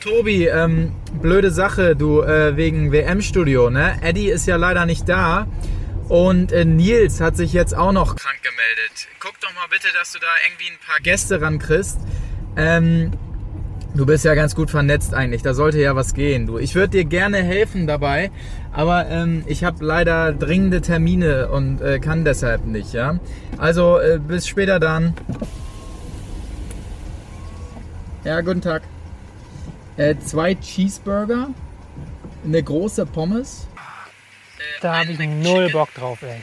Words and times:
Tobi, 0.00 0.46
ähm, 0.48 0.92
blöde 1.12 1.50
Sache, 1.50 1.94
du, 1.94 2.22
äh, 2.22 2.56
wegen 2.56 2.90
WM-Studio, 2.90 3.70
ne? 3.70 3.98
Eddie 4.02 4.28
ist 4.28 4.46
ja 4.46 4.56
leider 4.56 4.84
nicht 4.84 5.08
da. 5.08 5.46
Und 6.08 6.52
äh, 6.52 6.64
Nils 6.64 7.20
hat 7.20 7.36
sich 7.36 7.52
jetzt 7.52 7.76
auch 7.76 7.92
noch 7.92 8.16
krank 8.16 8.42
gemeldet. 8.42 9.08
Guck 9.20 9.38
doch 9.40 9.54
mal 9.54 9.66
bitte, 9.70 9.88
dass 9.94 10.12
du 10.12 10.18
da 10.18 10.26
irgendwie 10.46 10.72
ein 10.72 10.78
paar 10.86 11.00
Gäste 11.00 11.40
rankriegst. 11.40 11.98
Ähm, 12.56 13.12
du 14.00 14.06
bist 14.06 14.24
ja 14.24 14.34
ganz 14.34 14.54
gut 14.54 14.70
vernetzt 14.70 15.12
eigentlich, 15.12 15.42
da 15.42 15.52
sollte 15.52 15.78
ja 15.78 15.94
was 15.94 16.14
gehen. 16.14 16.46
Du, 16.46 16.56
ich 16.56 16.74
würde 16.74 16.88
dir 16.88 17.04
gerne 17.04 17.36
helfen 17.42 17.86
dabei, 17.86 18.30
aber 18.72 19.06
ähm, 19.10 19.44
ich 19.46 19.62
habe 19.62 19.84
leider 19.84 20.32
dringende 20.32 20.80
Termine 20.80 21.48
und 21.48 21.82
äh, 21.82 21.98
kann 21.98 22.24
deshalb 22.24 22.64
nicht, 22.64 22.94
ja. 22.94 23.20
Also 23.58 23.98
äh, 23.98 24.18
bis 24.18 24.48
später 24.48 24.80
dann. 24.80 25.12
Ja, 28.24 28.40
guten 28.40 28.62
Tag. 28.62 28.84
Äh, 29.98 30.16
zwei 30.24 30.54
Cheeseburger, 30.54 31.48
eine 32.42 32.62
große 32.62 33.04
Pommes. 33.04 33.66
Da 34.80 35.00
habe 35.00 35.12
ich 35.12 35.18
null 35.18 35.68
Bock 35.72 35.92
drauf, 35.92 36.22
ey. 36.22 36.42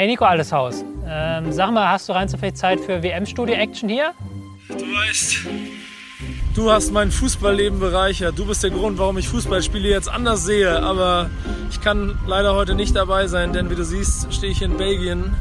Hey 0.00 0.06
Nico, 0.06 0.24
alles 0.24 0.50
Haus. 0.50 0.82
Ähm, 1.06 1.52
sag 1.52 1.72
mal, 1.72 1.90
hast 1.90 2.08
du 2.08 2.14
rein 2.14 2.26
zufällig 2.26 2.56
Zeit 2.56 2.80
für 2.80 3.02
WM-Studio-Action 3.02 3.86
hier? 3.86 4.14
Du 4.66 4.74
weißt, 4.76 5.40
du 6.56 6.72
hast 6.72 6.90
mein 6.90 7.12
Fußballleben 7.12 7.78
bereichert. 7.78 8.38
Du 8.38 8.46
bist 8.46 8.62
der 8.62 8.70
Grund, 8.70 8.96
warum 8.96 9.18
ich 9.18 9.28
Fußballspiele 9.28 9.86
jetzt 9.86 10.08
anders 10.08 10.42
sehe. 10.42 10.82
Aber 10.82 11.28
ich 11.68 11.82
kann 11.82 12.18
leider 12.26 12.54
heute 12.54 12.74
nicht 12.74 12.96
dabei 12.96 13.26
sein, 13.26 13.52
denn 13.52 13.68
wie 13.68 13.74
du 13.74 13.84
siehst, 13.84 14.32
stehe 14.32 14.50
ich 14.50 14.62
in 14.62 14.78
Belgien 14.78 15.36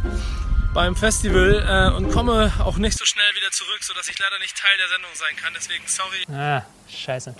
beim 0.73 0.93
Festival 0.93 1.63
äh, 1.65 1.95
und 1.95 2.11
komme 2.11 2.51
auch 2.59 2.75
nicht 2.75 2.97
so 2.97 3.05
schnell 3.05 3.33
wieder 3.37 3.51
zurück, 3.51 3.81
sodass 3.81 4.09
ich 4.09 4.19
leider 4.19 4.39
nicht 4.39 4.57
Teil 4.57 4.75
der 4.77 4.89
Sendung 4.89 5.11
sein 5.13 5.37
kann. 5.37 5.53
Deswegen 5.55 5.85
sorry. 5.87 6.25
Ah, 6.37 6.63
scheiße. 6.89 7.33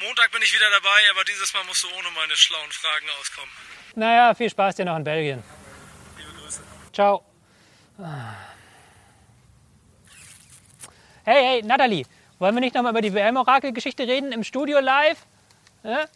Montag 0.00 0.30
bin 0.30 0.42
ich 0.42 0.54
wieder 0.54 0.70
dabei, 0.70 1.00
aber 1.10 1.24
dieses 1.24 1.52
Mal 1.54 1.64
musst 1.64 1.82
du 1.82 1.88
ohne 1.88 2.14
meine 2.14 2.36
schlauen 2.36 2.70
Fragen 2.70 3.06
auskommen. 3.18 3.50
Naja, 3.96 4.32
viel 4.36 4.48
Spaß 4.48 4.76
dir 4.76 4.84
noch 4.84 4.96
in 4.96 5.02
Belgien. 5.02 5.42
Ciao. 6.96 7.20
Hey, 11.24 11.44
hey, 11.44 11.62
Natalie, 11.62 12.06
wollen 12.38 12.54
wir 12.54 12.60
nicht 12.62 12.74
nochmal 12.74 12.92
über 12.92 13.02
die 13.02 13.12
WM-Orakel-Geschichte 13.12 14.04
reden 14.04 14.32
im 14.32 14.42
Studio 14.42 14.80
live? 14.80 15.26
Ja? 15.84 16.06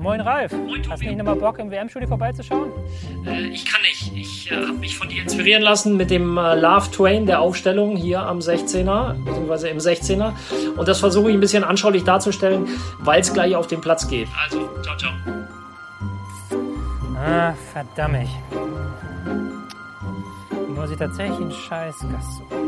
Moin 0.00 0.22
Ralf, 0.22 0.50
hast 0.88 1.02
du 1.02 1.06
nicht 1.06 1.18
nochmal 1.18 1.36
Bock 1.36 1.58
im 1.58 1.70
WM-Studio 1.70 2.08
vorbeizuschauen? 2.08 2.70
Äh, 3.26 3.48
ich 3.48 3.66
kann 3.66 3.82
nicht. 3.82 4.10
Ich 4.16 4.50
äh, 4.50 4.54
habe 4.54 4.78
mich 4.78 4.96
von 4.96 5.10
dir 5.10 5.22
inspirieren 5.22 5.62
lassen 5.62 5.98
mit 5.98 6.10
dem 6.10 6.38
äh, 6.38 6.54
Love 6.54 6.90
Train 6.90 7.26
der 7.26 7.40
Aufstellung 7.40 7.96
hier 7.96 8.22
am 8.22 8.38
16er, 8.38 9.12
beziehungsweise 9.22 9.68
im 9.68 9.76
16er. 9.76 10.32
Und 10.78 10.88
das 10.88 11.00
versuche 11.00 11.28
ich 11.28 11.36
ein 11.36 11.40
bisschen 11.40 11.64
anschaulich 11.64 12.04
darzustellen, 12.04 12.66
weil 12.98 13.20
es 13.20 13.34
gleich 13.34 13.54
auf 13.54 13.66
den 13.66 13.82
Platz 13.82 14.08
geht. 14.08 14.28
Also, 14.42 14.70
ciao, 14.82 14.96
ciao. 14.96 15.12
Ah, 17.16 17.52
verdammt. 17.70 18.26
Muss 20.74 20.90
ich 20.90 20.96
tatsächlich 20.96 21.38
einen 21.38 21.52
scheiß 21.52 21.96
Gast 22.10 22.38
suchen. 22.38 22.60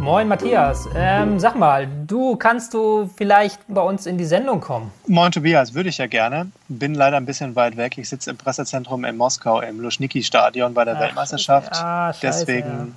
Moin 0.00 0.28
Matthias, 0.28 0.88
ähm, 0.96 1.38
sag 1.38 1.56
mal, 1.56 1.86
du 2.06 2.34
kannst 2.36 2.72
du 2.72 3.10
vielleicht 3.16 3.60
bei 3.68 3.82
uns 3.82 4.06
in 4.06 4.16
die 4.16 4.24
Sendung 4.24 4.60
kommen? 4.60 4.90
Moin 5.06 5.30
Tobias, 5.30 5.74
würde 5.74 5.90
ich 5.90 5.98
ja 5.98 6.06
gerne. 6.06 6.50
Bin 6.68 6.94
leider 6.94 7.18
ein 7.18 7.26
bisschen 7.26 7.54
weit 7.54 7.76
weg. 7.76 7.98
Ich 7.98 8.08
sitze 8.08 8.30
im 8.30 8.38
Pressezentrum 8.38 9.04
in 9.04 9.16
Moskau 9.18 9.60
im 9.60 9.78
Luschniki-Stadion 9.80 10.72
bei 10.72 10.86
der 10.86 10.96
Ach, 10.96 11.00
Weltmeisterschaft. 11.00 11.72
ah, 11.74 12.12
scheiße, 12.14 12.46
Deswegen, 12.46 12.94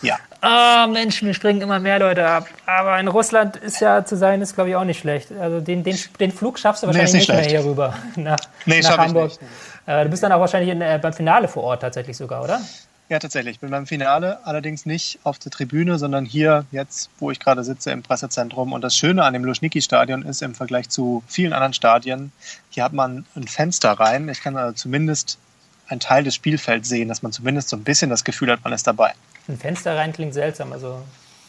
ja. 0.00 0.16
Ah, 0.40 0.86
Mensch, 0.86 1.20
mir 1.20 1.34
springen 1.34 1.60
immer 1.60 1.78
mehr 1.78 1.98
Leute 1.98 2.26
ab. 2.26 2.46
Aber 2.64 2.98
in 2.98 3.08
Russland 3.08 3.56
ist 3.56 3.80
ja 3.80 4.04
zu 4.06 4.16
sein, 4.16 4.40
ist 4.40 4.54
glaube 4.54 4.70
ich 4.70 4.76
auch 4.76 4.84
nicht 4.84 4.98
schlecht. 5.00 5.32
Also 5.38 5.60
den, 5.60 5.84
den, 5.84 5.98
den 6.18 6.32
Flug 6.32 6.58
schaffst 6.58 6.82
du 6.82 6.86
Nee, 6.86 6.94
wahrscheinlich 6.94 7.22
ist 7.22 7.28
nicht, 7.28 7.36
nicht 7.38 7.50
mehr 7.52 7.60
hier 7.60 7.70
rüber 7.70 7.94
nach, 8.16 8.38
Nee, 8.64 8.80
nach 8.80 8.88
schaff 8.88 8.98
ich 9.00 9.04
Hamburg. 9.08 9.24
nicht. 9.28 9.40
Äh, 9.84 10.04
du 10.04 10.10
bist 10.10 10.22
dann 10.22 10.32
auch 10.32 10.40
wahrscheinlich 10.40 10.70
in, 10.70 10.80
äh, 10.80 10.98
beim 11.02 11.12
Finale 11.12 11.48
vor 11.48 11.64
Ort 11.64 11.82
tatsächlich 11.82 12.16
sogar, 12.16 12.42
oder? 12.42 12.60
Ja, 13.08 13.20
tatsächlich. 13.20 13.54
Ich 13.54 13.60
bin 13.60 13.70
beim 13.70 13.86
Finale, 13.86 14.44
allerdings 14.44 14.84
nicht 14.84 15.20
auf 15.22 15.38
der 15.38 15.52
Tribüne, 15.52 15.96
sondern 15.96 16.24
hier 16.24 16.64
jetzt, 16.72 17.08
wo 17.18 17.30
ich 17.30 17.38
gerade 17.38 17.62
sitze, 17.62 17.92
im 17.92 18.02
Pressezentrum. 18.02 18.72
Und 18.72 18.82
das 18.82 18.96
Schöne 18.96 19.22
an 19.22 19.32
dem 19.32 19.44
Luschniki-Stadion 19.44 20.22
ist 20.22 20.42
im 20.42 20.56
Vergleich 20.56 20.88
zu 20.88 21.22
vielen 21.28 21.52
anderen 21.52 21.72
Stadien, 21.72 22.32
hier 22.68 22.82
hat 22.82 22.92
man 22.92 23.24
ein 23.36 23.46
Fenster 23.46 23.92
rein. 23.92 24.28
Ich 24.28 24.42
kann 24.42 24.56
also 24.56 24.74
zumindest 24.74 25.38
einen 25.86 26.00
Teil 26.00 26.24
des 26.24 26.34
Spielfelds 26.34 26.88
sehen, 26.88 27.08
dass 27.08 27.22
man 27.22 27.30
zumindest 27.30 27.68
so 27.68 27.76
ein 27.76 27.84
bisschen 27.84 28.10
das 28.10 28.24
Gefühl 28.24 28.50
hat, 28.50 28.64
man 28.64 28.72
ist 28.72 28.88
dabei. 28.88 29.14
Ein 29.46 29.56
Fenster 29.56 29.96
rein 29.96 30.12
klingt 30.12 30.34
seltsam. 30.34 30.72
Also, 30.72 31.00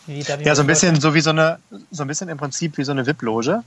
wie, 0.08 0.22
Ja, 0.22 0.56
so 0.56 0.62
ein 0.62 0.68
bisschen 0.68 1.00
so 1.00 1.14
wie 1.14 1.22
so 1.22 1.30
eine, 1.30 1.60
so 1.92 2.04
ein 2.04 2.08
bisschen 2.08 2.30
im 2.30 2.38
Prinzip 2.38 2.78
wie 2.78 2.84
so 2.84 2.92
eine 2.92 3.06
VIP-Loge. 3.06 3.64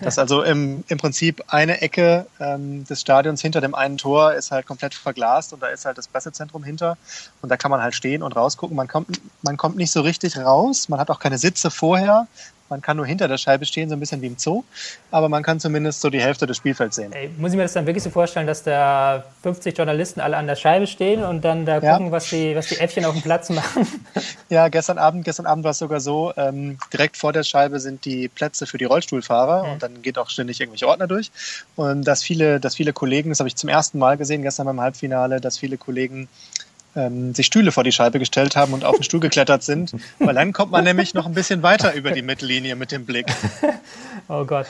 Das 0.00 0.18
also 0.18 0.42
im, 0.42 0.84
im 0.88 0.98
Prinzip 0.98 1.42
eine 1.48 1.80
Ecke 1.80 2.26
ähm, 2.38 2.84
des 2.84 3.00
Stadions 3.00 3.42
hinter 3.42 3.60
dem 3.60 3.74
einen 3.74 3.98
Tor 3.98 4.34
ist 4.34 4.50
halt 4.50 4.66
komplett 4.66 4.94
verglast 4.94 5.52
und 5.52 5.62
da 5.62 5.68
ist 5.68 5.84
halt 5.84 5.98
das 5.98 6.08
Pressezentrum 6.08 6.64
hinter 6.64 6.96
und 7.42 7.48
da 7.48 7.56
kann 7.56 7.70
man 7.70 7.82
halt 7.82 7.94
stehen 7.94 8.22
und 8.22 8.36
rausgucken. 8.36 8.76
Man 8.76 8.88
kommt, 8.88 9.20
man 9.42 9.56
kommt 9.56 9.76
nicht 9.76 9.90
so 9.90 10.00
richtig 10.00 10.38
raus, 10.38 10.88
man 10.88 11.00
hat 11.00 11.10
auch 11.10 11.18
keine 11.18 11.38
Sitze 11.38 11.70
vorher. 11.70 12.26
Man 12.70 12.80
kann 12.80 12.96
nur 12.96 13.04
hinter 13.04 13.26
der 13.26 13.36
Scheibe 13.36 13.66
stehen, 13.66 13.88
so 13.88 13.96
ein 13.96 14.00
bisschen 14.00 14.22
wie 14.22 14.28
im 14.28 14.38
Zoo, 14.38 14.62
aber 15.10 15.28
man 15.28 15.42
kann 15.42 15.58
zumindest 15.58 16.00
so 16.00 16.08
die 16.08 16.20
Hälfte 16.20 16.46
des 16.46 16.56
Spielfelds 16.56 16.94
sehen. 16.94 17.12
Ey, 17.12 17.28
muss 17.36 17.50
ich 17.50 17.56
mir 17.56 17.64
das 17.64 17.72
dann 17.72 17.84
wirklich 17.84 18.04
so 18.04 18.10
vorstellen, 18.10 18.46
dass 18.46 18.62
da 18.62 19.24
50 19.42 19.76
Journalisten 19.76 20.20
alle 20.20 20.36
an 20.36 20.46
der 20.46 20.54
Scheibe 20.54 20.86
stehen 20.86 21.24
und 21.24 21.44
dann 21.44 21.66
da 21.66 21.78
Ja. 21.80 21.94
gucken, 21.94 22.12
was 22.12 22.30
die, 22.30 22.54
was 22.54 22.68
die 22.68 22.78
Äffchen 22.78 23.04
auf 23.04 23.12
dem 23.14 23.22
Platz 23.22 23.50
machen? 23.50 23.86
Ja, 24.48 24.66
gestern 24.68 24.98
Abend, 24.98 25.24
gestern 25.24 25.46
Abend 25.46 25.62
war 25.62 25.70
es 25.70 25.78
sogar 25.78 26.00
so, 26.00 26.32
ähm, 26.36 26.76
direkt 26.92 27.16
vor 27.16 27.32
der 27.32 27.44
Scheibe 27.44 27.78
sind 27.78 28.04
die 28.04 28.26
Plätze 28.28 28.66
für 28.66 28.78
die 28.78 28.84
Rollstuhlfahrer 28.84 29.70
und 29.72 29.80
dann 29.82 30.02
geht 30.02 30.18
auch 30.18 30.28
ständig 30.28 30.60
irgendwelche 30.60 30.88
Ordner 30.88 31.06
durch. 31.06 31.30
Und 31.76 32.02
dass 32.04 32.22
viele, 32.24 32.58
dass 32.58 32.74
viele 32.74 32.92
Kollegen, 32.92 33.30
das 33.30 33.38
habe 33.38 33.48
ich 33.48 33.54
zum 33.54 33.68
ersten 33.68 33.98
Mal 33.98 34.16
gesehen, 34.16 34.42
gestern 34.42 34.66
beim 34.66 34.80
Halbfinale, 34.80 35.40
dass 35.40 35.58
viele 35.58 35.78
Kollegen 35.78 36.28
ähm, 36.96 37.34
sich 37.34 37.46
Stühle 37.46 37.72
vor 37.72 37.84
die 37.84 37.92
Scheibe 37.92 38.18
gestellt 38.18 38.56
haben 38.56 38.72
und 38.72 38.84
auf 38.84 38.96
den 38.96 39.04
Stuhl 39.04 39.20
geklettert 39.20 39.62
sind, 39.62 39.94
weil 40.18 40.34
dann 40.34 40.52
kommt 40.52 40.72
man 40.72 40.84
nämlich 40.84 41.14
noch 41.14 41.26
ein 41.26 41.34
bisschen 41.34 41.62
weiter 41.62 41.94
über 41.94 42.10
die 42.10 42.22
Mittellinie 42.22 42.76
mit 42.76 42.92
dem 42.92 43.06
Blick. 43.06 43.26
Oh 44.28 44.44
Gott. 44.44 44.66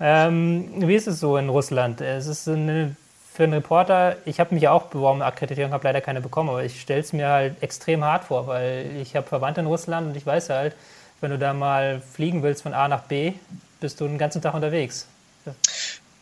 Ähm, 0.00 0.68
wie 0.88 0.94
ist 0.96 1.06
es 1.06 1.20
so 1.20 1.36
in 1.36 1.48
Russland? 1.48 2.00
Es 2.00 2.26
ist 2.26 2.48
eine, 2.48 2.96
für 3.32 3.44
einen 3.44 3.52
Reporter, 3.52 4.16
ich 4.24 4.40
habe 4.40 4.52
mich 4.52 4.64
ja 4.64 4.72
auch 4.72 4.86
beworben, 4.86 5.22
Akkreditierung, 5.22 5.72
habe 5.72 5.86
leider 5.86 6.00
keine 6.00 6.20
bekommen, 6.20 6.48
aber 6.48 6.64
ich 6.64 6.80
stelle 6.80 7.02
es 7.02 7.12
mir 7.12 7.28
halt 7.28 7.62
extrem 7.62 8.02
hart 8.02 8.24
vor, 8.24 8.48
weil 8.48 8.90
ich 9.00 9.14
habe 9.14 9.24
Verwandte 9.24 9.60
in 9.60 9.68
Russland 9.68 10.08
und 10.08 10.16
ich 10.16 10.26
weiß 10.26 10.50
halt, 10.50 10.74
wenn 11.20 11.30
du 11.30 11.38
da 11.38 11.52
mal 11.52 12.02
fliegen 12.14 12.42
willst 12.42 12.64
von 12.64 12.74
A 12.74 12.88
nach 12.88 13.02
B, 13.02 13.34
bist 13.80 14.00
du 14.00 14.08
den 14.08 14.18
ganzen 14.18 14.42
Tag 14.42 14.54
unterwegs. 14.54 15.06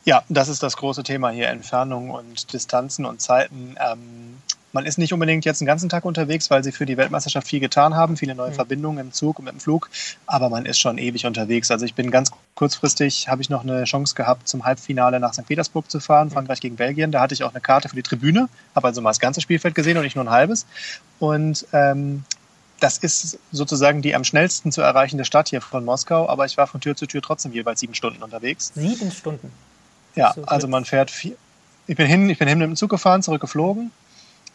Ja, 0.04 0.22
das 0.28 0.48
ist 0.48 0.62
das 0.62 0.76
große 0.76 1.02
Thema 1.02 1.30
hier, 1.30 1.48
Entfernungen 1.48 2.10
und 2.10 2.52
Distanzen 2.52 3.06
und 3.06 3.22
Zeiten. 3.22 3.76
Ähm, 3.80 4.36
man 4.74 4.86
ist 4.86 4.98
nicht 4.98 5.12
unbedingt 5.12 5.44
jetzt 5.44 5.60
den 5.60 5.66
ganzen 5.66 5.88
Tag 5.88 6.04
unterwegs, 6.04 6.50
weil 6.50 6.64
sie 6.64 6.72
für 6.72 6.84
die 6.84 6.96
Weltmeisterschaft 6.96 7.46
viel 7.46 7.60
getan 7.60 7.94
haben, 7.94 8.16
viele 8.16 8.34
neue 8.34 8.52
Verbindungen 8.52 8.98
im 8.98 9.12
Zug 9.12 9.38
und 9.38 9.44
mit 9.44 9.54
dem 9.54 9.60
Flug, 9.60 9.88
aber 10.26 10.50
man 10.50 10.66
ist 10.66 10.80
schon 10.80 10.98
ewig 10.98 11.26
unterwegs. 11.26 11.70
Also 11.70 11.86
ich 11.86 11.94
bin 11.94 12.10
ganz 12.10 12.32
kurzfristig, 12.56 13.28
habe 13.28 13.40
ich 13.40 13.48
noch 13.48 13.62
eine 13.62 13.84
Chance 13.84 14.16
gehabt, 14.16 14.48
zum 14.48 14.64
Halbfinale 14.64 15.20
nach 15.20 15.32
St. 15.32 15.46
Petersburg 15.46 15.88
zu 15.88 16.00
fahren, 16.00 16.30
Frankreich 16.30 16.60
gegen 16.60 16.74
Belgien. 16.74 17.12
Da 17.12 17.20
hatte 17.20 17.34
ich 17.34 17.44
auch 17.44 17.52
eine 17.52 17.60
Karte 17.60 17.88
für 17.88 17.94
die 17.94 18.02
Tribüne, 18.02 18.48
habe 18.74 18.88
also 18.88 19.00
mal 19.00 19.10
das 19.10 19.20
ganze 19.20 19.40
Spielfeld 19.40 19.76
gesehen 19.76 19.96
und 19.96 20.02
nicht 20.02 20.16
nur 20.16 20.24
ein 20.24 20.30
halbes. 20.30 20.66
Und 21.20 21.66
ähm, 21.72 22.24
das 22.80 22.98
ist 22.98 23.38
sozusagen 23.52 24.02
die 24.02 24.16
am 24.16 24.24
schnellsten 24.24 24.72
zu 24.72 24.82
erreichende 24.82 25.24
Stadt 25.24 25.48
hier 25.50 25.60
von 25.60 25.84
Moskau, 25.84 26.28
aber 26.28 26.46
ich 26.46 26.56
war 26.56 26.66
von 26.66 26.80
Tür 26.80 26.96
zu 26.96 27.06
Tür 27.06 27.22
trotzdem 27.22 27.52
jeweils 27.52 27.78
sieben 27.78 27.94
Stunden 27.94 28.24
unterwegs. 28.24 28.72
Sieben 28.74 29.12
Stunden. 29.12 29.52
Ja, 30.16 30.32
So, 30.34 30.44
also 30.44 30.66
man 30.66 30.84
fährt 30.84 31.12
vier. 31.12 31.36
Ich 31.86 31.96
bin 31.96 32.06
hin, 32.06 32.28
ich 32.30 32.38
bin 32.38 32.48
hin 32.48 32.58
mit 32.58 32.66
dem 32.66 32.76
Zug 32.76 32.90
gefahren, 32.90 33.22
zurückgeflogen, 33.22 33.90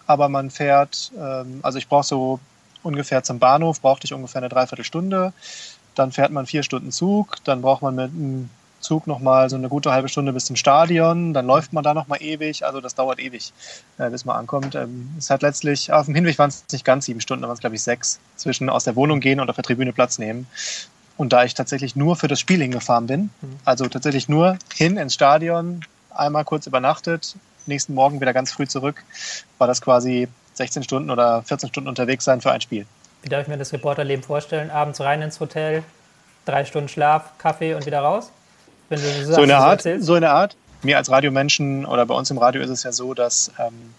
aber 0.10 0.28
man 0.28 0.50
fährt, 0.50 1.12
ähm, 1.20 1.60
also 1.62 1.78
ich 1.78 1.88
brauche 1.88 2.04
so 2.04 2.40
ungefähr 2.82 3.22
zum 3.22 3.38
Bahnhof, 3.38 3.80
brauchte 3.80 4.06
ich 4.06 4.14
ungefähr 4.14 4.42
eine 4.42 4.50
Dreiviertelstunde. 4.50 5.34
Dann 5.94 6.12
fährt 6.12 6.32
man 6.32 6.48
vier 6.48 6.64
Stunden 6.64 6.92
Zug, 6.92 7.36
dann 7.44 7.62
braucht 7.62 7.84
man 7.84 7.94
mit, 7.94 8.12
einem- 8.12 8.50
Zug 8.80 9.08
nochmal 9.08 9.50
so 9.50 9.58
eine 9.58 9.68
gute 9.68 9.92
halbe 9.92 10.08
Stunde 10.08 10.32
bis 10.32 10.46
zum 10.46 10.56
Stadion, 10.56 11.34
dann 11.34 11.46
läuft 11.46 11.74
man 11.74 11.84
da 11.84 11.94
nochmal 11.94 12.24
ewig, 12.24 12.66
also 12.66 12.80
das 12.80 12.96
dauert 12.96 13.20
ewig, 13.20 13.52
äh, 13.98 14.10
bis 14.10 14.24
man 14.24 14.38
ankommt. 14.38 14.74
Ähm, 14.74 15.10
es 15.18 15.30
hat 15.30 15.42
letztlich, 15.42 15.92
auf 15.92 16.06
dem 16.06 16.16
Hinweg 16.16 16.40
waren 16.40 16.48
es 16.48 16.64
nicht 16.72 16.86
ganz 16.86 17.04
sieben 17.04 17.20
Stunden, 17.20 17.42
da 17.42 17.50
waren 17.50 17.56
es 17.56 17.60
glaube 17.60 17.76
ich 17.76 17.84
sechs, 17.84 18.22
zwischen 18.38 18.70
aus 18.70 18.86
der 18.86 18.96
Wohnung 18.96 19.20
gehen 19.20 19.42
und 19.42 19.50
auf 19.50 19.58
der 19.58 19.66
Tribüne 19.66 19.92
Platz 19.92 20.18
nehmen. 20.18 20.48
Und 21.18 21.34
da 21.34 21.44
ich 21.44 21.56
tatsächlich 21.56 21.98
nur 21.98 22.16
für 22.16 22.30
das 22.30 22.40
Spiel 22.40 22.62
hingefahren 22.62 23.06
bin, 23.06 23.32
also 23.66 23.86
tatsächlich 23.88 24.30
nur 24.30 24.58
hin 24.74 24.96
ins 24.96 25.14
Stadion, 25.14 25.82
einmal 26.16 26.46
kurz 26.46 26.66
übernachtet, 26.66 27.36
nächsten 27.70 27.94
Morgen 27.94 28.20
wieder 28.20 28.34
ganz 28.34 28.52
früh 28.52 28.68
zurück, 28.68 29.04
war 29.58 29.68
das 29.68 29.82
quasi 29.82 30.28
16 30.54 30.84
Stunden 30.84 31.10
oder 31.10 31.44
14 31.44 31.70
Stunden 31.70 31.90
unterwegs 31.90 32.26
sein 32.26 32.42
für 32.42 32.52
ein 32.52 32.62
Spiel. 32.62 32.86
Wie 33.22 33.30
darf 33.30 33.44
ich 33.44 33.48
mir 33.48 33.58
das 33.58 33.74
Reporterleben 33.74 34.24
vorstellen? 34.24 34.70
Abends 34.70 35.00
rein 35.02 35.22
ins 35.22 35.40
Hotel, 35.40 35.84
drei 36.46 36.66
Stunden 36.66 36.90
Schlaf, 36.90 37.38
Kaffee 37.38 37.74
und 37.74 37.86
wieder 37.86 38.00
raus? 38.00 38.32
Wenn 38.90 39.02
du 39.02 39.26
so, 39.26 39.34
so 39.34 39.42
in 39.42 39.50
der 39.50 39.60
Art, 39.60 39.84
so 40.00 40.16
in 40.16 40.22
der 40.22 40.34
Art. 40.34 40.56
Mir 40.82 40.98
als 40.98 41.12
Radiomenschen 41.12 41.86
oder 41.86 42.06
bei 42.06 42.16
uns 42.16 42.32
im 42.32 42.38
Radio 42.38 42.62
ist 42.62 42.70
es 42.70 42.84
ja 42.84 42.94
so, 42.94 43.14
dass 43.14 43.52
ähm, 43.60 43.94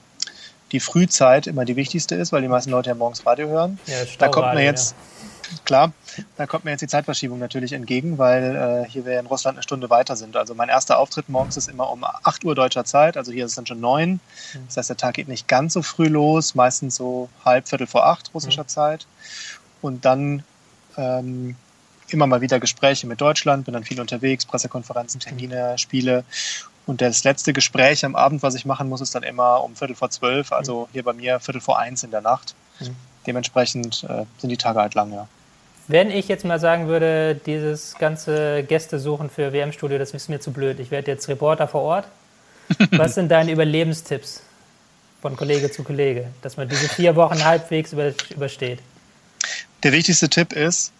die 0.72 0.80
Frühzeit 0.80 1.46
immer 1.46 1.64
die 1.64 1.76
wichtigste 1.76 2.14
ist, 2.14 2.32
weil 2.32 2.42
die 2.42 2.48
meisten 2.48 2.70
Leute 2.70 2.88
ja 2.88 2.94
morgens 2.94 3.26
Radio 3.26 3.48
hören. 3.48 3.78
Ja, 3.86 3.96
da 4.18 4.28
kommt 4.28 4.54
mir 4.54 4.64
jetzt, 4.64 4.92
ja. 4.92 5.39
Klar, 5.64 5.92
da 6.36 6.46
kommt 6.46 6.64
mir 6.64 6.72
jetzt 6.72 6.80
die 6.80 6.88
Zeitverschiebung 6.88 7.38
natürlich 7.38 7.72
entgegen, 7.72 8.18
weil 8.18 8.84
äh, 8.86 8.90
hier 8.90 9.04
wir 9.04 9.18
in 9.18 9.26
Russland 9.26 9.56
eine 9.56 9.62
Stunde 9.62 9.90
weiter 9.90 10.16
sind. 10.16 10.36
Also 10.36 10.54
mein 10.54 10.68
erster 10.68 10.98
Auftritt 10.98 11.28
morgens 11.28 11.56
ist 11.56 11.68
immer 11.68 11.90
um 11.90 12.04
8 12.04 12.44
Uhr 12.44 12.54
deutscher 12.54 12.84
Zeit, 12.84 13.16
also 13.16 13.32
hier 13.32 13.44
ist 13.44 13.52
es 13.52 13.56
dann 13.56 13.66
schon 13.66 13.80
9. 13.80 14.12
Mhm. 14.12 14.20
Das 14.66 14.76
heißt, 14.76 14.88
der 14.90 14.96
Tag 14.96 15.14
geht 15.14 15.28
nicht 15.28 15.48
ganz 15.48 15.74
so 15.74 15.82
früh 15.82 16.08
los, 16.08 16.54
meistens 16.54 16.96
so 16.96 17.28
halb, 17.44 17.68
viertel 17.68 17.86
vor 17.86 18.06
acht 18.06 18.30
russischer 18.34 18.64
mhm. 18.64 18.68
Zeit. 18.68 19.06
Und 19.82 20.04
dann 20.04 20.42
ähm, 20.96 21.56
immer 22.08 22.26
mal 22.26 22.40
wieder 22.40 22.60
Gespräche 22.60 23.06
mit 23.06 23.20
Deutschland, 23.20 23.64
bin 23.64 23.74
dann 23.74 23.84
viel 23.84 24.00
unterwegs, 24.00 24.44
Pressekonferenzen, 24.44 25.20
Termine, 25.20 25.78
Spiele. 25.78 26.24
Und 26.86 27.00
das 27.00 27.24
letzte 27.24 27.52
Gespräch 27.52 28.04
am 28.04 28.16
Abend, 28.16 28.42
was 28.42 28.54
ich 28.54 28.64
machen 28.64 28.88
muss, 28.88 29.00
ist 29.00 29.14
dann 29.14 29.22
immer 29.22 29.62
um 29.62 29.76
Viertel 29.76 29.94
vor 29.94 30.10
zwölf, 30.10 30.52
also 30.52 30.88
hier 30.92 31.04
bei 31.04 31.12
mir 31.12 31.38
Viertel 31.40 31.60
vor 31.60 31.78
eins 31.78 32.02
in 32.02 32.10
der 32.10 32.20
Nacht. 32.20 32.54
Mhm. 32.80 32.96
Dementsprechend 33.26 34.04
äh, 34.04 34.24
sind 34.38 34.50
die 34.50 34.56
Tage 34.56 34.80
halt 34.80 34.94
lang, 34.94 35.12
ja. 35.12 35.28
Wenn 35.90 36.12
ich 36.12 36.28
jetzt 36.28 36.44
mal 36.44 36.60
sagen 36.60 36.86
würde, 36.86 37.34
dieses 37.34 37.96
ganze 37.98 38.62
Gäste 38.62 39.00
suchen 39.00 39.28
für 39.28 39.52
WM-Studio, 39.52 39.98
das 39.98 40.12
ist 40.12 40.28
mir 40.28 40.38
zu 40.38 40.52
blöd. 40.52 40.78
Ich 40.78 40.92
werde 40.92 41.10
jetzt 41.10 41.28
Reporter 41.28 41.66
vor 41.66 41.82
Ort. 41.82 42.04
Was 42.92 43.16
sind 43.16 43.28
deine 43.28 43.50
Überlebenstipps 43.50 44.42
von 45.20 45.36
Kollege 45.36 45.68
zu 45.72 45.82
Kollege, 45.82 46.28
dass 46.42 46.56
man 46.56 46.68
diese 46.68 46.88
vier 46.88 47.16
Wochen 47.16 47.44
halbwegs 47.44 47.92
übersteht? 47.92 48.78
Der 49.82 49.90
wichtigste 49.90 50.28
Tipp 50.28 50.52
ist, 50.52 50.92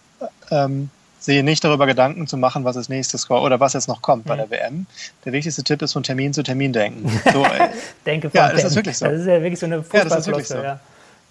ähm, 0.49 0.89
sehe 1.19 1.41
nicht 1.41 1.63
darüber 1.63 1.85
Gedanken 1.85 2.27
zu 2.27 2.35
machen, 2.35 2.65
was 2.65 2.75
als 2.75 2.89
nächstes 2.89 3.29
oder 3.29 3.61
was 3.61 3.71
jetzt 3.71 3.87
noch 3.87 4.01
kommt 4.01 4.25
mhm. 4.25 4.29
bei 4.29 4.35
der 4.35 4.49
WM. 4.49 4.87
Der 5.23 5.31
wichtigste 5.31 5.63
Tipp 5.63 5.81
ist 5.81 5.93
von 5.93 6.03
Termin 6.03 6.33
zu 6.33 6.43
Termin 6.43 6.73
denken. 6.73 7.09
So, 7.31 7.45
äh, 7.45 7.69
Denke 8.05 8.29
von 8.29 8.37
Ja, 8.37 8.51
das 8.51 8.65
ist 8.65 8.75
wirklich 8.75 8.97
so. 8.97 9.05
Das 9.05 9.21
ist 9.21 9.27
ja 9.27 9.41
wirklich 9.41 9.59
so 9.59 9.67
eine 9.67 9.83
Fußballfloskel, 9.83 10.57
ja, 10.57 10.63
ja. 10.63 10.79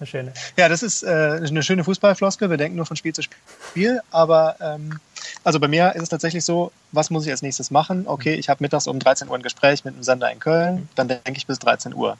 Eine 0.00 0.06
schöne. 0.06 0.32
Ja, 0.56 0.70
das 0.70 0.82
ist 0.82 1.02
äh, 1.02 1.40
eine 1.46 1.62
schöne 1.62 1.84
Fußballfloskel. 1.84 2.48
Wir 2.48 2.56
denken 2.56 2.76
nur 2.76 2.86
von 2.86 2.96
Spiel 2.96 3.12
zu 3.12 3.20
Spiel. 3.20 4.00
Aber 4.10 4.56
ähm, 4.58 4.98
also 5.44 5.60
bei 5.60 5.68
mir 5.68 5.94
ist 5.94 6.02
es 6.02 6.08
tatsächlich 6.08 6.42
so, 6.42 6.72
was 6.90 7.10
muss 7.10 7.26
ich 7.26 7.30
als 7.30 7.42
nächstes 7.42 7.70
machen? 7.70 8.04
Okay, 8.06 8.34
ich 8.34 8.48
habe 8.48 8.64
mittags 8.64 8.86
um 8.86 8.98
13 8.98 9.28
Uhr 9.28 9.36
ein 9.36 9.42
Gespräch 9.42 9.84
mit 9.84 9.92
einem 9.92 10.02
Sender 10.02 10.32
in 10.32 10.38
Köln. 10.38 10.74
Mhm. 10.74 10.88
Dann 10.94 11.08
denke 11.08 11.34
ich 11.36 11.46
bis 11.46 11.58
13 11.58 11.94
Uhr. 11.94 12.16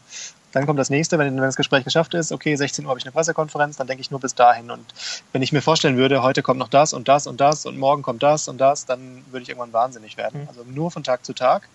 Dann 0.53 0.67
kommt 0.67 0.79
das 0.79 0.91
nächste, 0.91 1.19
wenn, 1.19 1.35
wenn 1.35 1.43
das 1.43 1.57
Gespräch 1.57 1.85
geschafft 1.85 2.13
ist, 2.13 2.33
okay, 2.33 2.55
16 2.55 2.85
Uhr 2.85 2.91
habe 2.91 2.99
ich 2.99 3.07
eine 3.07 3.13
Pressekonferenz, 3.13 3.79
dann 3.79 3.87
denke 3.87 4.03
ich 4.03 4.11
nur 4.11 4.21
bis 4.21 4.35
dahin. 4.35 4.71
Und 4.71 4.85
wenn 5.33 5.41
ich 5.41 5.53
mir 5.53 5.63
vorstellen 5.63 5.97
würde, 5.97 6.23
heute 6.23 6.43
kommt 6.43 6.59
noch 6.59 6.69
das 6.69 6.93
und 6.93 7.09
das 7.09 7.27
und 7.27 7.41
das 7.41 7.65
und 7.65 7.79
morgen 7.79 8.03
kommt 8.03 8.23
das 8.23 8.47
und 8.47 8.59
das, 8.59 8.85
dann 8.85 9.25
würde 9.31 9.45
ich 9.45 9.49
irgendwann 9.49 9.73
wahnsinnig 9.73 10.19
werden. 10.19 10.43
Mhm. 10.43 10.49
Also 10.49 10.65
nur 10.65 10.91
von 10.91 11.03
Tag 11.03 11.25
zu 11.25 11.33
Tag. 11.33 11.67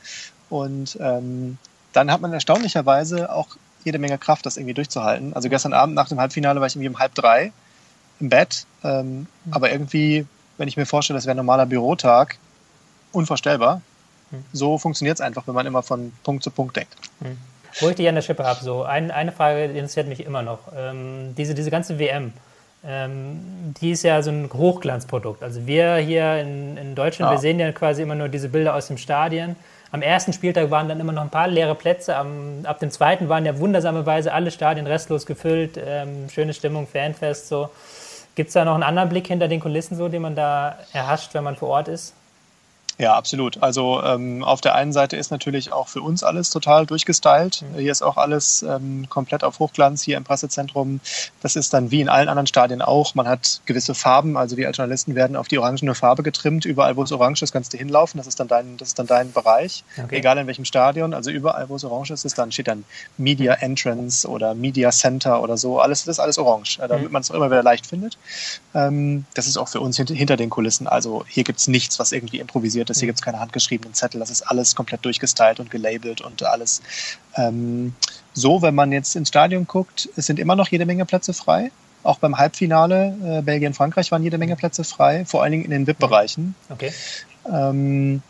Und 0.50 1.00
ähm, 1.02 1.58
dann 1.94 2.12
hat 2.12 2.22
man 2.22 2.32
erstaunlicherweise 2.32 3.32
auch 3.32 3.56
jede 3.86 4.00
Menge 4.00 4.18
Kraft, 4.18 4.46
das 4.46 4.58
irgendwie 4.58 4.74
durchzuhalten. 4.74 5.34
Also 5.34 5.48
gestern 5.48 5.74
Abend 5.74 5.96
nach 5.96 6.10
dem 6.10 6.20
Halbfinale 6.20 6.60
war 6.60 6.68
ich 6.68 6.76
irgendwie 6.76 6.90
um 6.90 7.00
halb 7.00 7.16
drei 7.16 7.54
im 8.20 8.30
Bett. 8.30 8.66
Ähm, 8.84 9.20
mhm. 9.20 9.28
Aber 9.52 9.72
irgendwie, 9.72 10.26
wenn 10.58 10.68
ich 10.68 10.76
mir 10.76 10.86
vorstelle, 10.86 11.18
das 11.18 11.26
wäre 11.26 11.36
ein 11.36 11.38
normaler 11.38 11.66
Bürotag, 11.66 12.38
unvorstellbar. 13.12 13.82
Mhm. 14.32 14.46
So 14.52 14.78
funktioniert 14.78 15.18
es 15.18 15.22
einfach, 15.22 15.48
wenn 15.48 15.56
man 15.56 15.66
immer 15.66 15.84
von 15.84 16.12
Punkt 16.24 16.44
zu 16.44 16.52
Punkt 16.52 16.76
denkt. 16.76 16.96
Mhm. 17.22 17.38
Wo 17.80 17.90
ich 17.90 17.96
dich 17.96 18.08
an 18.08 18.16
der 18.16 18.22
Schippe 18.22 18.44
habe, 18.44 18.64
so 18.64 18.84
ein, 18.84 19.12
eine 19.12 19.32
Frage 19.32 19.66
interessiert 19.66 20.08
mich 20.08 20.26
immer 20.26 20.42
noch. 20.42 20.60
Ähm, 20.76 21.36
diese, 21.36 21.54
diese 21.54 21.70
ganze 21.70 22.00
WM, 22.00 22.32
ähm, 22.86 23.74
die 23.82 23.92
ist 23.92 24.04
ja 24.04 24.22
so 24.22 24.32
ein 24.32 24.50
Hochglanzprodukt. 24.52 25.44
Also 25.44 25.68
wir 25.68 25.98
hier 25.98 26.40
in, 26.40 26.78
in 26.78 26.96
Deutschland, 26.96 27.32
ja. 27.32 27.38
wir 27.38 27.42
sehen 27.42 27.60
ja 27.60 27.72
quasi 27.74 28.02
immer 28.02 28.16
nur 28.16 28.30
diese 28.30 28.50
Bilder 28.50 28.76
aus 28.76 28.88
dem 28.88 28.98
Stadion. 28.98 29.56
Am 29.96 30.02
ersten 30.02 30.34
Spieltag 30.34 30.72
waren 30.72 30.90
dann 30.90 31.00
immer 31.00 31.14
noch 31.14 31.22
ein 31.22 31.30
paar 31.30 31.48
leere 31.48 31.74
Plätze. 31.74 32.18
Am, 32.18 32.66
ab 32.66 32.80
dem 32.80 32.92
zweiten 32.92 33.30
waren 33.30 33.46
ja 33.46 33.58
wundersamerweise 33.60 34.34
alle 34.34 34.52
Stadien 34.52 34.88
restlos 34.88 35.26
gefüllt. 35.26 35.80
Ähm, 35.82 36.28
schöne 36.28 36.54
Stimmung, 36.54 36.86
Fanfest 36.86 37.48
so. 37.48 37.70
Gibt 38.36 38.50
es 38.50 38.56
da 38.56 38.66
noch 38.66 38.74
einen 38.74 38.84
anderen 38.84 39.08
Blick 39.08 39.28
hinter 39.28 39.48
den 39.48 39.62
Kulissen, 39.62 39.96
so, 39.96 40.10
den 40.10 40.22
man 40.22 40.36
da 40.36 40.80
erhascht, 40.92 41.34
wenn 41.34 41.46
man 41.46 41.56
vor 41.56 41.70
Ort 41.70 41.88
ist? 41.88 42.14
Ja, 42.98 43.16
absolut. 43.16 43.62
Also 43.62 44.02
ähm, 44.04 44.42
auf 44.44 44.62
der 44.62 44.74
einen 44.76 44.94
Seite 44.94 45.18
ist 45.18 45.30
natürlich 45.30 45.74
auch 45.74 45.90
für 45.90 46.02
uns 46.02 46.24
alles 46.24 46.50
total 46.50 46.86
durchgestylt. 46.86 47.66
Hier 47.76 47.92
ist 47.92 48.02
auch 48.02 48.16
alles 48.16 48.64
ähm, 48.64 49.08
komplett 49.10 49.44
auf 49.44 49.60
Hochglanz 49.60 50.02
hier 50.02 50.16
im 50.16 50.24
Pressezentrum. 50.24 51.02
Das 51.42 51.58
ist 51.58 51.74
dann 51.74 51.92
wie 51.92 52.00
in 52.00 52.08
allen 52.08 52.30
anderen 52.30 52.48
Stadien 52.48 52.82
auch. 52.82 53.14
Man 53.14 53.28
hat 53.28 53.60
gewisse 53.66 53.96
Farben, 53.96 54.38
also 54.38 54.56
wir 54.56 54.68
als 54.68 54.78
Journalisten 54.78 55.14
werden 55.14 55.36
auf 55.36 55.50
die 55.50 55.58
orangene 55.58 55.94
Farbe 55.94 56.24
getrimmt. 56.24 56.64
Überall, 56.64 56.96
wo 56.96 57.04
es 57.04 57.12
orange 57.12 57.42
ist, 57.44 57.52
kannst 57.52 57.74
du 57.74 57.78
hinlaufen. 57.78 58.18
Das 58.18 58.28
ist 58.28 58.40
dann 58.40 58.48
dein, 58.48 58.78
das 58.78 58.90
ist 58.90 59.00
dann 59.00 59.08
dein 59.08 59.34
Bereich. 59.34 59.84
Okay. 60.02 60.16
Egal 60.18 60.38
in 60.38 60.48
welchem 60.48 60.66
Stadion. 60.66 61.14
Also 61.14 61.32
überall, 61.32 61.68
wo 61.68 61.76
es 61.76 61.84
orange 61.84 62.12
ist, 62.12 62.24
ist 62.24 62.38
dann 62.38 62.54
steht 62.54 62.70
dann 62.70 62.86
Media 63.18 63.56
Entrance 63.56 64.26
oder 64.26 64.56
Media 64.56 64.92
Center 64.92 65.42
oder 65.42 65.58
so. 65.58 65.82
Alles, 65.82 66.06
das 66.06 66.16
ist 66.16 66.20
alles 66.20 66.38
orange, 66.38 66.80
äh, 66.80 66.88
damit 66.88 67.08
mhm. 67.08 67.12
man 67.12 67.22
es 67.22 67.30
auch 67.30 67.36
immer 67.36 67.52
wieder 67.52 67.64
leicht 67.64 67.88
findet. 67.88 68.18
Ähm, 68.74 69.26
das 69.34 69.48
ist 69.48 69.58
auch 69.58 69.68
für 69.68 69.82
uns 69.82 69.98
hinter, 69.98 70.14
hinter 70.14 70.38
den 70.38 70.50
Kulissen. 70.50 70.88
Also 70.88 71.26
hier 71.28 71.44
gibt 71.44 71.60
es 71.60 71.68
nichts, 71.68 72.00
was 72.00 72.14
irgendwie 72.14 72.40
improvisiert 72.40 72.85
passiert 72.86 72.90
ist. 72.90 73.00
Hier 73.00 73.08
gibt 73.08 73.20
es 73.20 73.24
keine 73.24 73.40
handgeschriebenen 73.40 73.94
Zettel, 73.94 74.20
das 74.20 74.30
ist 74.30 74.44
alles 74.44 74.76
komplett 74.76 75.04
durchgestylt 75.06 75.60
und 75.60 75.72
gelabelt 75.72 76.22
und 76.22 76.44
alles 76.44 76.82
ähm, 77.36 77.94
so, 78.34 78.62
wenn 78.62 78.76
man 78.76 78.92
jetzt 78.92 79.16
ins 79.16 79.30
Stadion 79.30 79.66
guckt, 79.66 80.10
es 80.16 80.26
sind 80.26 80.40
immer 80.40 80.56
noch 80.56 80.68
jede 80.68 80.86
Menge 80.86 81.06
Plätze 81.06 81.34
frei. 81.34 81.72
Auch 82.04 82.20
beim 82.20 82.38
Halbfinale 82.38 83.18
äh, 83.24 83.42
Belgien-Frankreich 83.42 84.12
waren 84.12 84.24
jede 84.24 84.38
Menge 84.38 84.56
Plätze 84.56 84.84
frei, 84.84 85.26
vor 85.26 85.42
allen 85.42 85.54
Dingen 85.54 85.66
in 85.66 85.72
den 85.72 85.88
VIP-Bereichen. 85.88 86.54
Okay. 86.70 86.92
Ähm, 87.52 88.22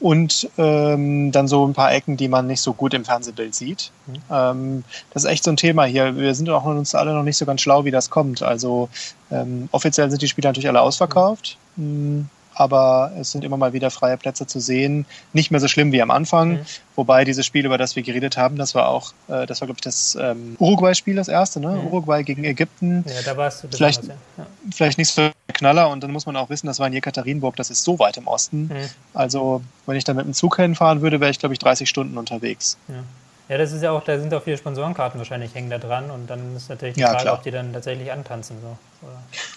und 0.00 0.50
ähm, 0.58 1.32
dann 1.32 1.48
so 1.48 1.66
ein 1.66 1.72
paar 1.72 1.92
Ecken, 1.92 2.16
die 2.16 2.28
man 2.28 2.46
nicht 2.46 2.60
so 2.60 2.74
gut 2.74 2.92
im 2.92 3.04
Fernsehbild 3.04 3.54
sieht. 3.54 3.92
Mhm. 4.06 4.14
Ähm, 4.30 4.84
das 5.12 5.24
ist 5.24 5.30
echt 5.30 5.44
so 5.44 5.50
ein 5.50 5.56
Thema 5.56 5.84
hier. 5.84 6.16
Wir 6.16 6.34
sind 6.34 6.50
auch 6.50 6.64
uns 6.64 6.94
alle 6.94 7.14
noch 7.14 7.22
nicht 7.22 7.38
so 7.38 7.46
ganz 7.46 7.62
schlau, 7.62 7.84
wie 7.84 7.90
das 7.90 8.10
kommt. 8.10 8.42
Also 8.42 8.90
ähm, 9.30 9.68
offiziell 9.72 10.10
sind 10.10 10.20
die 10.20 10.28
Spiele 10.28 10.48
natürlich 10.48 10.68
alle 10.68 10.82
ausverkauft. 10.82 11.56
Mhm 11.76 12.28
aber 12.54 13.12
es 13.18 13.32
sind 13.32 13.44
immer 13.44 13.56
mal 13.56 13.72
wieder 13.72 13.90
freie 13.90 14.16
Plätze 14.16 14.46
zu 14.46 14.60
sehen. 14.60 15.06
Nicht 15.32 15.50
mehr 15.50 15.60
so 15.60 15.68
schlimm 15.68 15.92
wie 15.92 16.02
am 16.02 16.10
Anfang, 16.10 16.52
mhm. 16.52 16.66
wobei 16.96 17.24
dieses 17.24 17.44
Spiel, 17.46 17.66
über 17.66 17.78
das 17.78 17.96
wir 17.96 18.02
geredet 18.02 18.36
haben, 18.36 18.56
das 18.56 18.74
war 18.74 18.88
auch, 18.88 19.12
äh, 19.28 19.46
das 19.46 19.60
war 19.60 19.66
glaube 19.66 19.78
ich 19.78 19.84
das 19.84 20.16
ähm, 20.20 20.56
Uruguay-Spiel, 20.58 21.16
das 21.16 21.28
erste, 21.28 21.60
ne? 21.60 21.70
Mhm. 21.70 21.86
Uruguay 21.86 22.22
gegen 22.22 22.44
Ägypten. 22.44 23.04
Ja, 23.06 23.22
da 23.24 23.36
warst 23.36 23.64
du 23.64 23.68
vielleicht, 23.68 24.04
ja. 24.04 24.14
Ja. 24.38 24.46
vielleicht 24.72 24.98
nicht 24.98 25.10
so 25.10 25.22
der 25.22 25.32
Knaller 25.52 25.90
und 25.90 26.02
dann 26.02 26.10
muss 26.10 26.26
man 26.26 26.36
auch 26.36 26.50
wissen, 26.50 26.66
das 26.66 26.78
war 26.78 26.86
in 26.86 26.92
Jekaterinburg, 26.92 27.56
das 27.56 27.70
ist 27.70 27.84
so 27.84 27.98
weit 27.98 28.16
im 28.16 28.26
Osten. 28.26 28.70
Mhm. 28.72 28.88
Also 29.12 29.62
wenn 29.86 29.96
ich 29.96 30.04
da 30.04 30.14
mit 30.14 30.24
dem 30.24 30.34
Zug 30.34 30.56
hinfahren 30.56 31.02
würde, 31.02 31.20
wäre 31.20 31.30
ich 31.30 31.38
glaube 31.38 31.52
ich 31.52 31.58
30 31.58 31.88
Stunden 31.88 32.18
unterwegs. 32.18 32.78
Ja. 32.88 33.04
Ja, 33.48 33.58
das 33.58 33.72
ist 33.72 33.82
ja 33.82 33.90
auch, 33.90 34.02
da 34.02 34.18
sind 34.18 34.32
auch 34.32 34.42
viele 34.42 34.56
Sponsorenkarten 34.56 35.18
wahrscheinlich 35.18 35.54
hängen 35.54 35.68
da 35.68 35.76
dran 35.76 36.10
und 36.10 36.28
dann 36.28 36.56
ist 36.56 36.70
natürlich 36.70 36.94
die 36.94 37.02
ja, 37.02 37.10
Frage, 37.10 37.22
klar. 37.24 37.34
ob 37.34 37.42
die 37.42 37.50
dann 37.50 37.74
tatsächlich 37.74 38.10
antanzen. 38.10 38.56
So. 38.62 38.78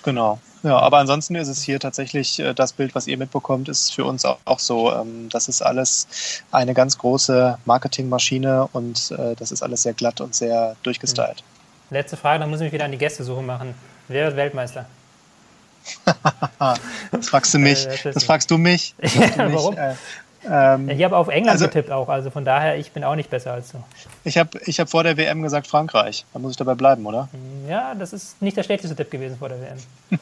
Genau. 0.03 0.39
Ja, 0.63 0.79
aber 0.79 0.97
ansonsten 0.97 1.35
ist 1.35 1.47
es 1.47 1.61
hier 1.61 1.79
tatsächlich 1.79 2.39
äh, 2.39 2.53
das 2.53 2.73
Bild, 2.73 2.95
was 2.95 3.07
ihr 3.07 3.17
mitbekommt, 3.17 3.69
ist 3.69 3.93
für 3.93 4.05
uns 4.05 4.25
auch, 4.25 4.39
auch 4.45 4.59
so. 4.59 4.91
Ähm, 4.91 5.29
das 5.29 5.47
ist 5.47 5.61
alles 5.61 6.07
eine 6.51 6.73
ganz 6.73 6.97
große 6.97 7.57
Marketingmaschine 7.65 8.67
und 8.73 9.11
äh, 9.11 9.35
das 9.35 9.51
ist 9.51 9.61
alles 9.61 9.83
sehr 9.83 9.93
glatt 9.93 10.19
und 10.19 10.33
sehr 10.35 10.75
durchgestylt. 10.83 11.43
Mhm. 11.89 11.95
Letzte 11.95 12.17
Frage, 12.17 12.39
dann 12.39 12.49
muss 12.49 12.59
ich 12.59 12.65
mich 12.65 12.73
wieder 12.73 12.85
an 12.85 12.91
die 12.91 12.97
Gästesuche 12.97 13.41
machen. 13.41 13.75
Wer 14.07 14.25
wird 14.25 14.35
Weltmeister? 14.35 14.85
das 17.11 17.29
fragst 17.29 17.53
du 17.53 17.59
mich. 17.59 17.87
Äh, 17.87 18.11
das 18.11 18.23
fragst 18.23 18.51
du 18.51 18.57
mich. 18.57 18.93
Ja, 19.01 19.53
warum? 19.53 19.77
Äh, 19.77 19.95
ähm, 20.49 20.89
ich 20.89 21.03
habe 21.03 21.15
auf 21.15 21.27
England 21.27 21.53
also, 21.53 21.65
getippt 21.65 21.91
auch, 21.91 22.09
also 22.09 22.29
von 22.29 22.45
daher, 22.45 22.77
ich 22.77 22.91
bin 22.91 23.03
auch 23.03 23.15
nicht 23.15 23.29
besser 23.29 23.53
als 23.53 23.71
du. 23.71 23.83
Ich 24.23 24.37
habe 24.37 24.59
ich 24.65 24.79
hab 24.79 24.89
vor 24.89 25.03
der 25.03 25.17
WM 25.17 25.41
gesagt 25.41 25.67
Frankreich. 25.67 26.25
Da 26.33 26.39
muss 26.39 26.51
ich 26.51 26.57
dabei 26.57 26.75
bleiben, 26.75 27.05
oder? 27.05 27.29
Ja, 27.67 27.95
das 27.95 28.13
ist 28.13 28.41
nicht 28.41 28.57
der 28.57 28.63
schlechteste 28.63 28.95
Tipp 28.95 29.11
gewesen 29.11 29.37
vor 29.37 29.49
der 29.49 29.59
WM. 29.61 29.77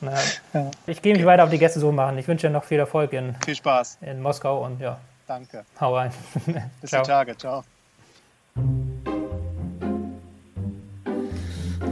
naja. 0.00 0.18
ja. 0.54 0.70
Ich 0.86 1.02
gehe 1.02 1.14
mich 1.14 1.24
weiter 1.24 1.44
auf 1.44 1.50
die 1.50 1.58
Gäste 1.58 1.80
so 1.80 1.92
machen. 1.92 2.18
Ich 2.18 2.28
wünsche 2.28 2.46
dir 2.46 2.52
noch 2.52 2.64
viel 2.64 2.78
Erfolg 2.78 3.12
in, 3.12 3.34
viel 3.44 3.54
Spaß. 3.54 3.98
in 4.00 4.20
Moskau 4.20 4.64
und 4.64 4.80
ja. 4.80 4.98
Danke. 5.26 5.64
Hau 5.80 5.94
rein. 5.94 6.10
Bis 6.80 6.90
die 6.90 6.96
Tage. 7.02 7.36
Ciao. 7.36 7.62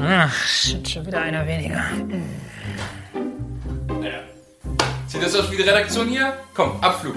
Ach, 0.00 0.34
schon 0.34 1.06
wieder 1.06 1.20
einer 1.20 1.46
weniger. 1.46 1.82
Naja. 3.88 4.20
Sieht 5.06 5.22
das 5.22 5.34
aus 5.34 5.50
wie 5.50 5.56
die 5.56 5.62
Redaktion 5.62 6.08
hier? 6.08 6.36
Komm, 6.54 6.80
Abflug. 6.82 7.16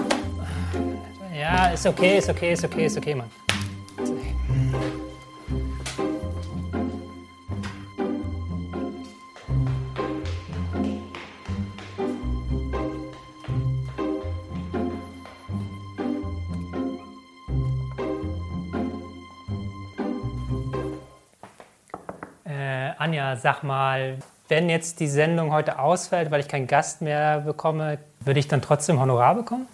Ja, 1.32 1.68
ist 1.68 1.86
okay, 1.86 2.18
ist 2.18 2.28
okay, 2.28 2.52
ist 2.52 2.64
okay, 2.64 2.86
ist 2.86 2.96
okay, 2.96 3.14
Mann. 3.14 3.30
Äh, 22.44 22.90
Anja, 22.98 23.36
sag 23.36 23.62
mal, 23.62 24.18
wenn 24.48 24.68
jetzt 24.68 24.98
die 24.98 25.06
Sendung 25.06 25.52
heute 25.52 25.78
ausfällt, 25.78 26.32
weil 26.32 26.40
ich 26.40 26.48
keinen 26.48 26.66
Gast 26.66 27.02
mehr 27.02 27.40
bekomme, 27.42 27.98
würde 28.24 28.40
ich 28.40 28.48
dann 28.48 28.60
trotzdem 28.60 28.98
Honorar 28.98 29.36
bekommen? 29.36 29.68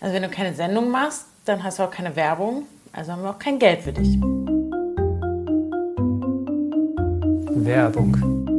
Also 0.00 0.14
wenn 0.14 0.22
du 0.22 0.30
keine 0.30 0.54
Sendung 0.54 0.90
machst, 0.90 1.26
dann 1.44 1.62
hast 1.62 1.78
du 1.78 1.82
auch 1.82 1.90
keine 1.90 2.16
Werbung, 2.16 2.66
also 2.92 3.12
haben 3.12 3.22
wir 3.22 3.30
auch 3.30 3.38
kein 3.38 3.58
Geld 3.58 3.82
für 3.82 3.92
dich. 3.92 4.18
Werbung. 7.52 8.49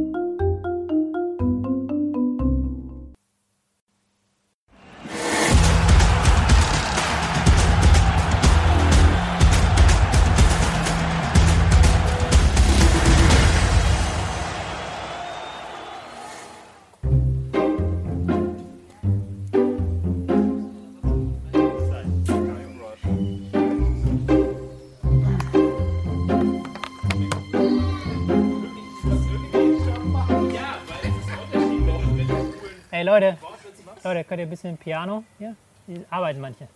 Leute, 34.12 34.28
könnt 34.28 34.40
ihr 34.40 34.46
ein 34.46 34.50
bisschen 34.50 34.76
Piano 34.76 35.24
hier? 35.38 35.56
Die 35.86 36.04
arbeiten 36.10 36.38
manche. 36.38 36.68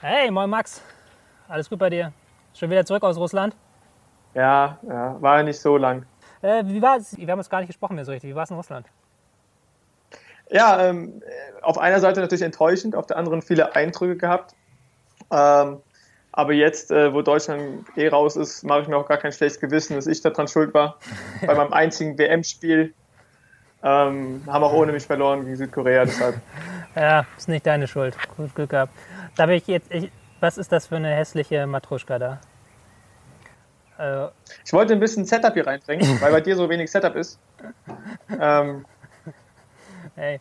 Hey, 0.00 0.28
moin 0.28 0.50
Max. 0.50 0.82
Alles 1.46 1.70
gut 1.70 1.78
bei 1.78 1.88
dir? 1.88 2.12
Schon 2.52 2.68
wieder 2.68 2.84
zurück 2.84 3.04
aus 3.04 3.16
Russland? 3.16 3.54
Ja, 4.34 4.78
ja, 4.82 5.22
war 5.22 5.36
ja 5.36 5.42
nicht 5.44 5.60
so 5.60 5.76
lang. 5.76 6.04
Äh, 6.42 6.64
wie 6.66 6.82
war 6.82 6.96
es? 6.96 7.16
Wir 7.16 7.28
haben 7.28 7.38
uns 7.38 7.48
gar 7.48 7.60
nicht 7.60 7.68
gesprochen 7.68 7.94
mehr 7.94 8.04
so 8.04 8.10
richtig. 8.10 8.28
Wie 8.28 8.34
war 8.34 8.42
es 8.42 8.50
in 8.50 8.56
Russland? 8.56 8.88
Ja, 10.50 10.88
ähm, 10.88 11.22
auf 11.62 11.78
einer 11.78 12.00
Seite 12.00 12.20
natürlich 12.20 12.42
enttäuschend, 12.42 12.96
auf 12.96 13.06
der 13.06 13.18
anderen 13.18 13.40
viele 13.42 13.76
Eindrücke 13.76 14.16
gehabt. 14.16 14.56
Ähm, 15.30 15.80
aber 16.32 16.54
jetzt, 16.54 16.90
äh, 16.90 17.14
wo 17.14 17.22
Deutschland 17.22 17.86
eh 17.96 18.08
raus 18.08 18.34
ist, 18.34 18.64
mache 18.64 18.80
ich 18.80 18.88
mir 18.88 18.96
auch 18.96 19.06
gar 19.06 19.18
kein 19.18 19.30
schlechtes 19.30 19.60
Gewissen, 19.60 19.94
dass 19.94 20.08
ich 20.08 20.22
daran 20.22 20.48
schuld 20.48 20.74
war. 20.74 20.98
Bei 21.46 21.54
meinem 21.54 21.72
einzigen 21.72 22.18
WM-Spiel 22.18 22.94
ähm, 23.82 24.42
haben 24.46 24.64
auch 24.64 24.72
ohne 24.72 24.92
mich 24.92 25.06
verloren 25.06 25.44
gegen 25.44 25.56
Südkorea. 25.56 26.04
Deshalb. 26.04 26.40
Ja, 26.96 27.24
ist 27.36 27.48
nicht 27.48 27.64
deine 27.64 27.86
Schuld. 27.86 28.16
Gut 28.36 28.52
Glück 28.56 28.70
gehabt. 28.70 28.92
Darf 29.36 29.50
ich 29.50 29.66
jetzt, 29.68 29.92
ich, 29.94 30.10
was 30.40 30.58
ist 30.58 30.72
das 30.72 30.86
für 30.88 30.96
eine 30.96 31.14
hässliche 31.14 31.64
Matruschka 31.66 32.18
da? 32.18 32.40
Äh, 33.98 34.28
Ich 34.64 34.72
wollte 34.72 34.94
ein 34.94 35.00
bisschen 35.00 35.24
Setup 35.24 35.52
hier 35.54 35.66
reinbringen, 35.66 36.04
weil 36.20 36.32
bei 36.32 36.40
dir 36.40 36.56
so 36.56 36.68
wenig 36.68 36.90
Setup 36.90 37.14
ist. 37.14 37.38
Ähm, 38.40 38.84
ey, 40.16 40.40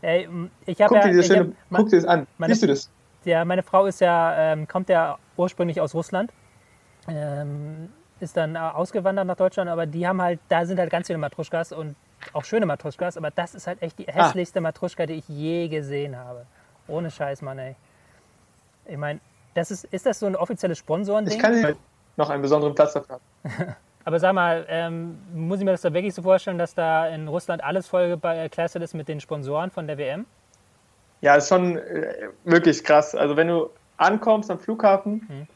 ey, 0.00 0.28
ich 0.64 0.80
habe 0.80 0.94
guck 0.94 1.04
ja, 1.04 1.10
dir 1.10 1.18
ich 1.20 1.26
schöne, 1.26 1.40
hab, 1.70 1.76
guck 1.78 1.90
dir 1.90 1.96
das 1.96 2.04
an. 2.06 2.26
meine- 2.38 2.54
Siehst 2.54 2.62
du 2.62 2.66
das? 2.68 2.90
ja, 3.24 3.44
meine 3.44 3.62
Frau 3.62 3.84
ist 3.86 4.00
ja, 4.00 4.52
ähm, 4.52 4.66
kommt 4.66 4.88
ja 4.88 5.18
ursprünglich 5.36 5.80
aus 5.80 5.94
Russland, 5.94 6.30
ähm, 7.08 7.90
ist 8.20 8.36
dann 8.36 8.54
äh, 8.54 8.58
ausgewandert 8.58 9.26
nach 9.26 9.36
Deutschland, 9.36 9.68
aber 9.68 9.84
die 9.84 10.06
haben 10.06 10.22
halt, 10.22 10.40
da 10.48 10.64
sind 10.64 10.78
halt 10.78 10.90
ganz 10.90 11.06
viele 11.08 11.18
Matruschkas 11.18 11.72
und 11.72 11.96
auch 12.32 12.44
schöne 12.44 12.66
Matruschkas, 12.66 13.16
aber 13.16 13.30
das 13.30 13.54
ist 13.54 13.66
halt 13.66 13.82
echt 13.82 13.98
die 13.98 14.08
Ah. 14.08 14.12
hässlichste 14.12 14.60
Matruschka, 14.60 15.06
die 15.06 15.14
ich 15.14 15.28
je 15.28 15.68
gesehen 15.68 16.16
habe. 16.16 16.46
Ohne 16.86 17.10
Scheiß, 17.10 17.42
Mann, 17.42 17.58
ey. 17.58 17.76
Ich 18.86 18.96
meine, 18.96 19.20
das 19.54 19.70
ist, 19.70 19.84
ist 19.86 20.06
das 20.06 20.18
so 20.20 20.26
ein 20.26 20.36
offizielles 20.36 20.78
Sponsorending? 20.78 21.34
Ich 21.34 21.40
kann 21.42 21.54
dir 21.54 21.76
noch 22.16 22.30
einen 22.30 22.42
besonderen 22.42 22.74
Platz 22.74 22.94
dafür 22.94 23.16
haben. 23.44 23.74
Aber 24.04 24.18
sag 24.18 24.32
mal, 24.32 24.64
ähm, 24.70 25.18
muss 25.34 25.58
ich 25.58 25.64
mir 25.66 25.72
das 25.72 25.82
da 25.82 25.92
wirklich 25.92 26.14
so 26.14 26.22
vorstellen, 26.22 26.56
dass 26.56 26.74
da 26.74 27.08
in 27.08 27.28
Russland 27.28 27.62
alles 27.62 27.86
voll 27.88 28.16
gekleistert 28.16 28.82
ist 28.82 28.94
mit 28.94 29.06
den 29.08 29.20
Sponsoren 29.20 29.70
von 29.70 29.86
der 29.86 29.98
WM? 29.98 30.24
Ja, 31.20 31.34
ist 31.34 31.48
schon 31.48 31.76
äh, 31.76 32.28
wirklich 32.44 32.82
krass. 32.84 33.14
Also 33.14 33.36
wenn 33.36 33.48
du 33.48 33.68
ankommst 33.98 34.50
am 34.50 34.58
Flughafen, 34.58 35.46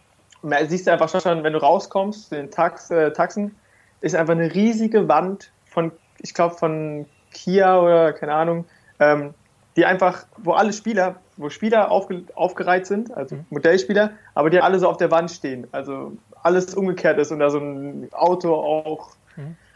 mer- 0.42 0.66
siehst 0.66 0.87
du 0.87 0.92
einfach 0.92 1.09
schon, 1.09 1.42
wenn 1.45 1.52
du 1.54 1.61
rauskommst, 1.62 2.31
den 2.33 2.50
Tax, 2.50 2.90
äh, 2.90 3.12
Taxen, 3.12 3.57
ist 4.02 4.14
einfach 4.14 4.33
eine 4.33 4.52
riesige 4.52 5.09
Wand 5.09 5.50
von, 5.64 5.92
ich 6.23 6.35
glaube, 6.35 6.57
von 6.57 7.07
Kia 7.33 7.81
oder 7.81 8.12
keine 8.12 8.35
Ahnung, 8.35 8.64
ähm, 9.00 9.35
die 9.76 9.87
einfach, 9.87 10.26
wo 10.38 10.52
alle 10.52 10.73
Spieler, 10.73 11.17
wo 11.37 11.49
Spieler 11.49 11.91
aufge, 11.91 12.25
aufgereiht 12.35 12.87
sind, 12.87 13.14
also 13.17 13.37
Modellspieler, 13.50 14.11
aber 14.35 14.50
die 14.50 14.61
alle 14.61 14.79
so 14.79 14.88
auf 14.88 14.99
der 14.99 15.11
Wand 15.11 15.31
stehen. 15.31 15.67
Also 15.73 16.12
alles 16.43 16.75
umgekehrt 16.75 17.19
ist 17.19 17.33
und 17.33 17.38
da 17.38 17.50
so 17.50 17.59
ein 17.59 18.09
Auto 18.12 18.55
auch. 18.55 19.11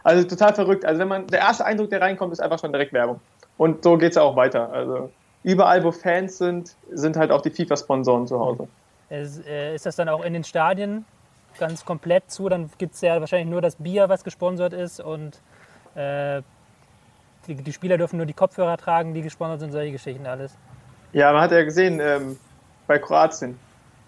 Also 0.02 0.26
total 0.28 0.54
verrückt. 0.54 0.84
Also 0.84 1.00
wenn 1.00 1.08
man, 1.08 1.26
der 1.26 1.40
erste 1.40 1.64
Eindruck, 1.64 1.90
der 1.90 2.00
reinkommt, 2.00 2.32
ist 2.32 2.40
einfach 2.40 2.60
schon 2.60 2.72
direkt 2.72 2.92
Werbung. 2.92 3.20
Und 3.56 3.82
so 3.82 3.96
geht 3.96 4.12
es 4.12 4.18
auch 4.18 4.36
weiter. 4.36 4.70
Also 4.70 5.10
überall, 5.42 5.82
wo 5.82 5.90
Fans 5.90 6.38
sind, 6.38 6.76
sind 6.92 7.16
halt 7.16 7.30
auch 7.30 7.40
die 7.40 7.50
FIFA-Sponsoren 7.50 8.26
zu 8.26 8.38
Hause. 8.38 8.68
Ist, 9.08 9.44
äh, 9.46 9.74
ist 9.74 9.86
das 9.86 9.96
dann 9.96 10.08
auch 10.08 10.24
in 10.24 10.32
den 10.32 10.44
Stadien 10.44 11.04
ganz 11.58 11.84
komplett 11.84 12.30
zu? 12.30 12.48
Dann 12.48 12.70
gibt 12.78 12.94
es 12.94 13.00
ja 13.00 13.18
wahrscheinlich 13.18 13.48
nur 13.48 13.60
das 13.60 13.76
Bier, 13.76 14.08
was 14.08 14.24
gesponsert 14.24 14.72
ist 14.72 15.00
und 15.00 15.40
äh, 15.96 16.42
die, 17.46 17.54
die 17.54 17.72
Spieler 17.72 17.96
dürfen 17.98 18.16
nur 18.16 18.26
die 18.26 18.32
Kopfhörer 18.32 18.76
tragen, 18.76 19.14
die 19.14 19.22
gesponsert 19.22 19.60
sind, 19.60 19.72
solche 19.72 19.92
Geschichten 19.92 20.26
alles. 20.26 20.56
Ja, 21.12 21.32
man 21.32 21.42
hat 21.42 21.52
ja 21.52 21.62
gesehen, 21.64 22.00
ähm, 22.00 22.38
bei 22.86 22.98
Kroatien, 22.98 23.56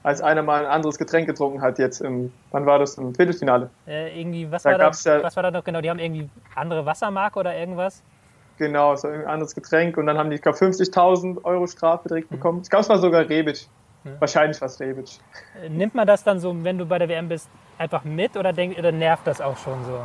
als 0.02 0.20
einer 0.20 0.42
mal 0.42 0.64
ein 0.64 0.70
anderes 0.70 0.98
Getränk 0.98 1.26
getrunken 1.28 1.62
hat, 1.62 1.78
jetzt 1.78 2.00
im, 2.00 2.32
wann 2.50 2.66
war 2.66 2.78
das, 2.78 2.98
im 2.98 3.14
Viertelfinale. 3.14 3.70
Äh, 3.86 4.20
irgendwie, 4.20 4.50
was 4.50 4.62
Da 4.62 4.70
war, 4.72 4.78
da, 4.78 4.90
ja- 4.90 5.22
was 5.22 5.36
war 5.36 5.42
da 5.42 5.50
noch 5.50 5.64
genau? 5.64 5.80
Die 5.80 5.88
haben 5.90 5.98
irgendwie 5.98 6.28
andere 6.54 6.84
Wassermarke 6.84 7.38
oder 7.38 7.56
irgendwas? 7.56 8.02
Genau, 8.58 8.96
so 8.96 9.06
ein 9.06 9.24
anderes 9.24 9.54
Getränk 9.54 9.96
und 9.96 10.06
dann 10.06 10.18
haben 10.18 10.30
die, 10.30 10.36
ich 10.36 10.42
glaube, 10.42 10.58
50.000 10.58 11.44
Euro 11.44 11.66
Strafe 11.68 12.08
direkt 12.08 12.28
bekommen. 12.28 12.60
Ich 12.62 12.70
glaube, 12.70 12.82
es 12.82 12.88
war 12.88 12.98
sogar 12.98 13.28
Rebic. 13.28 13.68
Wahrscheinlich 14.18 14.60
war 14.60 14.66
es 14.66 14.80
Rebic. 14.80 15.20
Äh, 15.62 15.68
Nimmt 15.68 15.94
man 15.94 16.06
das 16.06 16.24
dann 16.24 16.40
so, 16.40 16.64
wenn 16.64 16.76
du 16.76 16.84
bei 16.86 16.98
der 16.98 17.08
WM 17.08 17.28
bist, 17.28 17.48
einfach 17.78 18.02
mit 18.04 18.36
oder, 18.36 18.52
denk, 18.52 18.76
oder 18.76 18.90
nervt 18.90 19.26
das 19.26 19.40
auch 19.40 19.56
schon 19.56 19.84
so? 19.84 20.00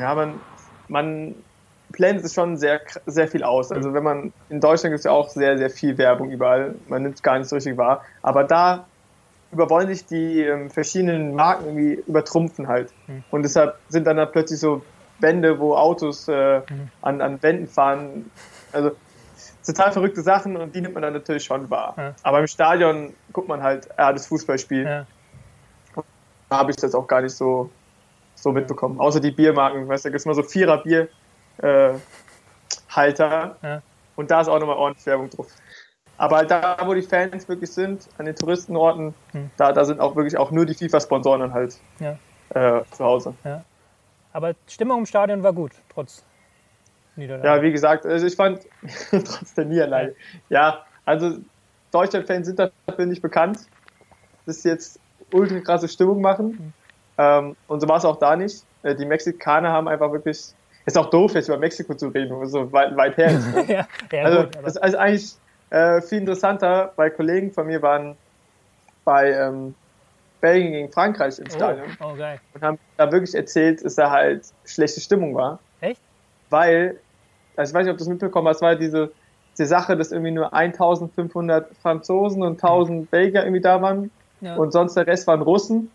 Ja, 0.00 0.14
man, 0.14 0.40
man 0.92 1.34
blendet 1.90 2.24
es 2.24 2.34
schon 2.34 2.56
sehr, 2.56 2.80
sehr 3.06 3.28
viel 3.28 3.42
aus. 3.42 3.72
Also 3.72 3.92
wenn 3.92 4.02
man, 4.02 4.32
in 4.48 4.60
Deutschland 4.60 4.92
gibt 4.92 5.00
es 5.00 5.04
ja 5.04 5.10
auch 5.10 5.28
sehr, 5.28 5.58
sehr 5.58 5.70
viel 5.70 5.98
Werbung 5.98 6.30
überall. 6.30 6.74
Man 6.88 7.02
nimmt 7.02 7.16
es 7.16 7.22
gar 7.22 7.38
nicht 7.38 7.48
so 7.48 7.56
richtig 7.56 7.76
wahr. 7.76 8.04
Aber 8.22 8.44
da 8.44 8.86
überwollen 9.50 9.88
sich 9.88 10.06
die 10.06 10.40
ähm, 10.40 10.70
verschiedenen 10.70 11.34
Marken 11.34 11.66
irgendwie 11.66 12.02
übertrumpfen 12.06 12.68
halt. 12.68 12.90
Und 13.30 13.42
deshalb 13.42 13.76
sind 13.88 14.06
dann 14.06 14.16
da 14.16 14.26
plötzlich 14.26 14.60
so 14.60 14.82
Wände, 15.18 15.58
wo 15.58 15.76
Autos 15.76 16.28
äh, 16.28 16.62
an, 17.02 17.20
an 17.20 17.42
Wänden 17.42 17.68
fahren. 17.68 18.30
Also 18.72 18.92
total 19.66 19.92
verrückte 19.92 20.22
Sachen 20.22 20.56
und 20.56 20.74
die 20.74 20.80
nimmt 20.80 20.94
man 20.94 21.02
dann 21.02 21.12
natürlich 21.12 21.44
schon 21.44 21.68
wahr. 21.70 21.94
Ja. 21.96 22.14
Aber 22.22 22.40
im 22.40 22.46
Stadion 22.46 23.12
guckt 23.32 23.48
man 23.48 23.62
halt, 23.62 23.88
ja, 23.98 24.12
das 24.12 24.26
Fußballspiel. 24.26 24.84
Ja. 24.84 25.06
Da 26.48 26.58
habe 26.58 26.70
ich 26.70 26.76
das 26.76 26.94
auch 26.94 27.06
gar 27.06 27.20
nicht 27.20 27.34
so, 27.34 27.70
so 28.42 28.52
mitbekommen. 28.52 29.00
Außer 29.00 29.20
die 29.20 29.30
Biermarken, 29.30 29.88
weißt 29.88 30.04
du, 30.04 30.08
da 30.08 30.10
gibt 30.12 30.20
es 30.20 30.24
immer 30.26 30.34
so 30.34 30.42
Vierer 30.42 30.78
Bier 30.82 31.08
äh, 31.58 31.94
Halter 32.90 33.56
Ja. 33.62 33.82
und 34.16 34.30
da 34.30 34.40
ist 34.40 34.48
auch 34.48 34.58
nochmal 34.58 34.76
ordentlich 34.76 35.06
Werbung 35.06 35.30
drauf. 35.30 35.46
Aber 36.18 36.36
halt 36.36 36.50
da, 36.50 36.76
wo 36.84 36.94
die 36.94 37.02
Fans 37.02 37.48
wirklich 37.48 37.70
sind, 37.72 38.08
an 38.18 38.26
den 38.26 38.36
Touristenorten, 38.36 39.14
Hm. 39.32 39.50
da, 39.56 39.72
da 39.72 39.84
sind 39.84 40.00
auch 40.00 40.14
wirklich 40.16 40.36
auch 40.36 40.50
nur 40.50 40.66
die 40.66 40.74
FIFA-Sponsoren 40.74 41.40
dann 41.40 41.52
halt 41.54 41.78
Ja. 42.00 42.18
äh, 42.54 42.82
zu 42.90 43.04
Hause. 43.04 43.34
Aber 44.32 44.54
Stimmung 44.68 45.00
im 45.00 45.06
Stadion 45.06 45.42
war 45.42 45.52
gut, 45.52 45.72
trotz 45.92 46.22
Niederlage. 47.16 47.46
Ja, 47.48 47.62
wie 47.62 47.72
gesagt, 47.72 48.06
also 48.06 48.26
ich 48.26 48.36
fand, 48.36 48.60
trotz 49.10 49.54
der 49.54 49.64
Niederlage, 49.66 50.14
ja, 50.48 50.84
also 51.04 51.38
Deutschland-Fans 51.92 52.46
sind 52.46 52.58
dafür 52.58 53.06
nicht 53.06 53.20
bekannt, 53.22 53.60
dass 54.46 54.62
sie 54.62 54.68
jetzt 54.70 54.98
ultra 55.32 55.60
krasse 55.60 55.88
Stimmung 55.88 56.20
machen. 56.20 56.72
Ähm, 57.18 57.56
und 57.68 57.80
so 57.80 57.88
war 57.88 57.98
es 57.98 58.04
auch 58.04 58.18
da 58.18 58.36
nicht. 58.36 58.64
Äh, 58.82 58.94
Die 58.94 59.04
Mexikaner 59.06 59.70
haben 59.70 59.88
einfach 59.88 60.10
wirklich, 60.12 60.52
ist 60.86 60.98
auch 60.98 61.10
doof, 61.10 61.34
jetzt 61.34 61.48
über 61.48 61.58
Mexiko 61.58 61.94
zu 61.94 62.08
reden, 62.08 62.34
wo 62.36 62.42
es 62.42 62.50
so 62.52 62.72
weit, 62.72 62.96
weit 62.96 63.16
her 63.16 63.30
ist. 63.30 63.54
Ne? 63.54 63.64
ja, 63.68 63.86
ja 64.12 64.24
Also, 64.24 64.42
gut, 64.44 64.56
das 64.62 64.76
ist 64.76 64.82
also 64.82 64.96
eigentlich 64.98 65.32
äh, 65.70 66.00
viel 66.02 66.18
interessanter, 66.18 66.92
weil 66.96 67.10
Kollegen 67.10 67.50
von 67.52 67.66
mir 67.66 67.80
waren 67.82 68.16
bei 69.04 69.30
ähm, 69.32 69.74
Belgien 70.40 70.72
gegen 70.72 70.92
Frankreich 70.92 71.38
im 71.38 71.48
Stadion 71.50 71.86
oh, 72.00 72.10
oh, 72.12 72.16
geil. 72.16 72.40
und 72.54 72.62
haben 72.62 72.78
da 72.96 73.10
wirklich 73.12 73.34
erzählt, 73.34 73.84
dass 73.84 73.94
da 73.94 74.10
halt 74.10 74.44
schlechte 74.64 75.00
Stimmung 75.00 75.34
war. 75.34 75.58
Echt? 75.80 76.00
Weil, 76.50 76.98
also 77.56 77.70
ich 77.70 77.74
weiß 77.74 77.84
nicht, 77.84 77.92
ob 77.92 77.98
du 77.98 78.04
das 78.04 78.08
mitbekommen 78.08 78.48
hast, 78.48 78.60
war 78.62 78.74
diese 78.76 79.12
die 79.58 79.66
Sache, 79.66 79.96
dass 79.98 80.12
irgendwie 80.12 80.30
nur 80.30 80.52
1500 80.54 81.76
Franzosen 81.82 82.42
und 82.42 82.52
1000 82.62 83.10
Belgier 83.10 83.42
irgendwie 83.42 83.60
da 83.60 83.82
waren 83.82 84.10
Ja. 84.40 84.56
und 84.56 84.72
sonst 84.72 84.94
der 84.94 85.06
Rest 85.06 85.26
waren 85.26 85.42
Russen. 85.42 85.90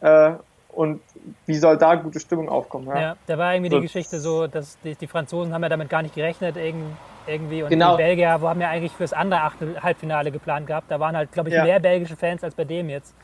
Äh, 0.00 0.32
und 0.76 1.00
wie 1.46 1.54
soll 1.56 1.78
da 1.78 1.94
gute 1.94 2.20
Stimmung 2.20 2.48
aufkommen? 2.48 2.86
Ja? 2.88 3.00
Ja, 3.00 3.16
da 3.26 3.38
war 3.38 3.54
irgendwie 3.54 3.70
So. 3.70 3.76
die 3.78 3.82
Geschichte 3.86 4.20
so, 4.20 4.46
dass 4.46 4.78
die, 4.82 4.94
die 4.94 5.06
Franzosen 5.06 5.52
haben 5.54 5.62
ja 5.62 5.68
damit 5.70 5.88
gar 5.88 6.02
nicht 6.02 6.14
gerechnet 6.14 6.56
irgend- 6.56 6.96
irgendwie 7.26 7.62
und 7.62 7.70
Genau. 7.70 7.96
die 7.96 8.02
Belgier 8.02 8.36
wo 8.40 8.48
haben 8.48 8.60
ja 8.60 8.68
eigentlich 8.68 8.92
fürs 8.92 9.12
andere 9.12 9.40
Achtel 9.40 9.82
Halbfinale 9.82 10.30
geplant 10.30 10.66
gehabt. 10.66 10.90
Da 10.90 11.00
waren 11.00 11.16
halt, 11.16 11.32
glaube 11.32 11.48
ich, 11.48 11.54
Ja. 11.54 11.64
mehr 11.64 11.80
belgische 11.80 12.14
Fans 12.16 12.44
als 12.44 12.54
bei 12.54 12.64
dem 12.64 12.88
jetzt. 12.90 13.14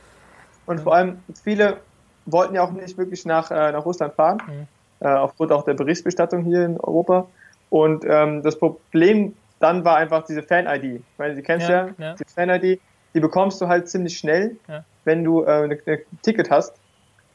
Und 0.67 0.81
vor 0.81 0.95
allem 0.95 1.19
viele 1.45 1.77
wollten 2.25 2.55
ja 2.55 2.63
auch 2.65 2.71
nicht 2.73 2.97
wirklich 2.97 3.25
nach, 3.27 3.51
äh, 3.51 3.73
nach 3.73 3.85
Russland 3.85 4.15
fahren, 4.15 4.39
Mhm. 4.47 4.67
äh, 5.01 5.09
aufgrund 5.09 5.53
auch 5.53 5.65
der 5.65 5.75
Berichtsbestattung 5.75 6.45
hier 6.45 6.65
in 6.65 6.81
Europa. 6.81 7.29
Und 7.69 8.05
ähm, 8.09 8.43
das 8.43 8.59
Problem 8.59 9.35
dann 9.59 9.85
war 9.85 9.97
einfach 9.97 10.25
diese 10.25 10.43
Fan-ID. 10.43 10.85
Ich 10.85 11.19
meine, 11.19 11.35
die 11.37 11.43
kennst 11.43 11.69
Ja, 11.69 11.87
ja, 11.87 11.95
ja. 11.99 12.15
die 12.15 12.25
Fan-ID, 12.35 12.81
die 13.15 13.21
bekommst 13.21 13.61
du 13.61 13.69
halt 13.69 13.89
ziemlich 13.89 14.19
schnell, 14.19 14.59
wenn 15.05 15.23
du 15.23 15.45
äh, 15.45 15.65
ein 15.65 15.79
Ticket 16.23 16.51
hast. 16.51 16.81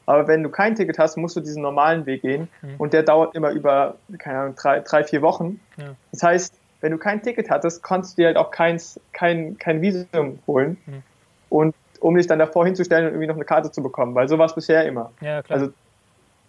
Aber 0.08 0.26
wenn 0.26 0.42
du 0.42 0.48
kein 0.48 0.74
Ticket 0.74 0.98
hast, 0.98 1.18
musst 1.18 1.36
du 1.36 1.40
diesen 1.40 1.60
normalen 1.60 2.06
Weg 2.06 2.22
gehen. 2.22 2.48
Mhm. 2.62 2.76
Und 2.78 2.94
der 2.94 3.02
dauert 3.02 3.34
immer 3.34 3.50
über, 3.50 3.96
keine 4.16 4.38
Ahnung, 4.38 4.54
drei, 4.56 4.80
drei 4.80 5.04
vier 5.04 5.20
Wochen. 5.20 5.60
Ja. 5.76 5.94
Das 6.12 6.22
heißt, 6.22 6.54
wenn 6.80 6.92
du 6.92 6.98
kein 6.98 7.22
Ticket 7.22 7.50
hattest, 7.50 7.82
konntest 7.82 8.16
du 8.16 8.22
dir 8.22 8.28
halt 8.28 8.38
auch 8.38 8.50
keins, 8.50 8.98
kein, 9.12 9.58
kein 9.58 9.82
Visum 9.82 10.38
holen. 10.46 10.78
Mhm. 10.86 11.02
Und 11.50 11.74
um 12.00 12.16
dich 12.16 12.26
dann 12.26 12.38
davor 12.38 12.64
hinzustellen 12.64 13.04
und 13.04 13.10
irgendwie 13.10 13.26
noch 13.26 13.34
eine 13.34 13.44
Karte 13.44 13.70
zu 13.70 13.82
bekommen, 13.82 14.14
weil 14.14 14.28
so 14.28 14.38
war 14.38 14.46
es 14.46 14.54
bisher 14.54 14.86
immer. 14.86 15.12
Ja, 15.20 15.42
klar. 15.42 15.58
Also, 15.58 15.72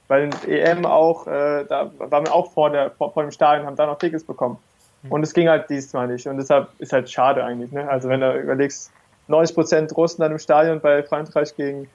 weil 0.08 0.30
EM 0.48 0.86
auch, 0.86 1.28
äh, 1.28 1.66
da 1.66 1.92
waren 1.98 2.28
wir 2.28 2.34
auch 2.34 2.54
vor, 2.54 2.70
der, 2.70 2.92
vor, 2.92 3.12
vor 3.12 3.24
dem 3.24 3.32
Stadion, 3.32 3.68
haben 3.68 3.76
da 3.76 3.88
noch 3.88 4.00
Tickets 4.00 4.24
bekommen. 4.24 4.58
Mhm. 5.04 5.12
Und 5.12 5.24
es 5.24 5.34
ging 5.34 5.50
halt 5.50 5.70
diesmal 5.70 6.08
nicht. 6.08 6.28
Und 6.28 6.38
deshalb 6.38 6.70
ist 6.80 6.94
halt 6.94 7.12
schade 7.12 7.44
eigentlich. 7.44 7.74
Ne? 7.74 7.90
Also 7.90 8.08
wenn 8.08 8.22
du 8.22 8.40
überlegst, 8.40 8.90
90% 9.28 9.94
Russen 9.96 10.22
dann 10.22 10.32
im 10.32 10.40
Stadion 10.40 10.80
bei 10.80 11.04
Frankreich 11.04 11.56
gegen 11.58 11.90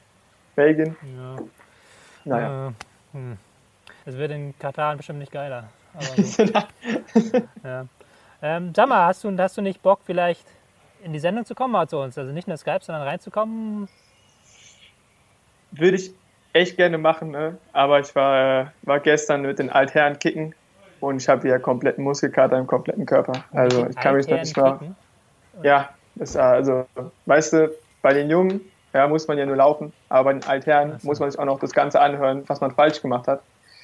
Belgien. 0.54 0.96
ja. 1.16 1.36
Naja. 2.24 2.68
Äh, 2.68 2.72
hm. 3.12 3.36
Es 4.06 4.16
wird 4.16 4.32
in 4.32 4.58
Katar 4.58 4.96
bestimmt 4.96 5.18
nicht 5.18 5.32
geiler. 5.32 5.68
Gut. 6.16 6.62
ja. 7.64 7.86
ähm, 8.42 8.72
sag 8.74 8.88
mal, 8.88 9.06
hast 9.06 9.24
du, 9.24 9.36
hast 9.38 9.56
du 9.56 9.62
nicht 9.62 9.82
Bock, 9.82 10.00
vielleicht 10.04 10.46
in 11.02 11.12
die 11.12 11.18
Sendung 11.18 11.44
zu 11.44 11.54
kommen 11.54 11.72
mal 11.72 11.88
zu 11.88 11.98
uns? 11.98 12.18
Also 12.18 12.32
nicht 12.32 12.48
nur 12.48 12.56
Skype, 12.56 12.80
sondern 12.82 13.06
reinzukommen? 13.06 13.88
Würde 15.70 15.96
ich 15.96 16.12
echt 16.52 16.76
gerne 16.76 16.98
machen, 16.98 17.30
ne? 17.30 17.58
aber 17.72 18.00
ich 18.00 18.14
war, 18.14 18.60
äh, 18.60 18.66
war 18.82 19.00
gestern 19.00 19.42
mit 19.42 19.58
den 19.58 19.70
Altherren 19.70 20.18
kicken 20.18 20.54
und 21.00 21.20
ich 21.20 21.28
habe 21.28 21.42
hier 21.42 21.58
kompletten 21.58 22.04
Muskelkater 22.04 22.58
im 22.58 22.66
kompletten 22.66 23.06
Körper. 23.06 23.44
Also 23.52 23.86
ich 23.88 23.96
kann 23.96 24.16
mich 24.16 24.28
noch 24.28 24.38
nicht 24.38 24.56
mal. 24.56 24.94
Ja, 25.62 25.90
das, 26.14 26.36
also, 26.36 26.86
weißt 27.26 27.52
du, 27.54 27.74
bei 28.02 28.12
den 28.12 28.30
Jungen 28.30 28.60
ja, 28.94 29.08
muss 29.08 29.26
man 29.28 29.36
ja 29.36 29.44
nur 29.44 29.56
laufen, 29.56 29.92
aber 30.08 30.24
bei 30.24 30.32
den 30.34 30.44
Altherren 30.48 30.98
muss 31.02 31.18
man 31.18 31.30
sich 31.30 31.38
auch 31.38 31.44
noch 31.44 31.58
das 31.58 31.72
Ganze 31.72 32.00
anhören, 32.00 32.44
was 32.46 32.60
man 32.60 32.70
falsch 32.70 33.02
gemacht 33.02 33.26
hat. 33.26 33.40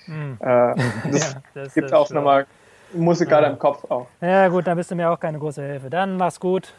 Hm. 0.07 0.38
Äh, 0.40 0.47
das 1.11 1.33
Ja, 1.33 1.43
das 1.55 1.75
gibt 1.75 1.93
auch 1.93 2.09
nochmal 2.11 2.47
Muskelkater 2.93 3.49
im 3.49 3.59
Kopf 3.59 3.85
auch. 3.90 4.07
Ja 4.21 4.49
gut, 4.49 4.67
dann 4.67 4.76
bist 4.76 4.90
du 4.90 4.95
mir 4.95 5.11
auch 5.11 5.19
keine 5.19 5.38
große 5.38 5.62
Hilfe. 5.62 5.90
Dann 5.90 6.17
mach's 6.17 6.38
gut. 6.38 6.73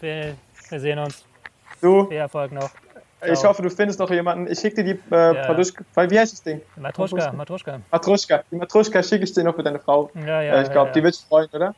Wir, 0.00 0.34
wir 0.68 0.80
sehen 0.80 0.98
uns. 0.98 1.24
Du, 1.80 2.06
Viel 2.06 2.16
Erfolg 2.18 2.52
noch. 2.52 2.70
ich 3.26 3.38
Ciao. 3.38 3.50
hoffe, 3.50 3.62
du 3.62 3.70
findest 3.70 3.98
noch 3.98 4.10
jemanden. 4.10 4.50
Ich 4.50 4.60
schicke 4.60 4.82
dir 4.82 4.94
die 4.94 5.14
äh, 5.14 5.34
Ja. 5.34 5.46
Paduschka, 5.46 5.84
wie 5.96 6.18
heißt 6.18 6.32
das 6.32 6.42
Ding? 6.42 6.60
Matruschka, 6.76 7.32
Matruschka. 7.32 7.80
Matruschka. 7.90 8.42
Die 8.50 8.56
Matruschka 8.56 9.02
schicke 9.02 9.24
ich 9.24 9.32
dir 9.32 9.44
noch 9.44 9.54
für 9.54 9.62
deine 9.62 9.78
Frau. 9.78 10.10
Ja, 10.14 10.42
ja. 10.42 10.54
äh, 10.54 10.62
ich 10.62 10.70
glaube, 10.70 10.88
ja, 10.88 10.92
die 10.92 10.98
ja. 11.00 11.04
wird 11.04 11.14
sich 11.14 11.24
freuen, 11.24 11.48
oder? 11.52 11.74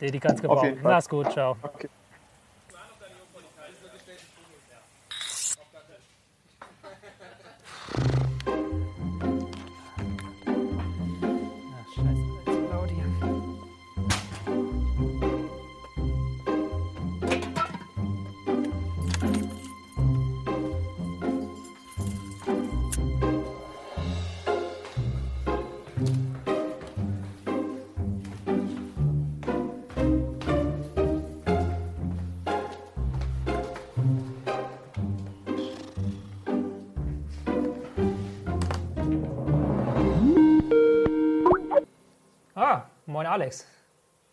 Die, 0.00 0.10
die 0.10 0.20
kannst 0.20 0.44
Auf 0.46 0.62
gebrauchen. 0.62 0.78
Mach's 0.82 1.08
gut, 1.08 1.32
ciao. 1.32 1.56
Okay. 1.62 1.88
Moin 43.16 43.26
Alex. 43.26 43.66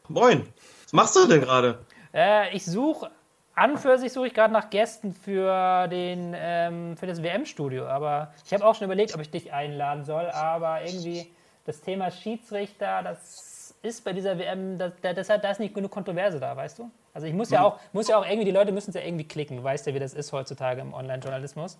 Moin. 0.09 0.45
Was 0.83 0.91
machst 0.91 1.15
du 1.15 1.25
denn 1.25 1.39
gerade? 1.39 1.79
Äh, 2.13 2.53
ich 2.53 2.65
suche, 2.65 3.09
an 3.55 3.77
für 3.77 3.97
sich 3.97 4.11
suche 4.11 4.27
ich 4.27 4.33
gerade 4.33 4.51
nach 4.51 4.69
Gästen 4.69 5.13
für, 5.13 5.87
den, 5.87 6.33
ähm, 6.35 6.97
für 6.97 7.07
das 7.07 7.23
WM-Studio. 7.23 7.85
Aber 7.87 8.33
ich 8.45 8.53
habe 8.53 8.65
auch 8.65 8.75
schon 8.75 8.83
überlegt, 8.83 9.15
ob 9.15 9.21
ich 9.21 9.31
dich 9.31 9.53
einladen 9.53 10.03
soll. 10.03 10.25
Aber 10.31 10.83
irgendwie 10.83 11.31
das 11.63 11.79
Thema 11.79 12.11
Schiedsrichter, 12.11 13.03
das 13.03 13.73
ist 13.83 14.03
bei 14.03 14.11
dieser 14.11 14.37
WM, 14.37 14.77
da, 14.77 14.91
da, 15.01 15.49
ist 15.49 15.59
nicht 15.61 15.73
genug 15.73 15.89
Kontroverse 15.89 16.41
da, 16.41 16.53
weißt 16.57 16.79
du? 16.79 16.91
Also 17.13 17.25
ich 17.25 17.33
muss 17.33 17.51
ja 17.51 17.63
auch, 17.63 17.79
muss 17.93 18.09
ja 18.09 18.17
auch 18.17 18.25
irgendwie, 18.25 18.43
die 18.43 18.51
Leute 18.51 18.73
müssen 18.73 18.89
es 18.89 18.97
ja 18.97 19.01
irgendwie 19.01 19.25
klicken. 19.25 19.55
Du 19.55 19.63
weißt 19.63 19.87
ja, 19.87 19.93
wie 19.93 19.99
das 19.99 20.13
ist 20.13 20.33
heutzutage 20.33 20.81
im 20.81 20.93
Online-Journalismus. 20.93 21.77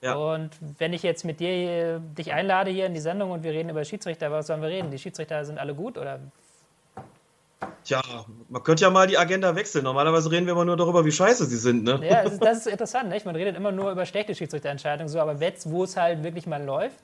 Ja. 0.00 0.14
Und 0.14 0.50
wenn 0.78 0.92
ich 0.92 1.02
jetzt 1.02 1.24
mit 1.24 1.40
dir 1.40 1.48
hier, 1.48 1.98
dich 2.16 2.32
einlade 2.32 2.70
hier 2.70 2.86
in 2.86 2.94
die 2.94 3.00
Sendung 3.00 3.32
und 3.32 3.42
wir 3.42 3.52
reden 3.52 3.68
über 3.68 3.84
Schiedsrichter, 3.84 4.30
was 4.30 4.46
sollen 4.46 4.62
wir 4.62 4.68
reden? 4.68 4.90
Die 4.90 4.98
Schiedsrichter 4.98 5.44
sind 5.44 5.58
alle 5.58 5.74
gut 5.74 5.98
oder 5.98 6.20
Tja, 7.84 8.00
man 8.48 8.62
könnte 8.62 8.82
ja 8.84 8.90
mal 8.90 9.06
die 9.06 9.18
Agenda 9.18 9.56
wechseln. 9.56 9.82
Normalerweise 9.84 10.30
reden 10.30 10.46
wir 10.46 10.52
immer 10.52 10.64
nur 10.64 10.76
darüber, 10.76 11.04
wie 11.04 11.10
scheiße 11.10 11.46
sie 11.46 11.56
sind, 11.56 11.84
ne? 11.84 12.00
Ja, 12.08 12.22
das 12.24 12.34
ist, 12.34 12.44
das 12.44 12.58
ist 12.58 12.66
interessant, 12.66 13.08
nicht? 13.08 13.26
Man 13.26 13.34
redet 13.34 13.56
immer 13.56 13.72
nur 13.72 13.90
über 13.90 14.06
schlechte 14.06 14.34
Schiedsrichterentscheidungen, 14.34 15.08
so, 15.08 15.18
aber 15.18 15.34
jetzt, 15.34 15.70
wo 15.70 15.84
es 15.84 15.96
halt 15.96 16.22
wirklich 16.22 16.46
mal 16.46 16.62
läuft, 16.62 16.98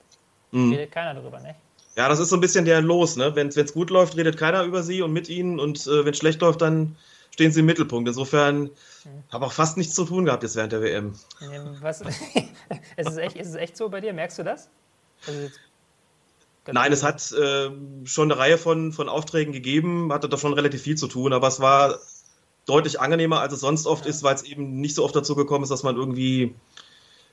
Mhm. 0.52 0.72
redet 0.72 0.92
keiner 0.92 1.14
darüber, 1.14 1.40
nicht? 1.40 1.57
Ja, 1.96 2.09
das 2.09 2.20
ist 2.20 2.28
so 2.28 2.37
ein 2.37 2.40
bisschen 2.40 2.64
der 2.64 2.80
Los, 2.80 3.16
ne? 3.16 3.35
Wenn 3.35 3.48
es 3.48 3.74
gut 3.74 3.90
läuft, 3.90 4.16
redet 4.16 4.37
keiner 4.37 4.62
über 4.62 4.83
sie 4.83 5.02
und 5.02 5.12
mit 5.12 5.28
ihnen 5.28 5.59
und 5.59 5.87
äh, 5.87 6.04
wenn 6.04 6.12
es 6.12 6.18
schlecht 6.18 6.40
läuft, 6.40 6.61
dann 6.62 6.96
stehen 7.35 7.51
sie 7.51 7.61
im 7.61 7.66
Mittelpunkt. 7.66 8.09
Insofern 8.09 8.70
habe 9.33 9.47
auch 9.47 9.53
fast 9.53 9.77
nichts 9.77 9.94
zu 9.94 10.05
tun 10.05 10.25
gehabt 10.25 10.44
jetzt 10.44 10.55
während 10.55 10.73
der 10.73 10.81
WM. 10.83 11.14
Was, 11.81 12.01
ist, 12.97 13.09
es 13.09 13.16
echt, 13.16 13.37
ist 13.37 13.49
es 13.49 13.55
echt 13.57 13.77
so 13.77 13.88
bei 13.88 14.01
dir? 14.01 14.12
Merkst 14.12 14.38
du 14.38 14.44
das? 14.44 14.70
Also 15.27 15.49
Nein, 16.73 16.92
es 16.92 17.03
hat 17.03 17.33
äh, 17.33 17.70
schon 18.05 18.31
eine 18.31 18.38
Reihe 18.38 18.57
von, 18.57 18.92
von 18.92 19.09
Aufträgen 19.09 19.53
gegeben, 19.53 20.12
hatte 20.12 20.29
doch 20.29 20.38
schon 20.38 20.55
relativ 20.55 20.81
viel 20.81 20.97
zu 20.97 21.09
tun, 21.09 21.33
aber 21.33 21.49
es 21.49 21.59
war 21.59 21.99
deutlich 22.66 23.01
angenehmer, 23.01 23.40
als 23.40 23.53
es 23.53 23.61
sonst 23.61 23.87
oft 23.87 24.07
ist, 24.07 24.23
weil 24.23 24.37
es 24.37 24.44
eben 24.44 24.81
nicht 24.81 24.94
so 24.94 25.05
oft 25.05 25.16
dazu 25.16 25.35
gekommen 25.35 25.64
ist, 25.64 25.70
dass 25.70 25.83
man 25.83 25.97
irgendwie 25.97 26.55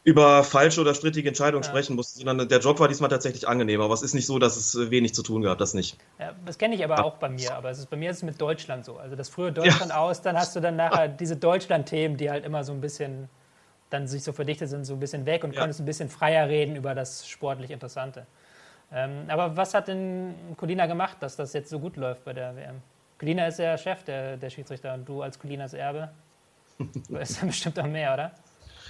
über 0.03 0.43
falsche 0.43 0.81
oder 0.81 0.95
strittige 0.95 1.27
Entscheidungen 1.27 1.63
sprechen 1.63 1.95
musste, 1.95 2.19
sondern 2.19 2.47
der 2.47 2.59
Job 2.59 2.79
war 2.79 2.87
diesmal 2.87 3.09
tatsächlich 3.09 3.47
angenehmer. 3.47 3.83
Aber 3.85 3.93
es 3.93 4.01
ist 4.01 4.15
nicht 4.15 4.25
so, 4.25 4.39
dass 4.39 4.57
es 4.57 4.73
äh, 4.75 4.89
wenig 4.89 5.13
zu 5.13 5.21
tun 5.21 5.43
gab, 5.43 5.59
das 5.59 5.73
nicht. 5.73 5.97
Ja, 6.19 6.33
das 6.45 6.57
kenne 6.57 6.73
ich 6.75 6.83
aber 6.83 7.03
auch 7.03 7.17
bei 7.17 7.29
mir, 7.29 7.55
aber 7.55 7.69
es 7.69 7.79
ist, 7.79 7.89
bei 7.89 7.97
mir 7.97 8.09
ist 8.09 8.17
es 8.17 8.23
mit 8.23 8.41
Deutschland 8.41 8.83
so. 8.83 8.97
Also 8.97 9.15
das 9.15 9.29
frühe 9.29 9.51
Deutschland 9.51 9.93
aus, 9.93 10.21
dann 10.21 10.35
hast 10.37 10.55
du 10.55 10.59
dann 10.59 10.75
nachher 10.77 11.07
diese 11.07 11.35
Deutschland-Themen, 11.35 12.17
die 12.17 12.31
halt 12.31 12.45
immer 12.45 12.63
so 12.63 12.73
ein 12.73 12.81
bisschen 12.81 13.29
dann 13.91 14.07
sich 14.07 14.23
so 14.23 14.31
verdichtet 14.31 14.69
sind, 14.69 14.85
so 14.85 14.93
ein 14.93 14.99
bisschen 14.99 15.25
weg 15.25 15.43
und 15.43 15.53
Ja. 15.53 15.59
konntest 15.59 15.81
ein 15.81 15.85
bisschen 15.85 16.09
freier 16.09 16.47
reden 16.47 16.75
über 16.75 16.95
das 16.95 17.27
sportlich 17.27 17.71
Interessante. 17.71 18.25
Ähm, 18.91 19.25
aber 19.27 19.55
was 19.55 19.73
hat 19.73 19.87
denn 19.87 20.33
Colina 20.57 20.85
gemacht, 20.85 21.17
dass 21.19 21.35
das 21.35 21.53
jetzt 21.53 21.69
so 21.69 21.79
gut 21.79 21.95
läuft 21.97 22.23
bei 22.25 22.33
der 22.33 22.55
WM? 22.55 22.81
Colina 23.19 23.47
ist 23.47 23.59
ja 23.59 23.77
Chef 23.77 24.03
der, 24.03 24.37
der 24.37 24.49
Schiedsrichter 24.49 24.93
und 24.95 25.07
du 25.07 25.21
als 25.21 25.37
Colinas 25.37 25.73
Erbe 25.73 26.09
weißt 27.09 27.41
ja 27.41 27.47
bestimmt 27.47 27.79
auch 27.79 27.85
mehr, 27.85 28.13
oder? 28.13 28.31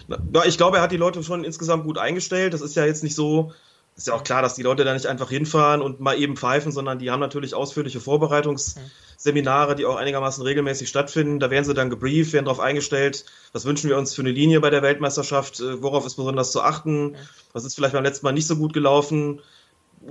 Ja, 0.08 0.44
ich 0.46 0.58
glaube, 0.58 0.78
er 0.78 0.84
hat 0.84 0.92
die 0.92 0.98
Leute 0.98 1.24
schon 1.24 1.44
insgesamt 1.44 1.84
gut 1.84 1.98
eingestellt. 1.98 2.54
Das 2.54 2.62
ist 2.62 2.76
ja 2.76 2.86
jetzt 2.86 3.04
nicht 3.04 3.16
so, 3.16 3.52
ist 3.96 4.08
ja 4.08 4.14
auch 4.14 4.24
klar, 4.24 4.42
dass 4.42 4.56
die 4.56 4.64
Leute 4.64 4.84
da 4.84 4.94
nicht 4.94 5.06
einfach 5.06 5.30
hinfahren 5.30 5.82
und 5.82 6.00
mal 6.00 6.18
eben 6.18 6.38
pfeifen, 6.38 6.72
sondern 6.72 7.00
die 7.00 7.12
haben 7.12 7.20
natürlich 7.20 7.54
ausführliche 7.54 8.00
Vorbereitungsseminare, 8.00 9.76
die 9.76 9.86
auch 9.86 9.96
einigermaßen 9.96 10.44
regelmäßig 10.44 10.90
stattfinden. 10.90 11.40
Da 11.40 11.50
werden 11.50 11.66
sie 11.66 11.74
dann 11.74 11.90
gebrieft, 11.90 12.34
werden 12.34 12.46
darauf 12.46 12.60
eingestellt, 12.60 13.26
was 13.54 13.66
wünschen 13.66 13.90
wir 13.90 13.98
uns 13.98 14.16
für 14.16 14.22
eine 14.22 14.32
Linie 14.32 14.62
bei 14.62 14.70
der 14.70 14.82
Weltmeisterschaft, 14.82 15.60
äh, 15.60 15.82
worauf 15.82 16.06
ist 16.06 16.16
besonders 16.16 16.52
zu 16.52 16.62
achten, 16.62 17.16
was 17.54 17.66
ist 17.66 17.76
vielleicht 17.76 17.94
beim 17.94 18.04
letzten 18.04 18.26
Mal 18.26 18.32
nicht 18.32 18.48
so 18.48 18.56
gut 18.56 18.74
gelaufen. 18.74 19.42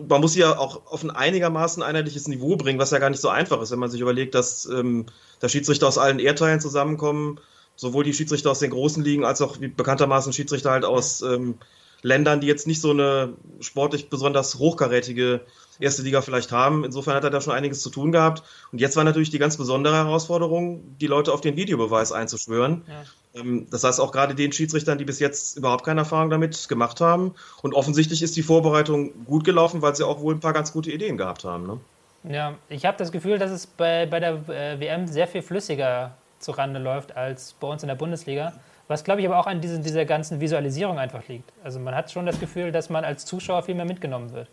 Man 0.09 0.21
muss 0.21 0.35
sie 0.35 0.41
ja 0.41 0.57
auch 0.57 0.87
auf 0.87 1.03
ein 1.03 1.11
einigermaßen 1.11 1.83
einheitliches 1.83 2.29
Niveau 2.29 2.57
bringen, 2.57 2.79
was 2.79 2.93
ja 2.93 2.99
gar 2.99 3.11
nicht 3.11 3.21
so 3.21 3.29
einfach 3.29 3.61
ist, 3.61 3.73
wenn 3.73 3.81
man 3.81 3.91
sich 3.91 4.01
überlegt, 4.01 4.37
dass 4.37 4.67
ähm, 4.67 5.07
da 5.41 5.49
Schiedsrichter 5.49 5.89
aus 5.89 5.99
allen 5.99 6.21
Erdteilen 6.21 6.61
zusammenkommen 6.61 7.41
sowohl 7.81 8.05
die 8.05 8.13
Schiedsrichter 8.13 8.51
aus 8.51 8.59
den 8.59 8.71
großen 8.71 9.03
Ligen 9.03 9.25
als 9.25 9.41
auch 9.41 9.57
bekanntermaßen 9.57 10.35
Schiedsrichter 10.35 10.71
halt 10.71 10.85
aus 10.85 11.23
ähm, 11.23 11.55
Ländern, 12.03 12.41
die 12.41 12.47
jetzt 12.47 12.67
nicht 12.67 12.81
so 12.81 12.91
eine 12.91 13.33
sportlich 13.61 14.11
besonders 14.11 14.59
hochkarätige 14.59 15.41
erste 15.79 16.03
Liga 16.03 16.21
vielleicht 16.21 16.53
haben. 16.53 16.85
Insofern 16.85 17.15
hat 17.15 17.25
er 17.25 17.31
da 17.31 17.41
schon 17.41 17.55
einiges 17.55 17.81
zu 17.81 17.89
tun 17.89 18.13
gehabt. 18.13 18.43
Und 18.71 18.83
jetzt 18.83 18.97
war 18.97 19.05
natürlich 19.05 19.31
die 19.31 19.39
ganz 19.39 19.57
besondere 19.57 19.97
Herausforderung, 19.97 20.99
die 21.01 21.07
Leute 21.07 21.33
auf 21.33 21.41
den 21.41 21.57
Videobeweis 21.57 22.13
einzuschwören. 22.13 22.83
Ja. 22.87 23.41
Ähm, 23.41 23.67
das 23.71 23.83
heißt 23.83 23.99
auch 23.99 24.13
gerade 24.13 24.35
den 24.35 24.53
Schiedsrichtern, 24.53 24.99
die 24.99 25.07
bis 25.07 25.19
jetzt 25.19 25.57
überhaupt 25.57 25.85
keine 25.85 26.01
Erfahrung 26.01 26.29
damit 26.29 26.69
gemacht 26.69 27.01
haben. 27.01 27.35
Und 27.63 27.75
offensichtlich 27.75 28.23
ist 28.23 28.37
die 28.37 28.43
Vorbereitung 28.43 29.25
gut 29.25 29.45
gelaufen, 29.45 29.81
weil 29.81 29.97
sie 29.97 30.07
auch 30.07 30.21
wohl 30.21 30.35
ein 30.35 30.41
paar 30.41 30.53
ganz 30.53 30.73
gute 30.73 30.93
Ideen 30.93 31.17
gehabt 31.17 31.45
haben. 31.45 31.67
Ne? 31.67 31.81
Ja, 32.25 32.55
ich 32.69 32.85
habe 32.85 32.99
das 32.99 33.11
Gefühl, 33.11 33.39
dass 33.39 33.51
es 33.51 33.67
bei, 33.67 34.05
bei 34.05 34.21
der 34.21 34.35
äh, 34.51 34.79
WM 34.79 35.07
sehr 35.07 35.27
viel 35.27 35.41
flüssiger 35.41 36.15
zurande 36.41 36.81
läuft 36.81 37.17
als 37.17 37.55
bei 37.61 37.69
uns 37.69 37.83
in 37.83 37.89
der 37.89 37.95
Bundesliga. 37.95 38.53
Was, 38.89 39.05
glaube 39.05 39.21
ich, 39.21 39.27
aber 39.29 39.39
auch 39.39 39.47
an 39.47 39.61
diese, 39.61 39.79
dieser 39.79 40.05
ganzen 40.05 40.41
Visualisierung 40.41 40.99
einfach 40.99 41.29
liegt. 41.29 41.53
Also 41.63 41.79
man 41.79 41.95
hat 41.95 42.11
schon 42.11 42.27
das 42.27 42.41
Gefühl, 42.41 42.73
dass 42.73 42.91
man 42.91 43.05
als 43.05 43.25
Zuschauer 43.25 43.63
viel 43.63 43.77
mehr 43.77 43.85
mitgenommen 43.85 44.33
wird. 44.33 44.49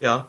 Ja. 0.00 0.28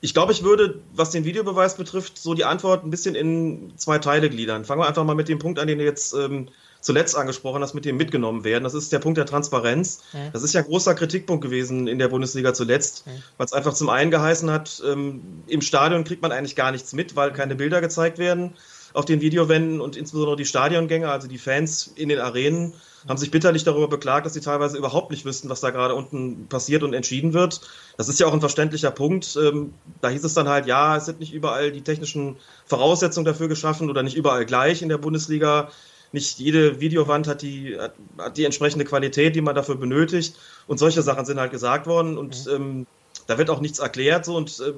Ich 0.00 0.14
glaube, 0.14 0.32
ich 0.32 0.42
würde, 0.42 0.80
was 0.94 1.10
den 1.10 1.24
Videobeweis 1.24 1.76
betrifft, 1.76 2.16
so 2.16 2.32
die 2.34 2.44
Antwort 2.44 2.84
ein 2.84 2.90
bisschen 2.90 3.14
in 3.14 3.72
zwei 3.76 3.98
Teile 3.98 4.30
gliedern. 4.30 4.64
Fangen 4.64 4.80
wir 4.80 4.88
einfach 4.88 5.04
mal 5.04 5.14
mit 5.14 5.28
dem 5.28 5.38
Punkt 5.38 5.58
an, 5.58 5.66
den 5.66 5.78
du 5.78 5.84
jetzt 5.84 6.14
ähm, 6.14 6.48
zuletzt 6.80 7.16
angesprochen 7.16 7.62
hast, 7.62 7.74
mit 7.74 7.84
dem 7.84 7.96
mitgenommen 7.96 8.44
werden. 8.44 8.64
Das 8.64 8.74
ist 8.74 8.92
der 8.92 8.98
Punkt 8.98 9.18
der 9.18 9.26
Transparenz. 9.26 10.02
Mhm. 10.12 10.32
Das 10.32 10.42
ist 10.42 10.54
ja 10.54 10.60
ein 10.60 10.66
großer 10.66 10.94
Kritikpunkt 10.94 11.42
gewesen 11.42 11.88
in 11.88 11.98
der 11.98 12.08
Bundesliga 12.08 12.54
zuletzt, 12.54 13.06
mhm. 13.06 13.22
weil 13.36 13.46
es 13.46 13.52
einfach 13.52 13.74
zum 13.74 13.90
einen 13.90 14.10
geheißen 14.10 14.50
hat, 14.50 14.82
ähm, 14.86 15.42
im 15.48 15.60
Stadion 15.60 16.04
kriegt 16.04 16.22
man 16.22 16.32
eigentlich 16.32 16.56
gar 16.56 16.70
nichts 16.72 16.92
mit, 16.92 17.16
weil 17.16 17.32
keine 17.32 17.56
Bilder 17.56 17.80
gezeigt 17.80 18.18
werden 18.18 18.54
auf 18.96 19.04
den 19.04 19.20
Videowänden 19.20 19.82
und 19.82 19.94
insbesondere 19.94 20.36
die 20.36 20.46
Stadiongänger, 20.46 21.10
also 21.10 21.28
die 21.28 21.36
Fans 21.36 21.92
in 21.96 22.08
den 22.08 22.18
Arenen, 22.18 22.72
haben 23.06 23.18
sich 23.18 23.30
bitterlich 23.30 23.62
darüber 23.62 23.88
beklagt, 23.88 24.24
dass 24.24 24.32
sie 24.32 24.40
teilweise 24.40 24.78
überhaupt 24.78 25.10
nicht 25.10 25.26
wüssten, 25.26 25.50
was 25.50 25.60
da 25.60 25.68
gerade 25.68 25.94
unten 25.94 26.46
passiert 26.48 26.82
und 26.82 26.94
entschieden 26.94 27.34
wird. 27.34 27.60
Das 27.98 28.08
ist 28.08 28.18
ja 28.18 28.26
auch 28.26 28.32
ein 28.32 28.40
verständlicher 28.40 28.90
Punkt. 28.90 29.36
Ähm, 29.36 29.74
da 30.00 30.08
hieß 30.08 30.24
es 30.24 30.32
dann 30.32 30.48
halt, 30.48 30.66
ja, 30.66 30.96
es 30.96 31.04
sind 31.04 31.20
nicht 31.20 31.34
überall 31.34 31.72
die 31.72 31.82
technischen 31.82 32.36
Voraussetzungen 32.64 33.26
dafür 33.26 33.48
geschaffen 33.48 33.90
oder 33.90 34.02
nicht 34.02 34.16
überall 34.16 34.46
gleich 34.46 34.80
in 34.80 34.88
der 34.88 34.98
Bundesliga. 34.98 35.70
Nicht 36.12 36.38
jede 36.38 36.80
Videowand 36.80 37.28
hat 37.28 37.42
die, 37.42 37.76
hat 38.16 38.38
die 38.38 38.46
entsprechende 38.46 38.86
Qualität, 38.86 39.36
die 39.36 39.42
man 39.42 39.54
dafür 39.54 39.76
benötigt. 39.76 40.36
Und 40.66 40.78
solche 40.78 41.02
Sachen 41.02 41.26
sind 41.26 41.38
halt 41.38 41.52
gesagt 41.52 41.86
worden 41.86 42.16
und 42.16 42.46
mhm. 42.46 42.52
ähm, 42.52 42.86
da 43.26 43.36
wird 43.36 43.50
auch 43.50 43.60
nichts 43.60 43.78
erklärt. 43.78 44.24
So. 44.24 44.36
Und 44.36 44.58
äh, 44.60 44.72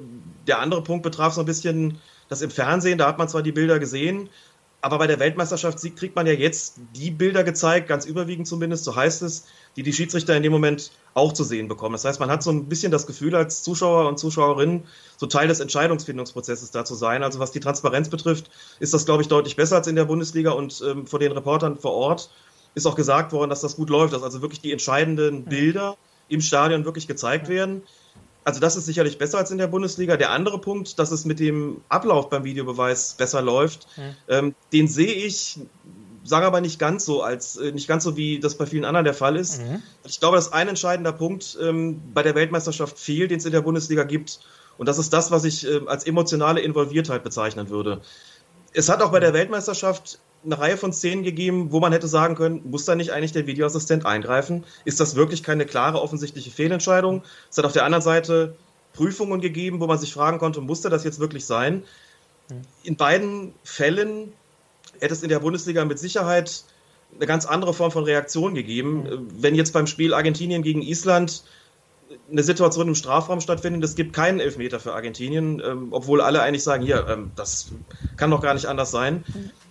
der 0.45 0.59
andere 0.59 0.83
Punkt 0.83 1.03
betraf 1.03 1.33
so 1.33 1.39
ein 1.41 1.45
bisschen 1.45 1.99
das 2.29 2.41
im 2.41 2.51
Fernsehen, 2.51 2.97
da 2.97 3.07
hat 3.07 3.17
man 3.17 3.27
zwar 3.27 3.41
die 3.41 3.51
Bilder 3.51 3.79
gesehen, 3.79 4.29
aber 4.81 4.97
bei 4.97 5.07
der 5.07 5.19
Weltmeisterschaft 5.19 5.79
kriegt 5.97 6.15
man 6.15 6.25
ja 6.25 6.31
jetzt 6.31 6.75
die 6.95 7.11
Bilder 7.11 7.43
gezeigt, 7.43 7.89
ganz 7.89 8.05
überwiegend 8.05 8.47
zumindest, 8.47 8.85
so 8.85 8.95
heißt 8.95 9.23
es, 9.23 9.45
die 9.75 9.83
die 9.83 9.91
Schiedsrichter 9.91 10.37
in 10.37 10.43
dem 10.43 10.53
Moment 10.53 10.91
auch 11.13 11.33
zu 11.33 11.43
sehen 11.43 11.67
bekommen. 11.67 11.93
Das 11.93 12.05
heißt, 12.05 12.19
man 12.21 12.31
hat 12.31 12.43
so 12.43 12.51
ein 12.51 12.69
bisschen 12.69 12.91
das 12.91 13.05
Gefühl 13.05 13.35
als 13.35 13.61
Zuschauer 13.61 14.07
und 14.07 14.19
Zuschauerin, 14.19 14.83
so 15.17 15.25
Teil 15.25 15.49
des 15.49 15.59
Entscheidungsfindungsprozesses 15.59 16.71
da 16.71 16.85
zu 16.85 16.95
sein. 16.95 17.23
Also 17.23 17.39
was 17.39 17.51
die 17.51 17.59
Transparenz 17.59 18.07
betrifft, 18.07 18.49
ist 18.79 18.93
das, 18.93 19.05
glaube 19.05 19.21
ich, 19.21 19.27
deutlich 19.27 19.57
besser 19.57 19.75
als 19.75 19.87
in 19.87 19.97
der 19.97 20.05
Bundesliga 20.05 20.51
und 20.51 20.81
ähm, 20.87 21.07
von 21.07 21.19
den 21.19 21.33
Reportern 21.33 21.77
vor 21.77 21.91
Ort 21.91 22.29
ist 22.73 22.85
auch 22.85 22.95
gesagt 22.95 23.33
worden, 23.33 23.49
dass 23.49 23.61
das 23.61 23.75
gut 23.75 23.89
läuft, 23.89 24.13
dass 24.13 24.23
also 24.23 24.41
wirklich 24.41 24.61
die 24.61 24.71
entscheidenden 24.71 25.43
Bilder 25.43 25.97
im 26.29 26.39
Stadion 26.39 26.85
wirklich 26.85 27.07
gezeigt 27.07 27.49
werden 27.49 27.81
also 28.43 28.59
das 28.59 28.75
ist 28.75 28.85
sicherlich 28.85 29.17
besser 29.17 29.37
als 29.37 29.51
in 29.51 29.57
der 29.57 29.67
Bundesliga. 29.67 30.17
Der 30.17 30.31
andere 30.31 30.59
Punkt, 30.59 30.97
dass 30.99 31.11
es 31.11 31.25
mit 31.25 31.39
dem 31.39 31.81
Ablauf 31.89 32.29
beim 32.29 32.43
Videobeweis 32.43 33.15
besser 33.15 33.41
läuft, 33.41 33.87
mhm. 33.97 34.15
ähm, 34.27 34.55
den 34.73 34.87
sehe 34.87 35.13
ich, 35.13 35.59
sage 36.23 36.45
aber 36.45 36.61
nicht 36.61 36.79
ganz 36.79 37.05
so, 37.05 37.21
als 37.21 37.57
äh, 37.57 37.71
nicht 37.71 37.87
ganz 37.87 38.03
so 38.03 38.15
wie 38.15 38.39
das 38.39 38.55
bei 38.55 38.65
vielen 38.65 38.85
anderen 38.85 39.05
der 39.05 39.13
Fall 39.13 39.35
ist. 39.35 39.61
Mhm. 39.61 39.81
Ich 40.05 40.19
glaube, 40.19 40.37
dass 40.37 40.53
ein 40.53 40.67
entscheidender 40.67 41.11
Punkt 41.11 41.57
ähm, 41.61 42.01
bei 42.13 42.23
der 42.23 42.35
Weltmeisterschaft 42.35 42.97
fehlt, 42.97 43.31
den 43.31 43.39
es 43.39 43.45
in 43.45 43.51
der 43.51 43.61
Bundesliga 43.61 44.03
gibt. 44.03 44.39
Und 44.77 44.87
das 44.87 44.97
ist 44.97 45.11
das, 45.11 45.31
was 45.31 45.43
ich 45.43 45.67
äh, 45.67 45.81
als 45.87 46.05
emotionale 46.05 46.61
Involviertheit 46.61 47.23
bezeichnen 47.23 47.69
würde. 47.69 48.01
Es 48.73 48.87
hat 48.87 49.01
auch 49.01 49.11
bei 49.11 49.19
der 49.19 49.33
Weltmeisterschaft 49.33 50.19
eine 50.45 50.57
Reihe 50.57 50.77
von 50.77 50.93
Szenen 50.93 51.23
gegeben, 51.23 51.71
wo 51.71 51.79
man 51.79 51.91
hätte 51.91 52.07
sagen 52.07 52.35
können, 52.35 52.61
muss 52.69 52.85
da 52.85 52.95
nicht 52.95 53.11
eigentlich 53.11 53.33
der 53.33 53.47
Videoassistent 53.47 54.05
eingreifen? 54.05 54.63
Ist 54.85 54.99
das 54.99 55.15
wirklich 55.15 55.43
keine 55.43 55.65
klare, 55.65 56.01
offensichtliche 56.01 56.51
Fehlentscheidung? 56.51 57.23
Es 57.49 57.57
hat 57.57 57.65
auf 57.65 57.73
der 57.73 57.83
anderen 57.83 58.01
Seite 58.01 58.55
Prüfungen 58.93 59.41
gegeben, 59.41 59.79
wo 59.79 59.87
man 59.87 59.97
sich 59.97 60.13
fragen 60.13 60.39
konnte, 60.39 60.61
musste 60.61 60.89
das 60.89 61.03
jetzt 61.03 61.19
wirklich 61.19 61.45
sein? 61.45 61.83
In 62.83 62.95
beiden 62.95 63.53
Fällen 63.63 64.33
hätte 64.99 65.13
es 65.13 65.23
in 65.23 65.29
der 65.29 65.39
Bundesliga 65.39 65.85
mit 65.85 65.99
Sicherheit 65.99 66.63
eine 67.15 67.25
ganz 67.25 67.45
andere 67.45 67.73
Form 67.73 67.91
von 67.91 68.03
Reaktion 68.03 68.55
gegeben. 68.55 69.27
Wenn 69.37 69.55
jetzt 69.55 69.73
beim 69.73 69.87
Spiel 69.87 70.13
Argentinien 70.13 70.63
gegen 70.63 70.81
Island 70.81 71.43
eine 72.31 72.43
Situation 72.43 72.87
im 72.87 72.95
Strafraum 72.95 73.41
stattfindet, 73.41 73.83
es 73.83 73.95
gibt 73.95 74.13
keinen 74.13 74.39
Elfmeter 74.39 74.79
für 74.79 74.93
Argentinien, 74.93 75.61
ähm, 75.63 75.87
obwohl 75.91 76.21
alle 76.21 76.41
eigentlich 76.41 76.63
sagen, 76.63 76.83
hier, 76.83 77.07
ähm, 77.07 77.31
das 77.35 77.71
kann 78.17 78.31
doch 78.31 78.41
gar 78.41 78.53
nicht 78.55 78.65
anders 78.65 78.89
sein 78.89 79.23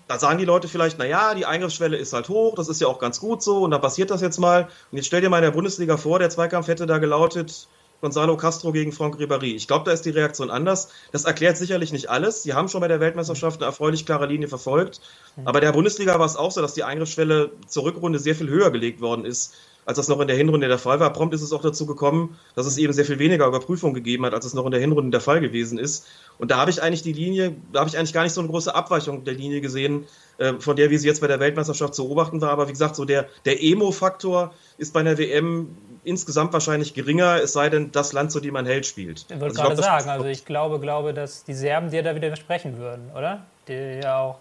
da 0.09 0.19
sagen 0.19 0.39
die 0.39 0.45
Leute 0.47 0.69
vielleicht, 0.69 0.99
naja, 0.99 1.35
die 1.35 1.47
Eingriffsschwelle 1.47 1.97
ist 1.97 2.15
halt 2.15 2.29
hoch, 2.29 2.55
das 2.55 2.69
ist 2.69 2.81
ja 2.81 2.89
auch 2.89 2.99
ganz 2.99 3.21
gut 3.21 3.43
so 3.43 3.63
und 3.63 3.71
dann 3.71 3.81
passiert 3.81 4.11
das 4.11 4.23
jetzt 4.23 4.39
mal. 4.39 4.69
Und 4.91 4.97
jetzt 4.97 5.07
stell 5.07 5.21
dir 5.21 5.29
mal 5.29 5.39
in 5.39 5.45
der 5.45 5.51
Bundesliga 5.51 5.97
vor, 5.99 6.19
der 6.19 6.31
Zweikampf 6.31 6.67
hätte 6.67 6.87
da 6.87 6.99
gelautet, 6.99 7.69
Gonzalo 8.01 8.37
Castro 8.37 8.73
gegen 8.73 8.93
Franck 8.93 9.17
Ribéry. 9.17 9.55
Ich 9.55 9.67
glaube, 9.67 9.85
da 9.85 9.91
ist 9.91 10.05
die 10.05 10.11
Reaktion 10.11 10.51
anders. 10.51 10.89
Das 11.11 11.25
erklärt 11.25 11.57
sicherlich 11.57 11.93
nicht 11.93 12.09
alles. 12.09 12.43
Sie 12.43 12.55
haben 12.55 12.69
schon 12.69 12.81
bei 12.81 12.89
der 12.89 13.01
Weltmeisterschaft 13.01 13.61
eine 13.61 13.67
erfreulich 13.67 14.07
klare 14.07 14.27
Linie 14.27 14.49
verfolgt. 14.49 15.01
Aber 15.45 15.61
der 15.61 15.73
Bundesliga 15.73 16.19
war 16.19 16.27
es 16.27 16.37
auch 16.37 16.53
so, 16.53 16.63
dass 16.63 16.75
die 16.75 16.85
Eingriffsschwelle 16.85 17.51
zur 17.67 17.85
Rückrunde 17.85 18.21
sehr 18.21 18.37
viel 18.37 18.49
höher 18.49 18.71
gelegt 18.71 19.01
worden 19.01 19.25
ist 19.25 19.55
als 19.89 19.97
das 19.97 20.09
noch 20.09 20.21
in 20.21 20.29
der 20.29 20.37
Hinrunde 20.37 20.69
der 20.69 20.79
Fall 20.79 21.01
war. 21.01 21.11
Prompt 21.15 21.35
ist 21.35 21.41
es 21.41 21.51
auch 21.51 21.63
dazu 21.63 21.87
gekommen, 21.87 22.37
dass 22.55 22.67
es 22.67 22.77
eben 22.77 22.93
sehr 22.93 23.07
viel 23.07 23.19
weniger 23.19 23.47
Überprüfung 23.47 23.95
gegeben 23.95 24.27
hat, 24.27 24.35
als 24.35 24.45
es 24.45 24.53
noch 24.53 24.67
in 24.67 24.71
der 24.71 24.81
Hinrunde 24.81 25.13
der 25.13 25.23
Fall 25.23 25.41
gewesen 25.41 25.79
ist. 25.79 26.07
Und 26.37 26.51
da 26.51 26.59
habe 26.59 26.71
ich 26.71 26.83
eigentlich 26.83 27.01
die 27.01 27.15
Linie, 27.15 27.55
da 27.73 27.81
habe 27.81 27.89
ich 27.89 27.97
eigentlich 27.97 28.13
gar 28.13 28.23
nicht 28.23 28.35
so 28.35 28.43
eine 28.43 28.51
große 28.51 28.75
Abweichung 28.75 29.25
der 29.25 29.33
Linie 29.33 29.63
gesehen, 29.63 30.05
äh, 30.37 30.53
von 30.59 30.77
der, 30.77 30.91
wie 30.91 30.99
sie 30.99 31.09
jetzt 31.09 31.23
bei 31.23 31.27
der 31.27 31.41
Weltmeisterschaft 31.41 31.95
zu 31.95 32.05
beobachten 32.05 32.43
war. 32.43 32.51
Aber 32.51 32.69
wie 32.69 32.73
gesagt, 32.73 32.97
so 32.97 33.07
der, 33.07 33.31
der 33.47 33.63
Emo-Faktor 33.63 34.53
ist 34.77 34.93
bei 34.93 35.01
einer 35.01 35.17
WM 35.17 35.75
insgesamt 36.05 36.53
wahrscheinlich 36.53 36.93
geringer, 36.93 37.41
es 37.43 37.55
sei 37.55 37.71
denn, 37.71 37.91
das 37.91 38.13
Land, 38.13 38.31
zu 38.31 38.41
dem 38.41 38.53
man 38.53 38.67
hält, 38.67 38.85
spielt. 38.85 39.25
Ich 39.31 39.41
wollte 39.41 39.59
also 39.59 39.63
gerade 39.63 39.83
sagen, 39.83 40.11
also 40.11 40.27
ich 40.27 40.45
glaube, 40.45 40.81
glaube, 40.81 41.15
dass 41.15 41.45
die 41.45 41.55
Serben 41.55 41.91
dir 41.91 42.03
da 42.03 42.15
wieder 42.15 42.27
widersprechen 42.27 42.77
würden, 42.77 43.11
oder? 43.17 43.47
Die 43.69 44.01
ja 44.03 44.21
auch 44.21 44.37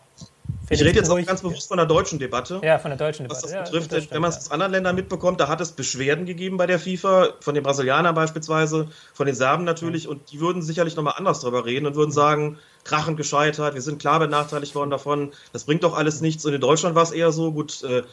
ich 0.70 0.82
rede 0.82 0.98
jetzt 0.98 1.10
auch 1.10 1.26
ganz 1.26 1.42
bewusst 1.42 1.70
von 1.70 1.78
der 1.78 1.86
deutschen 1.86 2.20
Debatte. 2.20 2.60
Ja, 2.64 2.78
von 2.78 2.92
der 2.92 2.98
deutschen 2.98 3.24
Debatte. 3.24 3.44
Was 3.44 3.52
das 3.52 3.70
betrifft, 3.70 3.92
ja, 3.92 4.00
das 4.00 4.12
wenn 4.12 4.22
man 4.22 4.32
es 4.32 4.38
aus 4.38 4.52
anderen 4.52 4.74
Ländern 4.74 4.96
mitbekommt, 4.96 5.40
da 5.40 5.48
hat 5.48 5.62
es 5.62 5.72
Beschwerden 5.72 6.26
gegeben 6.26 6.58
bei 6.58 6.68
der 6.68 6.80
FIFA, 6.80 7.36
von 7.40 7.56
den 7.56 7.64
Brasilianern 7.64 8.14
beispielsweise, 8.14 8.90
von 9.14 9.26
den 9.26 9.36
Serben 9.36 9.64
natürlich, 9.64 10.06
ja. 10.06 10.10
und 10.10 10.32
die 10.32 10.42
würden 10.42 10.62
sicherlich 10.62 10.96
nochmal 10.96 11.14
anders 11.16 11.40
darüber 11.40 11.66
reden 11.66 11.86
und 11.86 11.96
würden 11.96 12.12
sagen, 12.12 12.60
krachend 12.84 13.18
gescheitert, 13.18 13.76
wir 13.76 13.82
sind 13.82 14.00
klar 14.00 14.20
benachteiligt 14.20 14.76
worden 14.76 14.90
davon, 14.90 15.32
das 15.54 15.64
bringt 15.64 15.84
doch 15.84 15.96
alles 15.96 16.20
nichts. 16.20 16.46
Und 16.46 16.54
in 16.54 16.62
Deutschland 16.62 16.96
war 16.96 17.04
es 17.04 17.12
eher 17.12 17.32
so, 17.32 17.54
gut, 17.54 17.84
äh, 17.84 18.04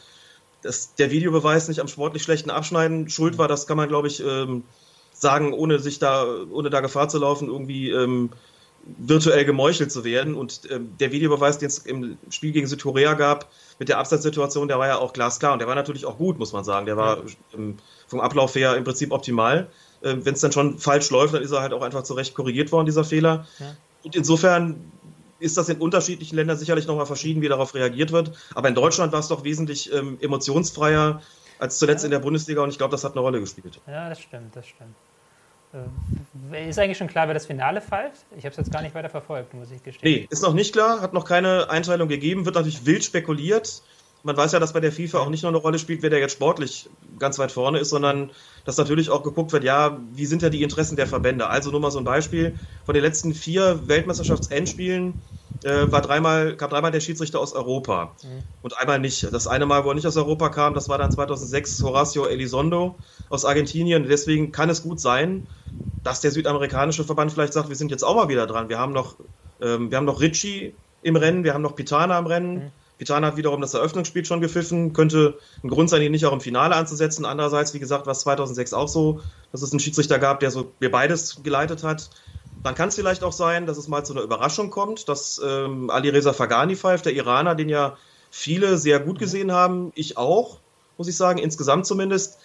dass 0.63 0.95
der 0.95 1.11
Videobeweis 1.11 1.69
nicht 1.69 1.81
am 1.81 1.89
sportlich 1.89 2.23
schlechten 2.23 2.51
Abschneiden 2.51 3.09
schuld 3.09 3.37
war, 3.37 3.49
das 3.49 3.67
kann 3.67 3.77
man, 3.77 3.89
glaube 3.89 4.07
ich, 4.07 4.25
ähm, 4.25 4.63
sagen, 5.13 5.53
ohne 5.53 5.81
sich 5.81 5.99
da, 5.99 6.25
ohne 6.51 6.71
da 6.71 6.81
Gefahr 6.81 7.09
zu 7.09 7.19
laufen, 7.19 7.49
irgendwie 7.49 7.91
ähm, 7.91 8.31
virtuell 8.99 9.45
gemeuchelt 9.45 9.91
zu 9.91 10.05
werden. 10.05 10.35
Und 10.35 10.63
ähm, 10.71 10.97
der 10.99 11.13
Videobeweis, 11.13 11.59
den 11.59 11.69
es 11.69 11.79
im 11.79 12.19
Spiel 12.31 12.53
gegen 12.53 12.67
Südkorea 12.67 13.15
gab, 13.15 13.51
mit 13.79 13.89
der 13.89 13.99
Absatzsituation, 13.99 14.69
der 14.69 14.79
war 14.79 14.87
ja 14.87 14.99
auch 14.99 15.13
glasklar. 15.13 15.53
Und 15.53 15.59
der 15.59 15.69
war 15.69 15.75
natürlich 15.75 16.07
auch 16.07 16.19
gut, 16.19 16.39
muss 16.39 16.53
man 16.53 16.65
sagen. 16.65 16.87
Der 16.87 16.97
war 16.97 17.19
ähm, 17.55 17.79
vom 18.07 18.21
Ablauf 18.21 18.55
her 18.55 18.77
im 18.77 18.85
Prinzip 18.85 19.13
optimal. 19.13 19.69
Ähm, 20.03 20.25
Wenn 20.25 20.35
es 20.35 20.41
dann 20.41 20.53
schon 20.53 20.79
falsch 20.79 21.11
läuft, 21.11 21.35
dann 21.35 21.43
ist 21.43 21.53
er 21.53 21.61
halt 21.61 21.73
auch 21.73 21.83
einfach 21.83 22.03
zurecht 22.03 22.35
korrigiert 22.35 22.73
worden, 22.73 22.87
dieser 22.87 23.05
Fehler. 23.05 23.47
Ja. 23.59 23.77
Und 24.03 24.15
insofern 24.17 24.93
ist 25.41 25.57
das 25.57 25.69
in 25.69 25.79
unterschiedlichen 25.79 26.37
Ländern 26.37 26.57
sicherlich 26.57 26.87
nochmal 26.87 27.07
verschieden, 27.07 27.43
wie 27.43 27.49
darauf 27.49 27.75
reagiert 27.75 28.13
wird. 28.13 28.33
Aber 28.55 28.69
in 28.69 28.75
Deutschland 28.75 29.13
war 29.13 29.21
es 29.21 29.29
doch 29.29 29.45
wesentlich 29.45 29.93
ähm, 29.93 30.19
emotionsfreier 30.21 31.23
als 31.59 31.79
zuletzt 31.79 32.03
ja. 32.03 32.07
in 32.07 32.11
der 32.13 32.19
Bundesliga 32.19 32.63
und 32.63 32.71
ich 32.71 32.79
glaube, 32.79 32.93
das 32.93 33.05
hat 33.05 33.13
eine 33.13 33.21
Rolle 33.21 33.41
gespielt. 33.41 33.81
Ja, 33.87 34.09
das 34.09 34.21
stimmt, 34.21 34.55
das 34.57 34.67
stimmt. 34.67 34.95
Äh, 35.75 36.69
ist 36.69 36.79
eigentlich 36.79 36.99
schon 36.99 37.09
klar, 37.09 37.27
wer 37.27 37.35
das 37.35 37.47
Finale 37.47 37.81
pfeift? 37.81 38.25
Ich 38.37 38.45
habe 38.45 38.51
es 38.51 38.57
jetzt 38.57 38.73
gar 38.73 38.83
nicht 38.83 38.95
weiter 38.95 39.09
verfolgt, 39.09 39.55
muss 39.55 39.71
ich 39.71 39.83
gestehen. 39.83 40.13
Nee, 40.21 40.27
ist 40.31 40.43
noch 40.43 40.55
nicht 40.55 40.73
klar, 40.73 41.01
hat 41.01 41.13
noch 41.13 41.25
keine 41.25 41.69
Einteilung 41.71 42.09
gegeben, 42.09 42.45
wird 42.45 42.55
natürlich 42.55 42.87
wild 42.87 43.05
spekuliert. 43.05 43.83
Man 44.23 44.37
weiß 44.37 44.53
ja, 44.53 44.59
dass 44.59 44.73
bei 44.73 44.81
der 44.81 44.93
FIFA 44.93 45.19
auch 45.19 45.29
nicht 45.29 45.43
nur 45.43 45.51
eine 45.51 45.59
Rolle 45.59 45.79
spielt, 45.79 46.03
wer 46.03 46.09
der 46.09 46.19
jetzt 46.19 46.33
sportlich 46.33 46.89
ganz 47.19 47.39
weit 47.39 47.53
vorne 47.53 47.79
ist, 47.79 47.91
sondern 47.91 48.31
dass 48.65 48.79
natürlich 48.79 49.11
auch 49.11 49.23
geguckt 49.23 49.53
wird, 49.53 49.65
ja, 49.65 49.99
wie 50.15 50.25
sind 50.25 50.41
ja 50.41 50.49
die 50.49 50.63
Interessen 50.63 50.97
der 50.97 51.07
Verbände? 51.07 51.49
Also 51.49 51.71
nur 51.71 51.81
mal 51.81 51.91
so 51.91 51.99
ein 51.99 52.05
Beispiel. 52.05 52.59
Von 52.87 52.95
den 52.95 53.03
letzten 53.03 53.35
vier 53.35 53.87
Weltmeisterschaftsendspielen 53.87 55.13
äh, 55.65 55.91
war 55.91 56.03
dreimal, 56.03 56.57
kam 56.57 56.71
dreimal 56.71 56.91
der 56.91 57.01
Schiedsrichter 57.01 57.41
aus 57.41 57.53
Europa 57.55 58.15
mhm. 58.23 58.43
und 58.63 58.79
einmal 58.79 58.99
nicht. 58.99 59.33
Das 59.33 59.47
eine 59.47 59.67
Mal, 59.67 59.85
wo 59.85 59.89
er 59.89 59.95
nicht 59.95 60.07
aus 60.07 60.17
Europa 60.17 60.51
kam, 60.51 60.75
das 60.75 60.89
war 60.89 60.99
dann 60.99 61.11
2006 61.11 61.83
Horacio 61.83 62.27
Elizondo 62.27 62.97
aus 63.31 63.45
Argentinien. 63.45 64.07
Deswegen 64.09 64.53
kann 64.53 64.69
es 64.69 64.83
gut 64.83 65.01
sein, 65.01 65.47
dass 66.03 66.21
der 66.21 66.31
südamerikanische 66.31 67.05
Verband 67.05 67.33
vielleicht 67.33 67.55
sagt, 67.55 67.69
wir 67.71 67.77
sind 67.77 67.91
jetzt 67.91 68.05
auch 68.05 68.15
mal 68.15 68.29
wieder 68.29 68.47
dran. 68.47 68.69
Wir 68.69 68.79
haben 68.79 68.93
noch, 68.93 69.17
ähm, 69.61 69.91
wir 69.91 69.97
haben 69.97 70.05
noch 70.05 70.21
Ricci 70.21 70.75
im 71.03 71.17
Rennen, 71.17 71.45
wir 71.45 71.55
haben 71.55 71.63
noch 71.63 71.77
Pitana 71.77 72.19
im 72.19 72.27
Rennen. 72.27 72.55
Mhm. 72.55 72.73
Pitana 72.99 73.29
hat 73.29 73.37
wiederum 73.37 73.61
das 73.61 73.75
Eröffnungsspiel 73.75 74.25
schon 74.25 74.41
gepfiffen, 74.41 74.93
könnte 74.93 75.39
ein 75.65 75.69
Grund 75.69 75.91
sein, 75.91 76.01
ihn 76.03 76.13
nicht 76.13 76.27
auch 76.27 76.33
im 76.33 76.41
Finale 76.41 76.77
anzusetzen. 76.77 77.25
Andererseits, 77.25 77.75
wie 77.75 77.81
gesagt, 77.81 78.07
war 78.07 78.13
es 78.13 78.21
2006 78.21 78.73
auch 78.73 78.89
so, 78.89 79.21
dass 79.51 79.63
es 79.63 79.73
einen 79.73 79.81
Schiedsrichter 79.81 80.19
gab, 80.19 80.41
der 80.41 80.51
so 80.51 80.73
wir 80.79 80.91
beides 80.91 81.43
geleitet 81.43 81.83
hat. 81.83 82.11
Dann 82.65 82.75
kann 82.75 82.89
es 82.89 82.95
vielleicht 82.95 83.23
auch 83.23 83.33
sein, 83.33 83.67
dass 83.67 83.77
es 83.77 83.89
mal 83.89 84.05
zu 84.05 84.15
einer 84.15 84.23
Überraschung 84.23 84.71
kommt, 84.71 85.09
dass 85.11 85.41
ähm, 85.45 85.91
Ali 85.91 86.09
Reza 86.09 86.33
Fagani 86.33 86.77
pfeift, 86.77 87.05
der 87.05 87.13
Iraner, 87.13 87.55
den 87.55 87.69
ja 87.69 87.99
viele 88.31 88.79
sehr 88.79 89.01
gut 89.01 89.19
gesehen 89.19 89.53
haben, 89.53 89.93
ich 89.95 90.17
auch, 90.17 90.59
muss 90.97 91.07
ich 91.07 91.17
sagen, 91.17 91.39
insgesamt 91.39 91.87
zumindest. 91.87 92.39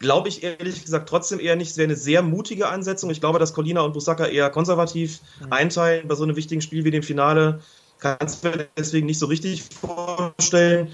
Glaube 0.00 0.28
ich 0.28 0.44
ehrlich 0.44 0.84
gesagt 0.84 1.08
trotzdem 1.08 1.40
eher 1.40 1.56
nicht. 1.56 1.72
Es 1.72 1.76
wäre 1.76 1.88
eine 1.88 1.96
sehr 1.96 2.22
mutige 2.22 2.68
Ansetzung. 2.68 3.10
Ich 3.10 3.18
glaube, 3.18 3.40
dass 3.40 3.52
Colina 3.52 3.80
und 3.80 3.94
Busaka 3.94 4.26
eher 4.26 4.48
konservativ 4.48 5.18
mhm. 5.40 5.52
einteilen 5.52 6.06
bei 6.06 6.14
so 6.14 6.22
einem 6.22 6.36
wichtigen 6.36 6.60
Spiel 6.60 6.84
wie 6.84 6.92
dem 6.92 7.02
Finale. 7.02 7.58
Kannst 7.98 8.44
du 8.44 8.50
mir 8.50 8.68
deswegen 8.76 9.06
nicht 9.06 9.18
so 9.18 9.26
richtig 9.26 9.64
vorstellen. 9.64 10.92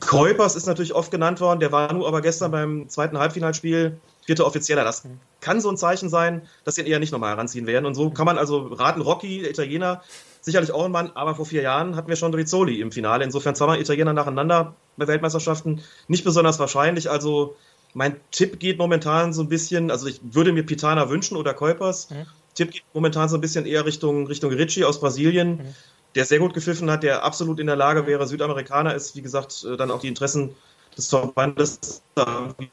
Kuipers 0.00 0.54
ist 0.54 0.66
natürlich 0.66 0.94
oft 0.94 1.10
genannt 1.10 1.40
worden. 1.40 1.60
Der 1.60 1.72
war 1.72 1.94
nur 1.94 2.06
aber 2.06 2.20
gestern 2.20 2.50
beim 2.50 2.90
zweiten 2.90 3.18
Halbfinalspiel 3.18 3.98
vierter 4.30 4.46
Offizieller. 4.46 4.84
Das 4.84 5.02
mhm. 5.02 5.18
kann 5.40 5.60
so 5.60 5.68
ein 5.68 5.76
Zeichen 5.76 6.08
sein, 6.08 6.42
dass 6.64 6.76
sie 6.76 6.82
ihn 6.82 6.86
eher 6.86 7.00
nicht 7.00 7.10
nochmal 7.10 7.30
heranziehen 7.30 7.66
werden. 7.66 7.84
Und 7.84 7.94
so 7.94 8.10
kann 8.10 8.26
man 8.26 8.38
also 8.38 8.68
raten, 8.68 9.00
Rocky, 9.00 9.40
der 9.40 9.50
Italiener, 9.50 10.02
sicherlich 10.40 10.70
auch 10.70 10.84
ein 10.84 10.92
Mann, 10.92 11.10
aber 11.14 11.34
vor 11.34 11.46
vier 11.46 11.62
Jahren 11.62 11.96
hatten 11.96 12.08
wir 12.08 12.14
schon 12.14 12.32
Rizzoli 12.32 12.80
im 12.80 12.92
Finale. 12.92 13.24
Insofern 13.24 13.56
zweimal 13.56 13.80
Italiener 13.80 14.12
nacheinander 14.12 14.76
bei 14.96 15.08
Weltmeisterschaften 15.08 15.80
nicht 16.06 16.22
besonders 16.22 16.60
wahrscheinlich. 16.60 17.10
Also 17.10 17.56
mein 17.92 18.20
Tipp 18.30 18.60
geht 18.60 18.78
momentan 18.78 19.32
so 19.32 19.42
ein 19.42 19.48
bisschen, 19.48 19.90
also 19.90 20.06
ich 20.06 20.20
würde 20.22 20.52
mir 20.52 20.62
Pitana 20.62 21.10
wünschen 21.10 21.36
oder 21.36 21.52
Kuipers. 21.52 22.10
Mhm. 22.10 22.26
Tipp 22.54 22.70
geht 22.70 22.84
momentan 22.94 23.28
so 23.28 23.36
ein 23.36 23.40
bisschen 23.40 23.66
eher 23.66 23.84
Richtung, 23.84 24.28
Richtung 24.28 24.52
Ricci 24.52 24.84
aus 24.84 25.00
Brasilien, 25.00 25.56
mhm. 25.56 25.74
der 26.14 26.24
sehr 26.24 26.38
gut 26.38 26.54
gepfiffen 26.54 26.88
hat, 26.88 27.02
der 27.02 27.24
absolut 27.24 27.58
in 27.58 27.66
der 27.66 27.76
Lage 27.76 28.06
wäre, 28.06 28.28
Südamerikaner 28.28 28.94
ist, 28.94 29.16
wie 29.16 29.22
gesagt, 29.22 29.66
äh, 29.68 29.76
dann 29.76 29.90
auch 29.90 30.00
die 30.00 30.08
Interessen 30.08 30.54
des 30.96 31.08
Verbandes 31.08 32.02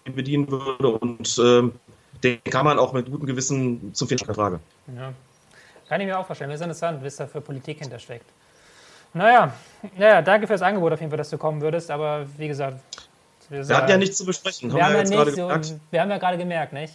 bedienen 0.05 0.49
würde 0.49 0.87
und 0.89 1.37
äh, 1.37 1.69
den 2.23 2.43
kann 2.45 2.65
man 2.65 2.79
auch 2.79 2.93
mit 2.93 3.09
gutem 3.11 3.27
Gewissen 3.27 3.93
zum 3.93 4.07
Finale 4.07 4.33
Frage. 4.33 4.59
Ja. 4.95 5.13
Kann 5.87 6.01
ich 6.01 6.07
mir 6.07 6.19
auch 6.19 6.25
vorstellen. 6.25 6.49
Wir 6.49 6.57
sind 6.57 6.65
interessant, 6.65 7.03
was 7.03 7.15
da 7.15 7.27
für 7.27 7.41
Politik 7.41 7.79
hintersteckt. 7.79 8.25
Naja, 9.13 9.53
naja, 9.97 10.21
danke 10.21 10.47
fürs 10.47 10.61
Angebot 10.61 10.93
auf 10.93 10.99
jeden 10.99 11.09
Fall, 11.09 11.17
dass 11.17 11.29
du 11.29 11.37
kommen 11.37 11.61
würdest, 11.61 11.89
aber 11.89 12.25
wie 12.37 12.47
gesagt, 12.47 12.77
wir, 13.49 13.67
wir 13.67 13.77
hatten 13.77 13.89
ja 13.89 13.97
nichts 13.97 14.17
zu 14.17 14.25
besprechen. 14.25 14.73
Wir 14.73 14.83
haben, 14.83 14.93
wir, 14.93 15.03
ja, 15.03 15.25
nicht 15.25 15.35
so, 15.35 15.79
wir 15.91 16.01
haben 16.01 16.09
ja 16.09 16.17
gerade 16.17 16.37
gemerkt, 16.37 16.73
nicht? 16.73 16.93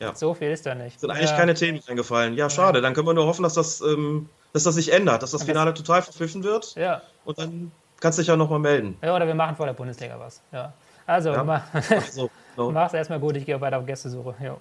Ja. 0.00 0.14
So 0.14 0.32
viel 0.32 0.50
ist 0.50 0.64
da 0.64 0.74
nicht. 0.74 0.98
Sind 0.98 1.10
eigentlich 1.10 1.30
ja. 1.30 1.36
keine 1.36 1.54
Themen 1.54 1.80
eingefallen. 1.86 2.34
Ja, 2.34 2.48
schade. 2.48 2.80
Dann 2.80 2.94
können 2.94 3.06
wir 3.06 3.12
nur 3.12 3.26
hoffen, 3.26 3.42
dass 3.42 3.52
das, 3.52 3.82
ähm, 3.82 4.30
dass 4.54 4.62
das 4.62 4.76
sich 4.76 4.92
ändert, 4.92 5.22
dass 5.22 5.32
das 5.32 5.42
Finale 5.44 5.74
total 5.74 6.00
verpfiffen 6.00 6.42
wird. 6.42 6.74
Ja. 6.74 7.02
Und 7.26 7.38
dann 7.38 7.70
kannst 8.00 8.18
du 8.18 8.22
dich 8.22 8.28
ja 8.28 8.36
nochmal 8.36 8.58
melden. 8.58 8.96
Ja, 9.02 9.14
oder 9.14 9.26
wir 9.26 9.34
machen 9.34 9.56
vor 9.56 9.66
der 9.66 9.74
Bundesliga 9.74 10.18
was. 10.18 10.40
Ja. 10.52 10.72
Also, 11.06 11.30
ja. 11.32 11.44
Mach, 11.44 11.62
so, 12.10 12.30
so. 12.56 12.70
mach's 12.70 12.94
erstmal 12.94 13.20
gut. 13.20 13.36
Ich 13.36 13.46
gehe 13.46 13.60
weiter 13.60 13.78
auf 13.78 13.86
Gästesuche. 13.86 14.34
Jo. 14.42 14.58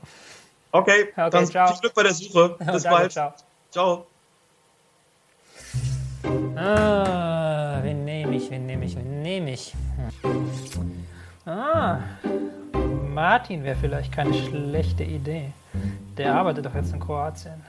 Okay, 0.71 1.07
okay 1.15 1.29
dann 1.31 1.47
ciao. 1.47 1.67
viel 1.67 1.79
Glück 1.81 1.93
bei 1.93 2.03
der 2.03 2.13
Suche. 2.13 2.49
Bis 2.59 2.83
danke, 2.83 2.89
bald. 2.89 3.11
Ciao. 3.11 3.33
ciao. 3.71 4.05
Ah, 6.55 7.79
wen 7.81 8.05
nehme 8.05 8.35
ich, 8.35 8.51
wen 8.51 8.65
nehme 8.65 8.85
ich, 8.85 8.95
wen 8.95 9.21
nehme 9.21 9.51
ich? 9.51 9.73
Hm. 10.21 11.05
Ah, 11.45 11.99
Martin 13.07 13.63
wäre 13.63 13.75
vielleicht 13.75 14.11
keine 14.11 14.33
schlechte 14.33 15.03
Idee. 15.03 15.51
Der 16.17 16.35
arbeitet 16.35 16.65
doch 16.65 16.75
jetzt 16.75 16.93
in 16.93 16.99
Kroatien. 16.99 17.63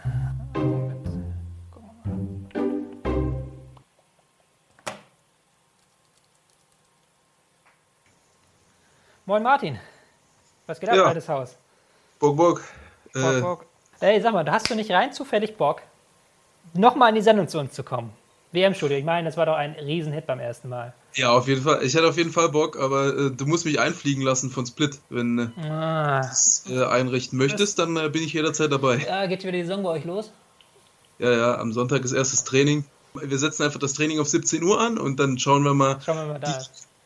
Moin 9.31 9.45
Martin. 9.45 9.79
Was 10.67 10.81
geht 10.81 10.89
ab, 10.89 10.97
ja. 10.97 11.05
altes 11.05 11.29
Haus? 11.29 11.55
Bock, 12.19 12.37
Bock. 12.37 12.65
Bock. 13.15 13.65
Äh. 14.01 14.15
Ey, 14.15 14.21
sag 14.21 14.33
mal, 14.33 14.45
hast 14.51 14.69
du 14.69 14.75
nicht 14.75 14.91
rein 14.91 15.13
zufällig 15.13 15.57
Bock, 15.57 15.83
nochmal 16.75 17.11
in 17.11 17.15
die 17.15 17.21
Sendung 17.21 17.47
zu 17.47 17.61
uns 17.61 17.73
zu 17.73 17.85
kommen? 17.85 18.11
WM-Studio, 18.51 18.99
ich 18.99 19.05
meine, 19.05 19.29
das 19.29 19.37
war 19.37 19.47
doch 19.47 19.55
ein 19.55 19.75
Riesenhit 19.75 20.27
beim 20.27 20.41
ersten 20.41 20.69
Mal. 20.69 20.95
Ja, 21.15 21.31
auf 21.31 21.47
jeden 21.47 21.63
Fall. 21.63 21.85
Ich 21.85 21.95
hätte 21.95 22.09
auf 22.09 22.17
jeden 22.17 22.33
Fall 22.33 22.49
Bock, 22.49 22.77
aber 22.77 23.17
äh, 23.17 23.31
du 23.31 23.47
musst 23.47 23.67
mich 23.67 23.79
einfliegen 23.79 24.25
lassen 24.25 24.51
von 24.51 24.67
Split. 24.67 24.99
Wenn 25.11 25.39
äh, 25.39 25.61
ah. 25.63 26.23
du 26.23 26.27
das 26.27 26.65
äh, 26.69 26.85
einrichten 26.87 27.39
möchtest, 27.39 27.79
dann 27.79 27.97
äh, 27.97 28.09
bin 28.09 28.25
ich 28.25 28.33
jederzeit 28.33 28.73
dabei. 28.73 28.97
Ja, 28.97 29.27
geht 29.27 29.45
wieder 29.45 29.53
die 29.53 29.63
Saison 29.63 29.85
bei 29.85 29.91
euch 29.91 30.05
los? 30.05 30.33
Ja, 31.21 31.31
ja, 31.31 31.59
am 31.59 31.73
Sonntag 31.73 32.05
ist 32.05 32.11
erstes 32.11 32.43
Training. 32.43 32.85
Wir 33.15 33.39
setzen 33.39 33.63
einfach 33.63 33.79
das 33.79 33.93
Training 33.93 34.19
auf 34.19 34.27
17 34.27 34.61
Uhr 34.65 34.81
an 34.81 34.99
und 34.99 35.21
dann 35.21 35.39
schauen 35.39 35.63
wir 35.63 35.75
mal. 35.75 36.01
Schauen 36.05 36.17
wir 36.17 36.27
mal 36.27 36.41
da. 36.41 36.61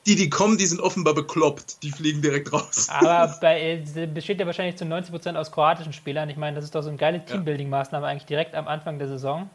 Die, 0.07 0.17
die, 0.17 0.29
kommen, 0.29 0.59
die 0.59 0.67
sind 0.67 0.81
offenbar 0.81 1.15
bekloppt. 1.15 1.83
Die 1.83 1.91
fliegen 1.91 2.21
direkt 2.21 2.53
raus. 2.53 2.89
Aber 2.91 3.35
bei, 3.41 3.83
äh, 3.95 4.07
besteht 4.07 4.39
ja 4.39 4.47
wahrscheinlich 4.47 4.77
zu 4.77 4.85
90% 4.85 5.35
aus 5.37 5.51
kroatischen 5.51 5.93
Spielern. 5.93 6.29
Ich 6.29 6.37
meine, 6.37 6.57
das 6.57 6.65
ist 6.65 6.75
doch 6.75 6.83
so 6.83 6.89
eine 6.89 6.99
geile 6.99 7.25
Teambuilding-Maßnahme 7.25 8.05
eigentlich 8.05 8.27
direkt 8.27 8.55
am 8.55 8.69
Anfang 8.69 8.99
der 8.99 9.09
Saison. 9.09 9.49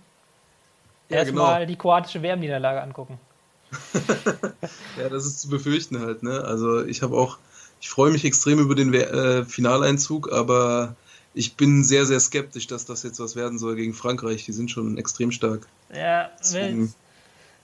Ja, 1.09 1.17
Erstmal 1.17 1.59
genau. 1.59 1.67
die 1.67 1.75
kroatische 1.75 2.21
WM-Niederlage 2.21 2.81
angucken. 2.81 3.19
ja, 4.97 5.09
das 5.09 5.25
ist 5.25 5.41
zu 5.41 5.49
befürchten 5.49 5.99
halt, 5.99 6.23
ne? 6.23 6.43
Also 6.43 6.83
ich 6.83 7.03
habe 7.03 7.15
auch, 7.15 7.37
ich 7.81 7.89
freue 7.89 8.11
mich 8.11 8.25
extrem 8.25 8.59
über 8.59 8.73
den 8.73 8.91
äh, 8.93 9.45
Finaleinzug, 9.45 10.31
aber 10.31 10.95
ich 11.35 11.55
bin 11.55 11.83
sehr, 11.83 12.05
sehr 12.05 12.19
skeptisch, 12.19 12.65
dass 12.65 12.85
das 12.85 13.03
jetzt 13.03 13.19
was 13.19 13.35
werden 13.35 13.59
soll 13.59 13.75
gegen 13.75 13.93
Frankreich. 13.93 14.45
Die 14.45 14.51
sind 14.51 14.71
schon 14.71 14.97
extrem 14.97 15.31
stark. 15.31 15.67
Ja, 15.93 16.31
Deswegen... 16.39 16.93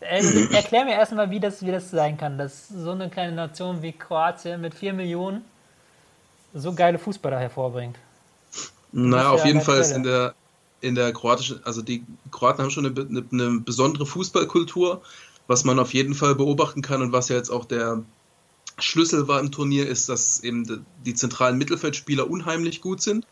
äh, 0.10 0.54
erklär 0.54 0.86
mir 0.86 0.94
erstmal, 0.94 1.30
wie 1.30 1.40
das, 1.40 1.66
wie 1.66 1.72
das 1.72 1.92
sein 1.92 2.18
kann, 2.18 2.38
dass 2.38 2.68
so 2.70 2.92
eine 2.92 3.10
kleine 3.10 3.34
Nation 3.34 3.82
wie 3.82 3.92
Kroatien 3.92 4.62
mit 4.62 4.74
4 4.74 4.94
Millionen 4.94 5.44
so 6.54 6.74
geile 6.74 6.98
Fußballer 6.98 7.40
hervorbringt. 7.40 7.98
Naja, 8.92 9.30
auf 9.32 9.46
jeden 9.46 9.62
Fall 9.62 9.80
ist 9.80 9.92
in 9.92 10.04
der, 10.04 10.34
in 10.80 10.96
der 10.96 11.12
kroatischen, 11.12 11.60
also 11.66 11.82
die 11.82 12.06
Kroaten 12.32 12.64
haben 12.64 12.72
schon 12.72 12.86
eine, 12.86 12.96
eine, 12.98 13.26
eine, 13.32 13.60
besondere 13.60 14.06
Fußballkultur, 14.06 15.02
was 15.48 15.66
man 15.66 15.80
auf 15.80 15.94
jeden 15.94 16.14
Fall 16.14 16.36
beobachten 16.36 16.82
kann 16.82 17.02
und 17.02 17.12
was 17.12 17.28
ja 17.28 17.36
jetzt 17.36 17.50
auch 17.50 17.66
der 17.66 18.04
Schlüssel 18.78 19.28
war 19.28 19.40
im 19.40 19.52
Turnier, 19.52 19.88
ist, 19.88 20.08
dass 20.08 20.44
eben 20.44 20.86
die 21.06 21.14
zentralen 21.14 21.58
Mittelfeldspieler 21.58 22.30
unheimlich 22.30 22.82
gut 22.82 23.02
sind. 23.02 23.26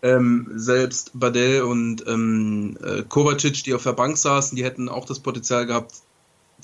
Ähm, 0.00 0.48
selbst 0.54 1.10
Badel 1.14 1.62
und 1.62 2.06
ähm, 2.06 2.78
äh, 2.84 3.02
Kovacic, 3.02 3.64
die 3.64 3.74
auf 3.74 3.82
der 3.82 3.94
Bank 3.94 4.16
saßen, 4.16 4.54
die 4.54 4.64
hätten 4.64 4.88
auch 4.88 5.04
das 5.04 5.18
Potenzial 5.18 5.66
gehabt 5.66 5.92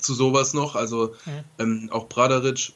zu 0.05 0.13
sowas 0.13 0.53
noch. 0.53 0.75
Also 0.75 1.15
ja. 1.25 1.43
ähm, 1.59 1.89
auch 1.91 2.07
Bradaric 2.07 2.73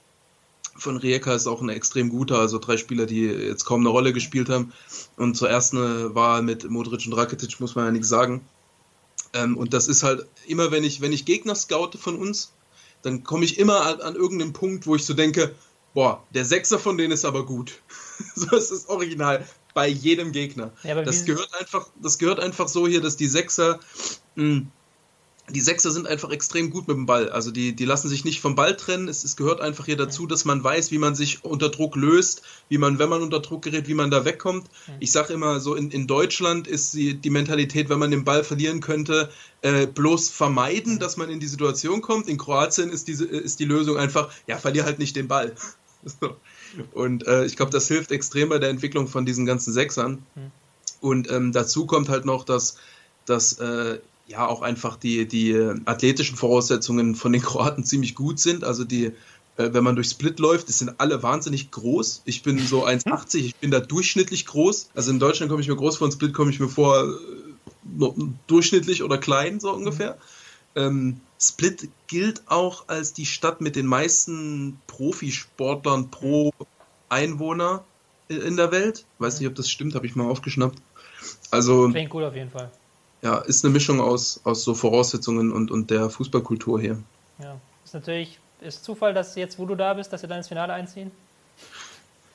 von 0.75 0.97
Rijeka 0.97 1.33
ist 1.33 1.47
auch 1.47 1.61
ein 1.61 1.69
extrem 1.69 2.09
guter, 2.09 2.39
also 2.39 2.57
drei 2.57 2.77
Spieler, 2.77 3.05
die 3.05 3.25
jetzt 3.25 3.65
kaum 3.65 3.81
eine 3.81 3.89
Rolle 3.89 4.13
gespielt 4.13 4.49
haben. 4.49 4.73
Und 5.17 5.35
zur 5.35 5.49
ersten 5.49 6.15
Wahl 6.15 6.41
mit 6.41 6.69
Modric 6.69 7.05
und 7.05 7.13
Rakitic 7.13 7.59
muss 7.59 7.75
man 7.75 7.85
ja 7.85 7.91
nichts 7.91 8.09
sagen. 8.09 8.41
Ähm, 9.33 9.57
und 9.57 9.73
das 9.73 9.87
ist 9.87 10.03
halt 10.03 10.25
immer, 10.47 10.71
wenn 10.71 10.83
ich, 10.83 11.01
wenn 11.01 11.13
ich 11.13 11.25
Gegner 11.25 11.55
scoute 11.55 11.97
von 11.97 12.17
uns, 12.17 12.51
dann 13.01 13.23
komme 13.23 13.45
ich 13.45 13.59
immer 13.59 13.81
an, 13.81 14.01
an 14.01 14.15
irgendeinen 14.15 14.53
Punkt, 14.53 14.87
wo 14.87 14.95
ich 14.95 15.05
so 15.05 15.13
denke, 15.13 15.55
boah, 15.93 16.23
der 16.33 16.45
Sechser 16.45 16.79
von 16.79 16.97
denen 16.97 17.11
ist 17.11 17.25
aber 17.25 17.45
gut. 17.45 17.81
so 18.35 18.55
ist 18.55 18.71
das 18.71 18.89
Original 18.89 19.45
bei 19.73 19.87
jedem 19.87 20.31
Gegner. 20.31 20.71
Ja, 20.83 21.01
das 21.01 21.25
gehört 21.25 21.53
einfach, 21.59 21.87
das 22.01 22.17
gehört 22.17 22.39
einfach 22.39 22.67
so 22.67 22.87
hier, 22.87 23.01
dass 23.01 23.17
die 23.17 23.27
Sechser 23.27 23.79
mh, 24.35 24.43
hm, 24.43 24.67
die 25.49 25.61
Sechser 25.61 25.91
sind 25.91 26.07
einfach 26.07 26.29
extrem 26.29 26.69
gut 26.69 26.87
mit 26.87 26.95
dem 26.95 27.05
Ball. 27.05 27.29
Also 27.29 27.51
die, 27.51 27.75
die 27.75 27.85
lassen 27.85 28.09
sich 28.09 28.25
nicht 28.25 28.41
vom 28.41 28.55
Ball 28.55 28.75
trennen. 28.75 29.07
Es, 29.07 29.23
es 29.23 29.35
gehört 29.35 29.61
einfach 29.61 29.85
hier 29.85 29.97
dazu, 29.97 30.27
dass 30.27 30.45
man 30.45 30.63
weiß, 30.63 30.91
wie 30.91 30.97
man 30.97 31.15
sich 31.15 31.43
unter 31.43 31.69
Druck 31.69 31.95
löst, 31.95 32.41
wie 32.67 32.77
man, 32.77 32.99
wenn 32.99 33.09
man 33.09 33.21
unter 33.21 33.39
Druck 33.39 33.63
gerät, 33.63 33.87
wie 33.87 33.93
man 33.93 34.11
da 34.11 34.25
wegkommt. 34.25 34.67
Ich 34.99 35.11
sage 35.11 35.33
immer 35.33 35.59
so, 35.59 35.75
in, 35.75 35.91
in 35.91 36.07
Deutschland 36.07 36.67
ist 36.67 36.93
die, 36.93 37.15
die 37.15 37.29
Mentalität, 37.29 37.89
wenn 37.89 37.99
man 37.99 38.11
den 38.11 38.23
Ball 38.23 38.43
verlieren 38.43 38.79
könnte, 38.79 39.29
äh, 39.61 39.87
bloß 39.87 40.29
vermeiden, 40.29 40.99
dass 40.99 41.17
man 41.17 41.29
in 41.29 41.39
die 41.39 41.47
Situation 41.47 42.01
kommt. 42.01 42.27
In 42.27 42.37
Kroatien 42.37 42.89
ist, 42.89 43.07
diese, 43.07 43.25
ist 43.25 43.59
die 43.59 43.65
Lösung 43.65 43.97
einfach, 43.97 44.29
ja, 44.47 44.57
verlier 44.57 44.85
halt 44.85 44.99
nicht 44.99 45.15
den 45.15 45.27
Ball. 45.27 45.53
So. 46.21 46.37
Und 46.93 47.27
äh, 47.27 47.43
ich 47.43 47.57
glaube, 47.57 47.73
das 47.73 47.89
hilft 47.89 48.13
extrem 48.13 48.47
bei 48.47 48.57
der 48.57 48.69
Entwicklung 48.69 49.09
von 49.09 49.25
diesen 49.25 49.45
ganzen 49.45 49.73
Sechsern. 49.73 50.25
Und 51.01 51.29
ähm, 51.29 51.51
dazu 51.51 51.85
kommt 51.85 52.07
halt 52.07 52.23
noch, 52.23 52.45
dass, 52.45 52.77
dass 53.25 53.59
äh, 53.59 53.99
ja 54.29 54.47
auch 54.47 54.61
einfach 54.61 54.95
die, 54.95 55.27
die 55.27 55.55
athletischen 55.85 56.37
Voraussetzungen 56.37 57.15
von 57.15 57.33
den 57.33 57.41
Kroaten 57.43 57.83
ziemlich 57.83 58.15
gut 58.15 58.39
sind. 58.39 58.63
Also 58.63 58.83
die, 58.83 59.05
äh, 59.57 59.73
wenn 59.73 59.83
man 59.83 59.95
durch 59.95 60.09
Split 60.09 60.39
läuft, 60.39 60.69
die 60.69 60.73
sind 60.73 60.99
alle 60.99 61.23
wahnsinnig 61.23 61.71
groß. 61.71 62.21
Ich 62.25 62.43
bin 62.43 62.59
so 62.59 62.85
1,80, 62.85 63.37
ich 63.37 63.55
bin 63.55 63.71
da 63.71 63.79
durchschnittlich 63.79 64.45
groß. 64.45 64.91
Also 64.95 65.11
in 65.11 65.19
Deutschland 65.19 65.49
komme 65.49 65.61
ich 65.61 65.67
mir 65.67 65.75
groß 65.75 65.97
vor, 65.97 66.07
in 66.07 66.13
Split 66.13 66.33
komme 66.33 66.51
ich 66.51 66.59
mir 66.59 66.69
vor 66.69 67.05
äh, 67.05 68.07
durchschnittlich 68.47 69.03
oder 69.03 69.17
klein, 69.17 69.59
so 69.59 69.73
ungefähr. 69.73 70.17
Ähm, 70.75 71.19
Split 71.41 71.89
gilt 72.07 72.43
auch 72.47 72.87
als 72.87 73.13
die 73.13 73.25
Stadt 73.25 73.61
mit 73.61 73.75
den 73.75 73.87
meisten 73.87 74.79
Profisportlern 74.87 76.11
pro 76.11 76.51
Einwohner 77.07 77.83
in 78.27 78.57
der 78.57 78.71
Welt. 78.71 79.05
Weiß 79.17 79.39
nicht, 79.39 79.49
ob 79.49 79.55
das 79.55 79.71
stimmt, 79.71 79.95
habe 79.95 80.05
ich 80.05 80.15
mal 80.15 80.29
aufgeschnappt. 80.29 80.79
Also. 81.49 81.89
Klingt 81.89 82.11
gut 82.11 82.23
auf 82.23 82.35
jeden 82.35 82.51
Fall 82.51 82.69
ja, 83.21 83.37
ist 83.39 83.65
eine 83.65 83.73
Mischung 83.73 83.99
aus, 83.99 84.39
aus 84.43 84.63
so 84.63 84.73
Voraussetzungen 84.73 85.51
und, 85.51 85.71
und 85.71 85.91
der 85.91 86.09
Fußballkultur 86.09 86.79
hier. 86.79 86.97
Ja, 87.39 87.55
ist 87.83 87.93
natürlich, 87.93 88.39
ist 88.61 88.83
Zufall, 88.83 89.13
dass 89.13 89.35
jetzt, 89.35 89.59
wo 89.59 89.65
du 89.65 89.75
da 89.75 89.93
bist, 89.93 90.13
dass 90.13 90.21
sie 90.21 90.27
dann 90.27 90.37
ins 90.37 90.47
Finale 90.47 90.73
einziehen? 90.73 91.11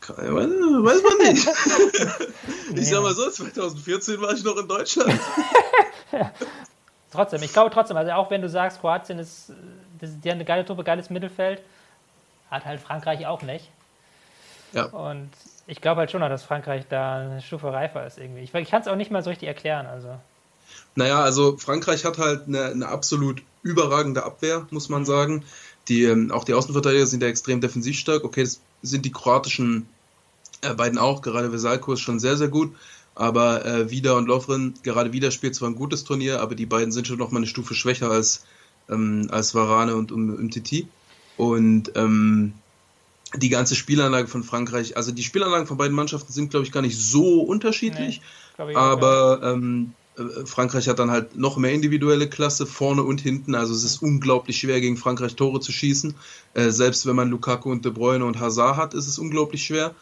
Weiß 0.07 1.03
man 1.03 1.33
nicht. 1.33 1.49
ich 2.75 2.89
sag 2.89 3.03
mal 3.03 3.15
so, 3.15 3.31
2014 3.31 4.21
war 4.21 4.33
ich 4.35 4.45
noch 4.45 4.57
in 4.59 4.69
Deutschland. 4.69 5.19
Trotzdem, 7.11 7.43
ich 7.45 7.53
glaube 7.53 7.71
trotzdem, 7.71 7.97
also 7.97 8.11
auch 8.11 8.29
wenn 8.31 8.43
du 8.43 8.49
sagst, 8.49 8.81
Kroatien 8.81 9.21
ist, 9.21 9.53
die 10.01 10.29
haben 10.29 10.37
eine 10.37 10.45
geile 10.45 10.65
Truppe, 10.65 10.83
geiles 10.83 11.11
Mittelfeld, 11.11 11.63
hat 12.51 12.65
halt 12.65 12.81
Frankreich 12.81 13.25
auch 13.29 13.43
nicht. 13.43 13.71
Ja. 14.73 14.87
Und 14.87 15.31
ich 15.69 15.81
glaube 15.81 16.01
halt 16.01 16.11
schon, 16.11 16.21
dass 16.23 16.43
Frankreich 16.43 16.87
da 16.89 17.19
eine 17.19 17.41
Stufe 17.41 17.73
reifer 17.73 18.05
ist 18.05 18.19
irgendwie. 18.19 18.43
Ich, 18.43 18.53
ich 18.53 18.69
kann 18.69 18.83
es 18.83 18.89
auch 18.89 18.97
nicht 18.97 19.13
mal 19.13 19.23
so 19.23 19.31
richtig 19.31 19.47
erklären. 19.47 19.87
Also. 19.87 20.19
Naja, 20.97 21.23
also 21.23 21.57
Frankreich 21.57 22.05
hat 22.05 22.19
halt 22.19 22.47
eine, 22.47 22.67
eine 22.67 22.89
absolut 22.89 23.43
überragende 23.63 24.25
Abwehr, 24.25 24.67
muss 24.71 24.89
man 24.89 25.05
sagen. 25.05 25.45
Die, 25.89 26.05
ähm, 26.05 26.31
auch 26.31 26.45
die 26.45 26.55
Außenverteidiger 26.55 27.07
sind 27.07 27.23
ja 27.23 27.29
extrem 27.29 27.61
defensiv 27.61 27.99
stark. 27.99 28.25
Okay, 28.25 28.43
das 28.43 28.61
sind 28.83 29.05
die 29.05 29.13
kroatischen 29.13 29.87
äh, 30.63 30.75
beiden 30.75 30.99
auch. 30.99 31.23
Gerade 31.23 31.53
Vesalko 31.53 31.93
ist 31.93 32.01
schon 32.01 32.21
sehr, 32.21 32.37
sehr 32.37 32.49
gut. 32.49 32.75
Aber 33.15 33.65
äh, 33.65 33.91
Vida 33.91 34.13
und 34.15 34.27
Lovren, 34.27 34.75
gerade 34.83 35.13
Vida 35.13 35.31
spielt 35.31 35.55
zwar 35.55 35.69
ein 35.69 35.77
gutes 35.77 36.05
Turnier, 36.05 36.41
aber 36.41 36.55
die 36.55 36.67
beiden 36.67 36.91
sind 36.91 37.07
schon 37.07 37.19
noch 37.19 37.31
mal 37.31 37.39
eine 37.39 37.47
Stufe 37.47 37.75
schwächer 37.75 38.11
als, 38.11 38.45
ähm, 38.89 39.29
als 39.31 39.55
Varane 39.55 39.95
und 39.95 40.11
um, 40.11 40.27
MTT. 40.27 40.87
Und 41.37 41.93
ähm, 41.95 42.55
die 43.37 43.49
ganze 43.49 43.75
Spielanlage 43.75 44.29
von 44.29 44.43
Frankreich, 44.43 44.97
also 44.97 45.13
die 45.13 45.23
Spielanlagen 45.23 45.67
von 45.67 45.77
beiden 45.77 45.95
Mannschaften 45.95 46.33
sind, 46.33 46.51
glaube 46.51 46.67
ich, 46.67 46.73
gar 46.73 46.83
nicht 46.83 46.99
so 46.99 47.41
unterschiedlich. 47.41 48.21
Nee, 48.59 48.75
aber 48.75 49.41
ähm, 49.43 49.93
äh, 49.93 50.04
Frankreich 50.45 50.89
hat 50.89 50.99
dann 50.99 51.11
halt 51.11 51.37
noch 51.37 51.57
mehr 51.57 51.73
individuelle 51.73 52.29
Klasse, 52.29 52.67
vorne 52.67 53.03
und 53.03 53.21
hinten. 53.21 53.55
Also 53.55 53.75
es 53.75 53.83
ist 53.83 54.03
unglaublich 54.03 54.59
schwer, 54.59 54.81
gegen 54.81 54.97
Frankreich 54.97 55.35
Tore 55.35 55.61
zu 55.61 55.73
schießen. 55.73 56.15
Äh, 56.55 56.71
selbst 56.71 57.07
wenn 57.07 57.17
man 57.17 57.31
Lukaku 57.31 57.71
und 57.71 57.85
De 57.85 57.93
Bruyne 57.93 58.25
und 58.25 58.39
Hazard 58.39 58.77
hat, 58.77 58.95
ist 58.95 59.09
es 59.09 59.19
unglaublich 59.19 59.65
schwer. 59.65 59.95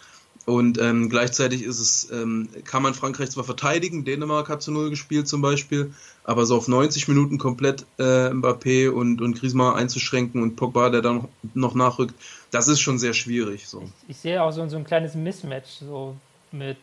Und 0.45 0.81
ähm, 0.81 1.09
gleichzeitig 1.09 1.63
ist 1.63 1.79
es, 1.79 2.11
ähm, 2.11 2.49
kann 2.65 2.83
man 2.83 2.95
Frankreich 2.95 3.31
zwar 3.31 3.45
verteidigen, 3.45 4.05
Dänemark 4.05 4.49
hat 4.49 4.61
zu 4.61 4.73
Null 4.73 4.91
gespielt 4.91 5.29
zum 5.29 5.41
Beispiel, 5.41 5.95
aber 6.25 6.47
so 6.47 6.57
auf 6.57 6.67
90 6.67 7.07
Minuten 7.07 7.39
komplett 7.39 7.87
äh, 7.99 8.31
Mbappé 8.31 8.91
und, 8.91 9.21
und 9.23 9.39
Griezmann 9.39 9.77
einzuschränken 9.77 10.43
und 10.43 10.57
Pogba, 10.57 10.91
der 10.91 11.01
dann 11.01 11.29
noch 11.55 11.75
nachrückt, 11.77 12.15
das 12.51 12.67
ist 12.67 12.81
schon 12.81 12.99
sehr 12.99 13.15
schwierig. 13.15 13.69
So. 13.69 13.83
Ich, 14.09 14.11
ich 14.11 14.17
sehe 14.17 14.43
auch 14.43 14.51
so, 14.51 14.67
so 14.69 14.77
ein 14.77 14.85
kleines 14.85 15.15
Mismatch, 15.15 15.79
so 15.79 16.17
mit 16.51 16.79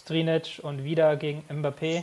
Strinic 0.00 0.60
und 0.62 0.82
wieder 0.82 1.14
gegen 1.14 1.44
Mbappé. 1.48 2.02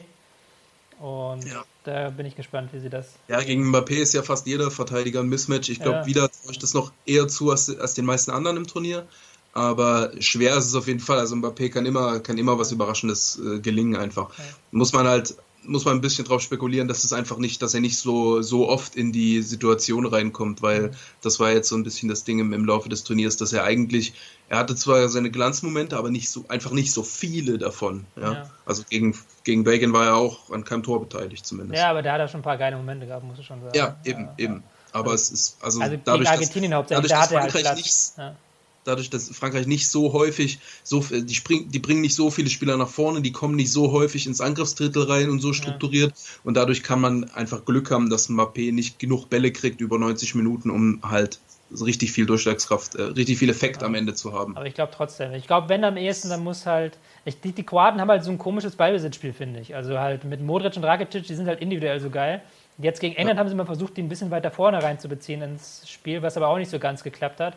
Und 0.99 1.45
ja. 1.45 1.63
da 1.83 2.09
bin 2.09 2.25
ich 2.25 2.35
gespannt, 2.35 2.69
wie 2.73 2.79
sie 2.79 2.89
das. 2.89 3.13
Ja, 3.27 3.41
gegen 3.41 3.69
Mbappé 3.69 3.95
ist 3.95 4.13
ja 4.13 4.23
fast 4.23 4.47
jeder 4.47 4.71
Verteidiger 4.71 5.19
ein 5.19 5.29
Mismatch. 5.29 5.69
Ich 5.69 5.79
glaube, 5.79 5.99
ja. 5.99 6.05
wieder 6.05 6.29
ich 6.49 6.59
das 6.59 6.73
noch 6.73 6.91
eher 7.05 7.27
zu 7.27 7.51
als, 7.51 7.75
als 7.77 7.93
den 7.93 8.05
meisten 8.05 8.31
anderen 8.31 8.57
im 8.57 8.67
Turnier. 8.67 9.07
Aber 9.53 10.11
schwer 10.19 10.57
ist 10.57 10.65
es 10.65 10.75
auf 10.75 10.87
jeden 10.87 10.99
Fall. 10.99 11.19
Also 11.19 11.35
Mbappé 11.35 11.69
kann 11.69 11.85
immer, 11.85 12.19
kann 12.19 12.37
immer 12.37 12.57
was 12.57 12.71
Überraschendes 12.71 13.39
äh, 13.39 13.59
gelingen 13.59 13.95
einfach. 13.95 14.29
Okay. 14.29 14.41
Muss 14.71 14.93
man 14.93 15.07
halt, 15.07 15.35
muss 15.65 15.85
man 15.85 15.95
ein 15.95 16.01
bisschen 16.01 16.25
drauf 16.25 16.41
spekulieren, 16.41 16.87
dass 16.87 17.03
es 17.03 17.13
einfach 17.13 17.37
nicht, 17.37 17.61
dass 17.61 17.73
er 17.73 17.79
nicht 17.79 17.97
so, 17.97 18.41
so 18.41 18.67
oft 18.69 18.95
in 18.95 19.11
die 19.11 19.41
Situation 19.41 20.05
reinkommt, 20.05 20.61
weil 20.61 20.89
mhm. 20.89 20.91
das 21.21 21.39
war 21.39 21.51
jetzt 21.51 21.69
so 21.69 21.75
ein 21.75 21.83
bisschen 21.83 22.09
das 22.09 22.23
Ding 22.23 22.39
im, 22.39 22.53
im, 22.53 22.65
Laufe 22.65 22.89
des 22.89 23.03
Turniers, 23.03 23.37
dass 23.37 23.53
er 23.53 23.63
eigentlich, 23.63 24.13
er 24.49 24.57
hatte 24.57 24.75
zwar 24.75 25.07
seine 25.09 25.31
Glanzmomente, 25.31 25.97
aber 25.97 26.09
nicht 26.09 26.29
so, 26.29 26.45
einfach 26.47 26.71
nicht 26.71 26.91
so 26.91 27.03
viele 27.03 27.57
davon. 27.57 28.05
Ja? 28.15 28.33
ja. 28.33 28.49
Also 28.65 28.83
gegen, 28.89 29.17
gegen 29.43 29.63
Belgien 29.63 29.93
war 29.93 30.05
er 30.05 30.15
auch 30.15 30.49
an 30.51 30.63
keinem 30.63 30.83
Tor 30.83 30.99
beteiligt 30.99 31.45
zumindest. 31.45 31.81
Ja, 31.81 31.89
aber 31.89 32.01
der 32.01 32.13
hat 32.13 32.21
auch 32.21 32.29
schon 32.29 32.41
ein 32.41 32.43
paar 32.43 32.57
geile 32.57 32.77
Momente 32.77 33.05
gehabt, 33.05 33.23
muss 33.23 33.39
ich 33.39 33.45
schon 33.45 33.61
sagen. 33.61 33.75
Ja, 33.75 33.97
eben, 34.03 34.25
ja, 34.25 34.33
eben. 34.37 34.63
Aber 34.91 35.11
also, 35.11 35.23
es 35.23 35.31
ist, 35.31 35.57
also, 35.63 35.81
also 35.81 35.97
dadurch, 36.03 36.29
Argentinien 36.29 36.71
dass, 36.71 36.77
hauptsächlich, 36.77 37.11
dadurch, 37.11 37.29
dass 37.29 37.39
Frankreich 37.39 37.65
halt 37.65 37.77
nichts, 37.77 38.13
ja 38.17 38.35
dadurch, 38.83 39.09
dass 39.09 39.29
Frankreich 39.29 39.67
nicht 39.67 39.89
so 39.89 40.13
häufig, 40.13 40.59
so, 40.83 40.99
die, 40.99 41.35
spring, 41.35 41.69
die 41.69 41.79
bringen 41.79 42.01
nicht 42.01 42.15
so 42.15 42.29
viele 42.29 42.49
Spieler 42.49 42.77
nach 42.77 42.89
vorne, 42.89 43.21
die 43.21 43.31
kommen 43.31 43.55
nicht 43.55 43.71
so 43.71 43.91
häufig 43.91 44.27
ins 44.27 44.41
Angriffsdrittel 44.41 45.03
rein 45.03 45.29
und 45.29 45.39
so 45.39 45.53
strukturiert. 45.53 46.11
Ja. 46.11 46.41
Und 46.43 46.55
dadurch 46.55 46.83
kann 46.83 47.01
man 47.01 47.25
einfach 47.31 47.65
Glück 47.65 47.91
haben, 47.91 48.09
dass 48.09 48.29
Mbappé 48.29 48.71
nicht 48.73 48.99
genug 48.99 49.29
Bälle 49.29 49.51
kriegt 49.51 49.81
über 49.81 49.97
90 49.97 50.35
Minuten, 50.35 50.69
um 50.69 50.99
halt 51.03 51.39
richtig 51.81 52.11
viel 52.11 52.25
Durchschlagskraft, 52.25 52.95
äh, 52.95 53.03
richtig 53.03 53.37
viel 53.37 53.49
Effekt 53.49 53.81
ja. 53.81 53.87
am 53.87 53.95
Ende 53.95 54.13
zu 54.13 54.33
haben. 54.33 54.55
Aber 54.55 54.65
ich 54.65 54.73
glaube 54.73 54.91
trotzdem, 54.95 55.33
ich 55.33 55.47
glaube, 55.47 55.69
wenn 55.69 55.83
am 55.83 55.97
ehesten, 55.97 56.29
dann 56.29 56.43
muss 56.43 56.65
halt, 56.65 56.97
ich, 57.25 57.39
die, 57.39 57.51
die 57.51 57.63
Kroaten 57.63 57.99
haben 57.99 58.09
halt 58.09 58.23
so 58.23 58.31
ein 58.31 58.37
komisches 58.37 58.75
Ballbesitzspiel, 58.75 59.33
finde 59.33 59.59
ich. 59.59 59.75
Also 59.75 59.99
halt 59.99 60.23
mit 60.23 60.41
Modric 60.41 60.75
und 60.75 60.83
Rakitic, 60.83 61.25
die 61.25 61.35
sind 61.35 61.47
halt 61.47 61.61
individuell 61.61 61.99
so 61.99 62.09
geil. 62.09 62.41
Jetzt 62.77 62.99
gegen 62.99 63.15
England 63.15 63.37
ja. 63.37 63.39
haben 63.39 63.49
sie 63.49 63.55
mal 63.55 63.65
versucht, 63.65 63.97
die 63.97 64.01
ein 64.01 64.09
bisschen 64.09 64.31
weiter 64.31 64.51
vorne 64.51 64.81
reinzubeziehen 64.81 65.41
ins 65.41 65.83
Spiel, 65.87 66.21
was 66.21 66.37
aber 66.37 66.47
auch 66.47 66.57
nicht 66.57 66.71
so 66.71 66.79
ganz 66.79 67.03
geklappt 67.03 67.39
hat. 67.39 67.55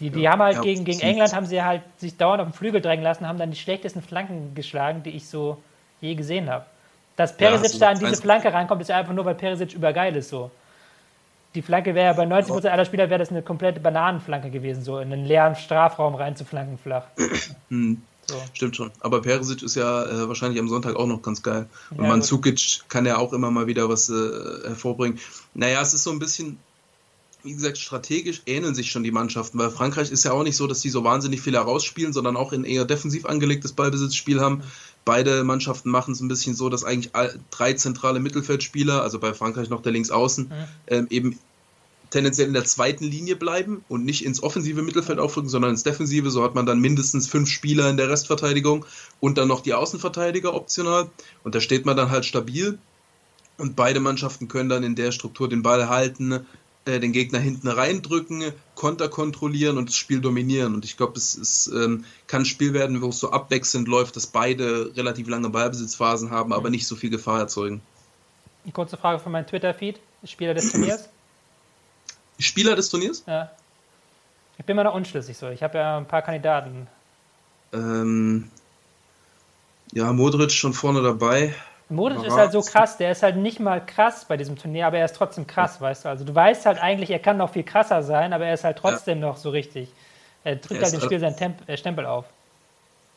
Die, 0.00 0.10
die 0.10 0.20
ja, 0.22 0.32
haben 0.32 0.42
halt 0.42 0.56
ja, 0.56 0.62
gegen, 0.62 0.84
gegen 0.84 1.00
England 1.00 1.34
haben 1.34 1.46
sie 1.46 1.62
halt 1.62 1.82
sich 1.98 2.16
dauernd 2.16 2.40
auf 2.40 2.48
den 2.48 2.54
Flügel 2.54 2.80
drängen 2.80 3.04
lassen, 3.04 3.28
haben 3.28 3.38
dann 3.38 3.50
die 3.50 3.56
schlechtesten 3.56 4.02
Flanken 4.02 4.54
geschlagen, 4.54 5.02
die 5.02 5.10
ich 5.10 5.28
so 5.28 5.58
je 6.00 6.14
gesehen 6.14 6.48
habe. 6.48 6.64
Dass 7.16 7.36
Perisic 7.36 7.74
ja, 7.74 7.78
da 7.80 7.88
an 7.90 7.98
diese 7.98 8.20
Flanke 8.20 8.52
reinkommt, 8.52 8.80
ist 8.80 8.88
ja 8.88 8.96
einfach 8.96 9.12
nur, 9.12 9.26
weil 9.26 9.34
Perisic 9.34 9.74
übergeil 9.74 10.16
ist 10.16 10.30
so. 10.30 10.50
Die 11.54 11.62
Flanke 11.62 11.94
wäre 11.94 12.06
ja 12.06 12.12
bei 12.12 12.24
90% 12.24 12.68
aller 12.68 12.84
Spieler 12.84 13.10
wäre 13.10 13.18
das 13.18 13.30
eine 13.30 13.42
komplette 13.42 13.80
Bananenflanke 13.80 14.50
gewesen, 14.50 14.82
so 14.82 14.98
in 14.98 15.12
einen 15.12 15.26
leeren 15.26 15.56
Strafraum 15.56 16.14
reinzuflanken 16.14 16.78
flach. 16.78 17.04
Hm. 17.68 18.02
So. 18.26 18.36
Stimmt 18.52 18.76
schon. 18.76 18.90
Aber 19.00 19.22
Perisic 19.22 19.62
ist 19.62 19.74
ja 19.74 20.04
äh, 20.04 20.28
wahrscheinlich 20.28 20.60
am 20.60 20.68
Sonntag 20.68 20.94
auch 20.94 21.06
noch 21.06 21.20
ganz 21.20 21.42
geil. 21.42 21.66
Und 21.90 22.02
ja, 22.04 22.08
Mandzukic 22.08 22.82
kann 22.88 23.04
ja 23.04 23.18
auch 23.18 23.32
immer 23.32 23.50
mal 23.50 23.66
wieder 23.66 23.88
was 23.88 24.08
äh, 24.08 24.68
hervorbringen. 24.68 25.18
Naja, 25.54 25.80
es 25.82 25.94
ist 25.94 26.04
so 26.04 26.10
ein 26.10 26.20
bisschen, 26.20 26.58
wie 27.42 27.54
gesagt, 27.54 27.78
strategisch 27.78 28.42
ähneln 28.46 28.74
sich 28.74 28.90
schon 28.90 29.02
die 29.02 29.10
Mannschaften, 29.10 29.58
weil 29.58 29.70
Frankreich 29.70 30.10
ist 30.10 30.24
ja 30.24 30.32
auch 30.32 30.42
nicht 30.42 30.56
so, 30.56 30.66
dass 30.66 30.80
die 30.80 30.90
so 30.90 31.04
wahnsinnig 31.04 31.40
viel 31.40 31.54
herausspielen, 31.54 32.12
sondern 32.12 32.36
auch 32.36 32.52
ein 32.52 32.64
eher 32.64 32.84
defensiv 32.84 33.26
angelegtes 33.26 33.72
Ballbesitzspiel 33.72 34.40
haben. 34.40 34.62
Beide 35.04 35.44
Mannschaften 35.44 35.90
machen 35.90 36.12
es 36.12 36.20
ein 36.20 36.28
bisschen 36.28 36.54
so, 36.54 36.68
dass 36.68 36.84
eigentlich 36.84 37.12
drei 37.50 37.72
zentrale 37.72 38.20
Mittelfeldspieler, 38.20 39.02
also 39.02 39.18
bei 39.18 39.32
Frankreich 39.34 39.70
noch 39.70 39.82
der 39.82 39.92
Linksaußen, 39.92 40.44
mhm. 40.44 40.54
ähm, 40.88 41.06
eben 41.10 41.38
tendenziell 42.10 42.48
in 42.48 42.54
der 42.54 42.64
zweiten 42.64 43.04
Linie 43.04 43.36
bleiben 43.36 43.84
und 43.88 44.04
nicht 44.04 44.24
ins 44.24 44.42
offensive 44.42 44.82
Mittelfeld 44.82 45.18
aufrücken, 45.18 45.48
sondern 45.48 45.70
ins 45.70 45.84
defensive. 45.84 46.30
So 46.30 46.42
hat 46.42 46.54
man 46.54 46.66
dann 46.66 46.80
mindestens 46.80 47.28
fünf 47.28 47.48
Spieler 47.48 47.88
in 47.88 47.96
der 47.96 48.08
Restverteidigung 48.08 48.84
und 49.20 49.38
dann 49.38 49.48
noch 49.48 49.60
die 49.60 49.74
Außenverteidiger 49.74 50.54
optional. 50.54 51.10
Und 51.44 51.54
da 51.54 51.60
steht 51.60 51.86
man 51.86 51.96
dann 51.96 52.10
halt 52.10 52.24
stabil. 52.24 52.78
Und 53.56 53.76
beide 53.76 54.00
Mannschaften 54.00 54.48
können 54.48 54.68
dann 54.68 54.82
in 54.82 54.94
der 54.94 55.12
Struktur 55.12 55.48
den 55.48 55.62
Ball 55.62 55.88
halten, 55.88 56.46
äh, 56.90 57.00
den 57.00 57.12
Gegner 57.12 57.38
hinten 57.38 57.68
reindrücken, 57.68 58.52
Konter 58.74 59.08
kontrollieren 59.08 59.78
und 59.78 59.88
das 59.88 59.96
Spiel 59.96 60.20
dominieren. 60.20 60.74
Und 60.74 60.84
ich 60.84 60.96
glaube, 60.96 61.14
es, 61.16 61.36
es 61.36 61.68
ähm, 61.68 62.04
kann 62.26 62.42
ein 62.42 62.46
Spiel 62.46 62.72
werden, 62.72 63.00
wo 63.02 63.08
es 63.08 63.18
so 63.18 63.30
abwechselnd 63.30 63.88
läuft, 63.88 64.16
dass 64.16 64.26
beide 64.26 64.94
relativ 64.96 65.28
lange 65.28 65.50
Ballbesitzphasen 65.50 66.30
haben, 66.30 66.52
aber 66.52 66.70
nicht 66.70 66.86
so 66.86 66.96
viel 66.96 67.10
Gefahr 67.10 67.40
erzeugen. 67.40 67.80
Eine 68.64 68.72
kurze 68.72 68.96
Frage 68.96 69.18
von 69.18 69.32
meinem 69.32 69.46
Twitter-Feed. 69.46 70.00
Spieler 70.24 70.54
des 70.54 70.72
Turniers? 70.72 71.08
Spieler 72.38 72.76
des 72.76 72.90
Turniers? 72.90 73.22
Ja. 73.26 73.50
Ich 74.58 74.64
bin 74.66 74.76
mir 74.76 74.84
noch 74.84 74.94
unschlüssig 74.94 75.38
so. 75.38 75.48
Ich 75.48 75.62
habe 75.62 75.78
ja 75.78 75.96
ein 75.96 76.06
paar 76.06 76.22
Kandidaten. 76.22 76.86
Ähm, 77.72 78.50
ja, 79.92 80.12
Modric 80.12 80.52
schon 80.52 80.74
vorne 80.74 81.02
dabei. 81.02 81.54
Modric 81.90 82.24
ist 82.24 82.34
halt 82.34 82.52
so 82.52 82.62
krass, 82.62 82.96
der 82.96 83.12
ist 83.12 83.22
halt 83.22 83.36
nicht 83.36 83.58
mal 83.60 83.84
krass 83.84 84.24
bei 84.26 84.36
diesem 84.36 84.56
Turnier, 84.56 84.86
aber 84.86 84.98
er 84.98 85.04
ist 85.04 85.16
trotzdem 85.16 85.46
krass, 85.46 85.76
ja. 85.76 85.82
weißt 85.82 86.04
du. 86.04 86.08
Also 86.08 86.24
du 86.24 86.34
weißt 86.34 86.66
halt 86.66 86.78
eigentlich, 86.80 87.10
er 87.10 87.18
kann 87.18 87.36
noch 87.36 87.52
viel 87.52 87.64
krasser 87.64 88.02
sein, 88.02 88.32
aber 88.32 88.46
er 88.46 88.54
ist 88.54 88.64
halt 88.64 88.78
trotzdem 88.78 89.20
ja. 89.20 89.28
noch 89.28 89.36
so 89.36 89.50
richtig. 89.50 89.88
Er 90.44 90.56
drückt 90.56 90.80
er 90.80 90.84
halt 90.84 90.94
im 90.94 91.00
Spiel 91.00 91.20
seinen 91.20 91.36
Temp 91.36 91.68
äh, 91.68 91.76
Stempel 91.76 92.06
auf. 92.06 92.24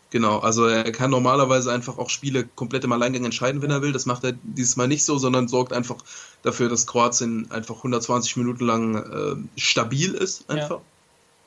Genau, 0.10 0.40
also 0.40 0.68
er 0.68 0.92
kann 0.92 1.10
normalerweise 1.10 1.72
einfach 1.72 1.98
auch 1.98 2.10
Spiele 2.10 2.44
komplett 2.44 2.84
im 2.84 2.92
Alleingang 2.92 3.26
entscheiden, 3.26 3.64
wenn 3.64 3.72
er 3.72 3.82
will. 3.82 3.92
Das 3.92 4.06
macht 4.06 4.24
er 4.24 4.34
dieses 4.44 4.76
Mal 4.76 4.88
nicht 4.88 5.06
so, 5.06 5.18
sondern 5.18 5.48
sorgt 5.48 5.74
einfach 5.74 5.96
dafür, 6.44 6.70
dass 6.70 6.86
Kroatien 6.86 7.50
einfach 7.50 7.78
120 7.78 8.38
Minuten 8.38 8.64
lang 8.64 8.96
äh, 8.96 9.60
stabil 9.60 10.14
ist, 10.14 10.50
einfach. 10.52 10.82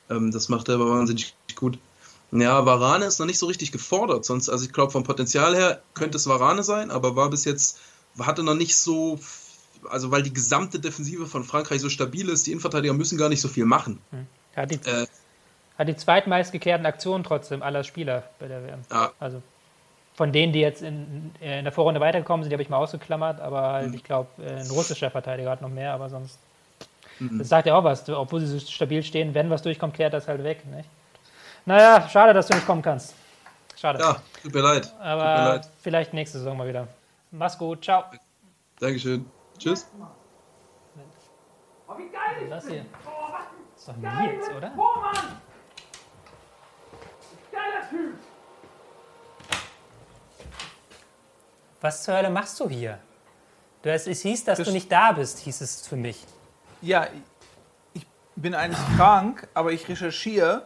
Ja. 0.09 0.15
Ähm, 0.17 0.31
das 0.31 0.49
macht 0.49 0.67
er 0.67 0.75
aber 0.75 0.89
wahnsinnig 0.89 1.33
gut. 1.55 1.77
Ja, 2.31 2.65
Varane 2.65 3.05
ist 3.05 3.19
noch 3.19 3.25
nicht 3.25 3.39
so 3.39 3.45
richtig 3.45 3.71
gefordert. 3.71 4.25
Sonst, 4.25 4.49
also 4.49 4.65
ich 4.65 4.73
glaube, 4.73 4.91
vom 4.91 5.03
Potenzial 5.03 5.55
her 5.55 5.81
könnte 5.93 6.17
es 6.17 6.27
Varane 6.27 6.63
sein, 6.63 6.91
aber 6.91 7.15
war 7.15 7.29
bis 7.29 7.45
jetzt, 7.45 7.79
hatte 8.19 8.43
noch 8.43 8.55
nicht 8.55 8.75
so, 8.75 9.19
also 9.89 10.11
weil 10.11 10.23
die 10.23 10.33
gesamte 10.33 10.79
Defensive 10.79 11.25
von 11.25 11.43
Frankreich 11.43 11.81
so 11.81 11.89
stabil 11.89 12.27
ist, 12.29 12.45
die 12.45 12.51
Innenverteidiger 12.51 12.93
müssen 12.93 13.17
gar 13.17 13.29
nicht 13.29 13.41
so 13.41 13.47
viel 13.47 13.65
machen. 13.65 13.99
Hm. 14.11 14.27
Hat 14.55 14.71
die, 14.71 14.89
äh, 14.89 15.07
hat 15.77 15.87
die 15.87 15.95
zweitmeist 15.95 16.51
geklärten 16.51 16.85
Aktionen 16.85 17.23
trotzdem 17.23 17.61
aller 17.61 17.83
Spieler 17.83 18.23
bei 18.39 18.47
der 18.47 18.63
WM. 18.63 18.79
Ja. 18.91 19.11
Also 19.19 19.41
von 20.15 20.33
denen, 20.33 20.51
die 20.51 20.59
jetzt 20.59 20.81
in, 20.81 21.31
in 21.39 21.63
der 21.63 21.71
Vorrunde 21.71 21.99
weitergekommen 21.99 22.43
sind, 22.43 22.49
die 22.49 22.55
habe 22.55 22.63
ich 22.63 22.69
mal 22.69 22.77
ausgeklammert, 22.77 23.39
aber 23.39 23.61
halt, 23.61 23.89
mhm. 23.89 23.93
ich 23.93 24.03
glaube, 24.03 24.29
ein 24.43 24.67
russischer 24.67 25.11
Verteidiger 25.11 25.51
hat 25.51 25.61
noch 25.61 25.69
mehr, 25.69 25.93
aber 25.93 26.09
sonst. 26.09 26.39
Mhm. 27.19 27.37
Das 27.37 27.49
sagt 27.49 27.67
ja 27.67 27.75
auch 27.75 27.83
was, 27.83 28.09
obwohl 28.09 28.41
sie 28.41 28.47
so 28.47 28.59
stabil 28.59 29.03
stehen, 29.03 29.35
wenn 29.35 29.49
was 29.51 29.61
durchkommt, 29.61 29.93
klärt 29.93 30.13
das 30.13 30.27
halt 30.27 30.43
weg. 30.43 30.65
Nicht? 30.65 30.89
Naja, 31.67 32.07
schade, 32.07 32.33
dass 32.33 32.47
du 32.47 32.55
nicht 32.55 32.65
kommen 32.65 32.81
kannst. 32.81 33.13
Schade. 33.75 33.99
Ja, 33.99 34.15
tut 34.41 34.53
mir 34.53 34.61
leid. 34.61 34.93
Aber 35.01 35.23
mir 35.23 35.49
leid. 35.49 35.69
vielleicht 35.81 36.13
nächste 36.13 36.37
Saison 36.37 36.55
mal 36.55 36.65
wieder. 36.65 36.87
Mach's 37.29 37.57
gut, 37.57 37.83
ciao. 37.83 38.05
Dankeschön. 38.79 39.29
Tschüss. 39.57 39.85
Oh, 41.85 41.97
wie 41.97 42.07
geil 42.07 42.43
ist 42.43 42.51
das 42.51 42.67
hier? 42.69 42.85
Oh, 43.05 43.09
was 43.33 43.79
ist 43.79 43.87
doch 43.89 43.97
Nils, 43.97 44.49
oder? 44.55 44.71
Oh, 44.77 45.01
Mann! 45.01 45.41
Geiler 47.51 47.89
Typ! 47.89 48.15
Was 51.81 52.03
zur 52.03 52.15
Hölle 52.15 52.29
machst 52.29 52.57
du 52.61 52.69
hier? 52.69 52.97
Du, 53.81 53.91
es, 53.91 54.07
es 54.07 54.21
hieß, 54.21 54.45
dass 54.45 54.57
Best 54.57 54.69
du 54.69 54.73
nicht 54.73 54.89
da 54.89 55.11
bist, 55.11 55.39
hieß 55.39 55.59
es 55.59 55.85
für 55.85 55.97
mich. 55.97 56.25
Ja, 56.81 57.07
ich 57.93 58.07
bin 58.37 58.55
eigentlich 58.55 58.79
krank, 58.95 59.49
aber 59.53 59.73
ich 59.73 59.89
recherchiere 59.89 60.65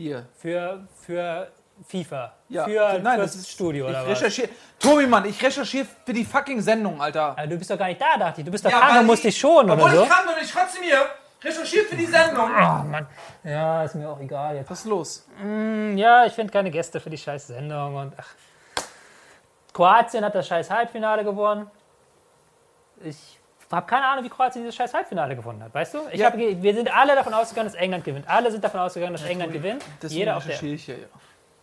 hier. 0.00 0.26
Für, 0.38 0.86
für 1.04 1.48
FIFA. 1.86 2.32
Ja, 2.48 2.64
für, 2.64 2.98
nein, 3.02 3.18
das 3.18 3.34
ist 3.36 3.50
Studio 3.50 3.84
ich 3.86 3.90
oder 3.90 4.06
recherchiere. 4.06 4.48
Tobi, 4.78 5.06
Mann, 5.06 5.24
ich 5.26 5.42
recherchiere 5.42 5.86
für 6.04 6.12
die 6.12 6.24
fucking 6.24 6.60
Sendung, 6.60 7.00
Alter. 7.00 7.34
was? 7.36 7.48
du 7.48 7.56
bist 7.56 7.70
doch 7.70 7.78
gar 7.78 7.86
nicht 7.88 8.00
da, 8.00 8.16
dachte 8.18 8.40
ich. 8.40 8.44
Du 8.44 8.50
bist 8.50 8.64
doch 8.64 8.70
Ja, 8.70 8.80
weil 8.90 9.00
und 9.00 9.06
musst 9.06 9.24
ich- 9.24 9.34
dich 9.34 9.38
schonen 9.40 9.70
oder 9.70 9.88
so. 9.90 10.02
ich 10.02 10.08
krank 10.08 10.26
bin 10.26 10.34
und 10.36 10.42
ich 10.42 10.50
trotzdem 10.52 10.82
hier 10.82 11.02
recherchiere 11.42 11.84
für 11.86 11.96
die 11.96 12.06
Sendung. 12.06 12.44
Oh 12.50 12.84
Mann. 12.84 13.06
Ja, 13.44 13.82
ist 13.84 13.94
mir 13.94 14.08
auch 14.10 14.20
egal 14.20 14.56
jetzt. 14.56 14.70
Was 14.70 14.80
ist 14.80 14.86
los? 14.86 15.26
Ja, 15.94 16.26
ich 16.26 16.32
finde 16.34 16.52
keine 16.52 16.70
Gäste 16.70 17.00
für 17.00 17.08
die 17.10 17.18
scheiß 17.18 17.46
Sendung 17.48 17.94
und 17.96 18.12
ach. 18.18 18.28
Kroatien 19.72 20.24
hat 20.24 20.34
das 20.34 20.46
scheiß 20.48 20.70
Halbfinale 20.70 21.24
gewonnen. 21.24 21.70
Ich 23.02 23.38
habe 23.76 23.86
keine 23.86 24.06
Ahnung, 24.06 24.24
wie 24.24 24.28
Kroatien 24.28 24.62
dieses 24.62 24.74
scheiß 24.76 24.92
Halbfinale 24.94 25.36
gewonnen 25.36 25.62
hat, 25.62 25.72
weißt 25.74 25.94
du? 25.94 25.98
Ich 26.12 26.20
Ja. 26.20 26.26
hab, 26.26 26.36
wir 26.36 26.74
sind 26.74 26.94
alle 26.94 27.14
davon 27.14 27.32
ausgegangen, 27.34 27.66
dass 27.68 27.74
England 27.80 28.04
gewinnt. 28.04 28.28
Alle 28.28 28.50
sind 28.50 28.64
davon 28.64 28.80
ausgegangen, 28.80 29.12
dass 29.12 29.22
England 29.24 29.52
gewinnt. 29.52 29.84
Deswegen 30.02 30.18
Jeder 30.18 30.36
auf 30.36 30.46
der. 30.46 30.62
ich 30.62 30.84
hier, 30.84 30.98
ja. 30.98 31.06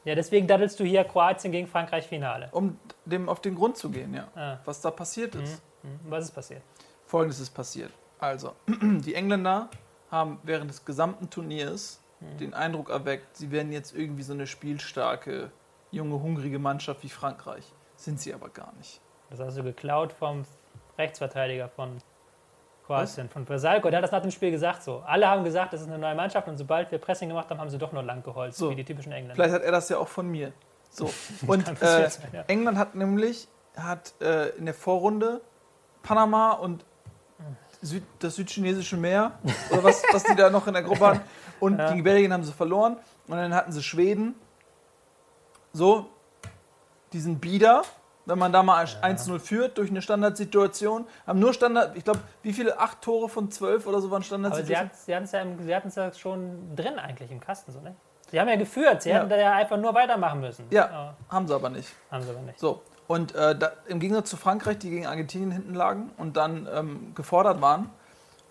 Ja, 0.06 0.16
deswegen 0.16 0.48
daddelst 0.48 0.80
du 0.80 0.86
hier 0.86 1.04
Kroatien 1.04 1.52
gegen 1.52 1.68
Frankreich 1.68 2.08
Finale. 2.08 2.48
Um 2.54 2.80
dem 3.04 3.28
auf 3.28 3.42
den 3.42 3.56
Grund 3.56 3.76
zu 3.78 3.90
gehen, 3.90 4.14
ja. 4.14 4.28
Ah. 4.36 4.58
Was 4.64 4.80
da 4.80 4.90
passiert 4.90 5.36
ist. 5.36 5.62
Hm, 5.82 6.00
Was 6.10 6.24
ist 6.26 6.32
passiert? 6.32 6.62
Folgendes 7.06 7.40
ist 7.42 7.50
passiert. 7.50 7.92
Also, 8.20 8.54
die 8.68 9.14
Engländer 9.16 9.70
haben 10.10 10.40
während 10.44 10.70
des 10.70 10.86
gesamten 10.86 11.30
Turniers 11.30 12.00
Hm. 12.20 12.38
den 12.40 12.54
Eindruck 12.56 12.90
erweckt, 12.90 13.38
sie 13.38 13.52
werden 13.52 13.72
jetzt 13.72 13.94
irgendwie 13.94 14.24
so 14.24 14.34
eine 14.34 14.48
spielstarke, 14.48 15.52
junge, 15.92 16.16
hungrige 16.22 16.58
Mannschaft 16.58 17.04
wie 17.04 17.10
Frankreich. 17.10 17.64
Sind 17.96 18.20
sie 18.20 18.34
aber 18.34 18.50
gar 18.50 18.74
nicht. 18.78 19.02
Das 19.30 19.40
hast 19.40 19.58
du 19.58 19.64
geklaut 19.64 20.14
vom 20.14 20.44
Rechtsverteidiger 20.98 21.70
von 21.70 21.98
Kroatien, 22.86 23.30
von 23.30 23.46
Brasalko. 23.46 23.90
Der 23.90 23.98
hat 23.98 24.04
das 24.04 24.12
nach 24.12 24.22
dem 24.22 24.32
Spiel 24.32 24.52
gesagt 24.52 24.82
so. 24.84 25.04
Alle 25.06 25.28
haben 25.28 25.44
gesagt, 25.44 25.74
das 25.74 25.82
ist 25.82 25.88
eine 25.88 26.00
neue 26.00 26.16
Mannschaft 26.16 26.48
und 26.48 26.58
sobald 26.58 26.90
wir 26.92 27.00
Pressing 27.00 27.30
gemacht 27.30 27.50
haben, 27.50 27.60
haben 27.60 27.70
sie 27.70 27.78
doch 27.78 27.92
nur 27.92 28.04
lang 28.04 28.24
geholzt, 28.24 28.58
So. 28.58 28.70
wie 28.72 28.76
die 28.76 28.86
typischen 28.86 29.12
Engländer. 29.12 29.36
Vielleicht 29.36 29.54
hat 29.56 29.64
er 29.64 29.72
das 29.72 29.90
ja 29.90 29.98
auch 29.98 30.08
von 30.08 30.28
mir. 30.30 30.54
So. 30.90 31.12
Und 31.48 31.68
äh, 31.82 32.10
ja. 32.32 32.44
England 32.48 32.78
hat 32.78 32.96
nämlich 32.96 33.48
hat, 33.76 34.14
äh, 34.22 34.50
in 34.58 34.66
der 34.66 34.74
Vorrunde 34.74 35.42
Panama 36.02 36.54
und 36.54 36.86
Süd, 37.82 38.04
das 38.20 38.36
südchinesische 38.36 38.98
Meer 38.98 39.34
oder 39.70 39.84
was, 39.84 40.02
was 40.12 40.24
die 40.24 40.36
da 40.36 40.50
noch 40.50 40.66
in 40.66 40.74
der 40.74 40.82
Gruppe 40.84 41.08
hatten. 41.08 41.22
Und 41.60 41.78
gegen 41.78 42.04
Belgien 42.04 42.34
haben 42.34 42.44
sie 42.44 42.54
verloren. 42.54 42.98
Und 43.28 43.38
dann 43.38 43.54
hatten 43.54 43.72
sie 43.72 43.84
Schweden. 43.84 44.36
So, 45.74 46.08
diesen 47.14 47.40
Bieder, 47.40 47.84
wenn 48.28 48.38
man 48.38 48.52
da 48.52 48.62
mal 48.62 48.86
1-0 48.86 49.40
führt 49.40 49.78
durch 49.78 49.90
eine 49.90 50.02
Standardsituation. 50.02 51.06
Haben 51.26 51.40
nur 51.40 51.54
Standard, 51.54 51.96
ich 51.98 52.04
glaube, 52.04 52.20
wie 52.44 52.54
viele? 52.54 52.78
Acht 52.80 53.02
Tore 53.02 53.30
von 53.30 53.50
zwölf 53.50 53.88
oder 53.88 54.00
so 54.02 54.12
waren 54.12 54.18
Aber 54.18 54.22
sie 54.24 54.28
Standardsituationen? 54.28 54.90
hatten 54.90 55.26
sie 55.28 55.36
ja, 55.38 55.42
im- 55.42 55.66
sie 55.66 55.76
hatten's 55.76 55.96
ja 55.96 56.14
schon 56.14 56.76
drin 56.76 57.00
eigentlich 57.00 57.32
im 57.32 57.40
Kasten, 57.40 57.72
so, 57.72 57.80
ne? 57.82 57.96
Sie 58.30 58.40
haben 58.40 58.50
ja 58.50 58.58
geführt, 58.58 59.02
sie 59.02 59.10
Ja. 59.10 59.18
hätten 59.20 59.30
da 59.30 59.38
ja 59.38 59.54
einfach 59.54 59.78
nur 59.78 59.94
weitermachen 59.96 60.42
müssen. 60.42 60.66
Ja, 60.70 61.16
haben 61.30 61.48
sie 61.48 61.56
aber 61.56 61.70
nicht. 61.70 61.90
Haben 62.12 62.24
sie 62.24 62.30
aber 62.30 62.42
nicht. 62.42 62.60
So, 62.60 62.82
und 63.08 63.34
äh, 63.36 63.58
da, 63.58 63.72
im 63.88 64.00
Gegensatz 64.02 64.30
zu 64.30 64.36
Frankreich, 64.38 64.80
die 64.80 64.90
gegen 64.90 65.08
Argentinien 65.08 65.52
hinten 65.52 65.74
lagen 65.74 66.12
und 66.18 66.36
dann 66.36 66.68
ähm, 66.74 67.16
gefordert 67.16 67.62
waren, 67.62 67.90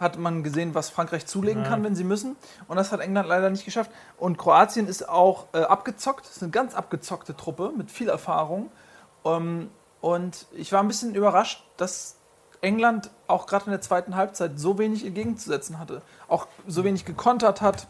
hat 0.01 0.19
man 0.19 0.43
gesehen, 0.43 0.75
was 0.75 0.89
Frankreich 0.91 1.27
zulegen 1.27 1.63
kann, 1.65 1.83
wenn 1.85 1.95
sie 1.95 2.05
müssen. 2.05 2.37
Und 2.69 2.77
das 2.77 2.93
hat 2.93 3.01
England 3.01 3.29
leider 3.29 3.49
nicht 3.51 3.65
geschafft. 3.65 3.91
Und 4.19 4.37
Kroatien 4.37 4.89
ist 4.89 5.09
auch 5.09 5.47
äh, 5.55 5.59
abgezockt. 5.63 6.27
Ist 6.27 6.43
eine 6.43 6.51
ganz 6.51 6.75
abgezockte 6.75 7.35
Truppe 7.37 7.73
mit 7.75 7.91
viel 7.91 8.09
Erfahrung. 8.11 8.71
Ähm, 9.27 9.71
und 10.01 10.47
ich 10.53 10.73
war 10.73 10.81
ein 10.81 10.89
bisschen 10.89 11.15
überrascht, 11.15 11.63
dass 11.77 12.17
England 12.61 13.11
auch 13.27 13.47
gerade 13.47 13.67
in 13.67 13.71
der 13.73 13.81
zweiten 13.81 14.17
Halbzeit 14.17 14.53
so 14.59 14.79
wenig 14.79 15.05
entgegenzusetzen 15.05 15.79
hatte. 15.79 16.03
Auch 16.29 16.47
so 16.67 16.85
wenig 16.85 17.05
gekontert 17.05 17.61
hat. 17.61 17.87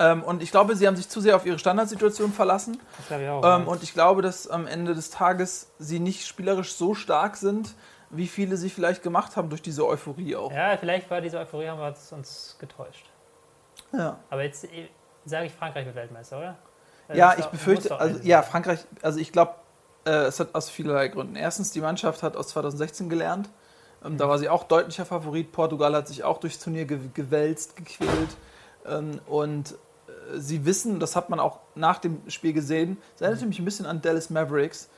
Ähm, 0.00 0.22
und 0.22 0.42
ich 0.42 0.50
glaube, 0.50 0.76
sie 0.76 0.86
haben 0.86 0.96
sich 0.96 1.08
zu 1.08 1.20
sehr 1.20 1.34
auf 1.36 1.44
ihre 1.44 1.58
Standardsituation 1.58 2.32
verlassen. 2.32 2.78
Das 2.98 3.06
glaube 3.08 3.22
ich 3.24 3.28
auch. 3.28 3.42
Ähm, 3.42 3.62
ja. 3.64 3.68
und 3.68 3.82
ich 3.82 3.94
glaube, 3.94 4.22
dass 4.22 4.48
am 4.48 4.66
Ende 4.66 4.94
des 4.94 5.10
Tages 5.10 5.70
sie 5.78 5.98
nicht 5.98 6.26
spielerisch 6.26 6.74
so 6.74 6.94
stark 6.94 7.36
sind, 7.36 7.74
wie 8.10 8.28
viele 8.28 8.56
sie 8.56 8.70
vielleicht 8.70 9.02
gemacht 9.02 9.36
haben 9.36 9.48
durch 9.50 9.60
diese 9.62 9.86
Euphorie 9.86 10.36
auch. 10.36 10.52
ja, 10.52 10.76
vielleicht 10.76 11.10
war 11.10 11.20
diese 11.20 11.38
Euphorie, 11.38 11.68
haben 11.68 11.80
wir 11.80 11.94
uns- 12.16 12.56
getäuscht. 12.58 13.06
Ja, 13.92 14.18
Aber 14.30 14.42
jetzt 14.44 14.64
äh, 14.64 14.88
sage 15.24 15.46
ich, 15.46 15.52
Frankreich 15.52 15.84
wird 15.86 15.96
Weltmeister, 15.96 16.38
oder? 16.38 16.56
Das 17.08 17.16
ja 17.16 17.34
ich 17.38 17.46
befürchte, 17.46 17.98
also 17.98 18.20
ja, 18.22 18.42
Frankreich, 18.42 18.80
also 19.02 19.18
ich 19.18 19.32
glaube, 19.32 19.54
äh, 20.04 20.10
es 20.10 20.40
hat 20.40 20.54
aus 20.54 20.70
vielerlei 20.70 21.08
Gründen. 21.08 21.36
Erstens, 21.36 21.70
die 21.72 21.80
Mannschaft 21.80 22.22
hat 22.22 22.36
aus 22.36 22.48
2016 22.48 23.08
gelernt. 23.08 23.48
Ähm, 24.04 24.16
Da 24.16 24.28
war 24.28 24.38
sie 24.38 24.48
auch 24.48 24.64
deutlicher 24.64 25.04
Favorit. 25.04 25.52
Portugal 25.52 25.94
hat 25.94 26.08
sich 26.08 26.24
auch 26.24 26.38
durchs 26.38 26.58
Turnier 26.58 26.84
ge 26.84 26.98
gewälzt, 27.14 27.76
gequält. 27.76 28.36
Ähm, 28.86 29.20
und 29.26 29.72
äh, 29.72 30.38
sie 30.38 30.64
wissen, 30.64 31.00
das 31.00 31.16
hat 31.16 31.30
man 31.30 31.40
auch 31.40 31.60
nach 31.74 31.98
dem 31.98 32.20
Spiel 32.28 32.52
gesehen, 32.52 32.98
es 33.16 33.20
erinnert 33.20 33.46
mich 33.46 33.58
ein 33.58 33.64
bisschen 33.64 33.86
an 33.86 34.00
Dallas 34.00 34.30
Mavericks. 34.30 34.88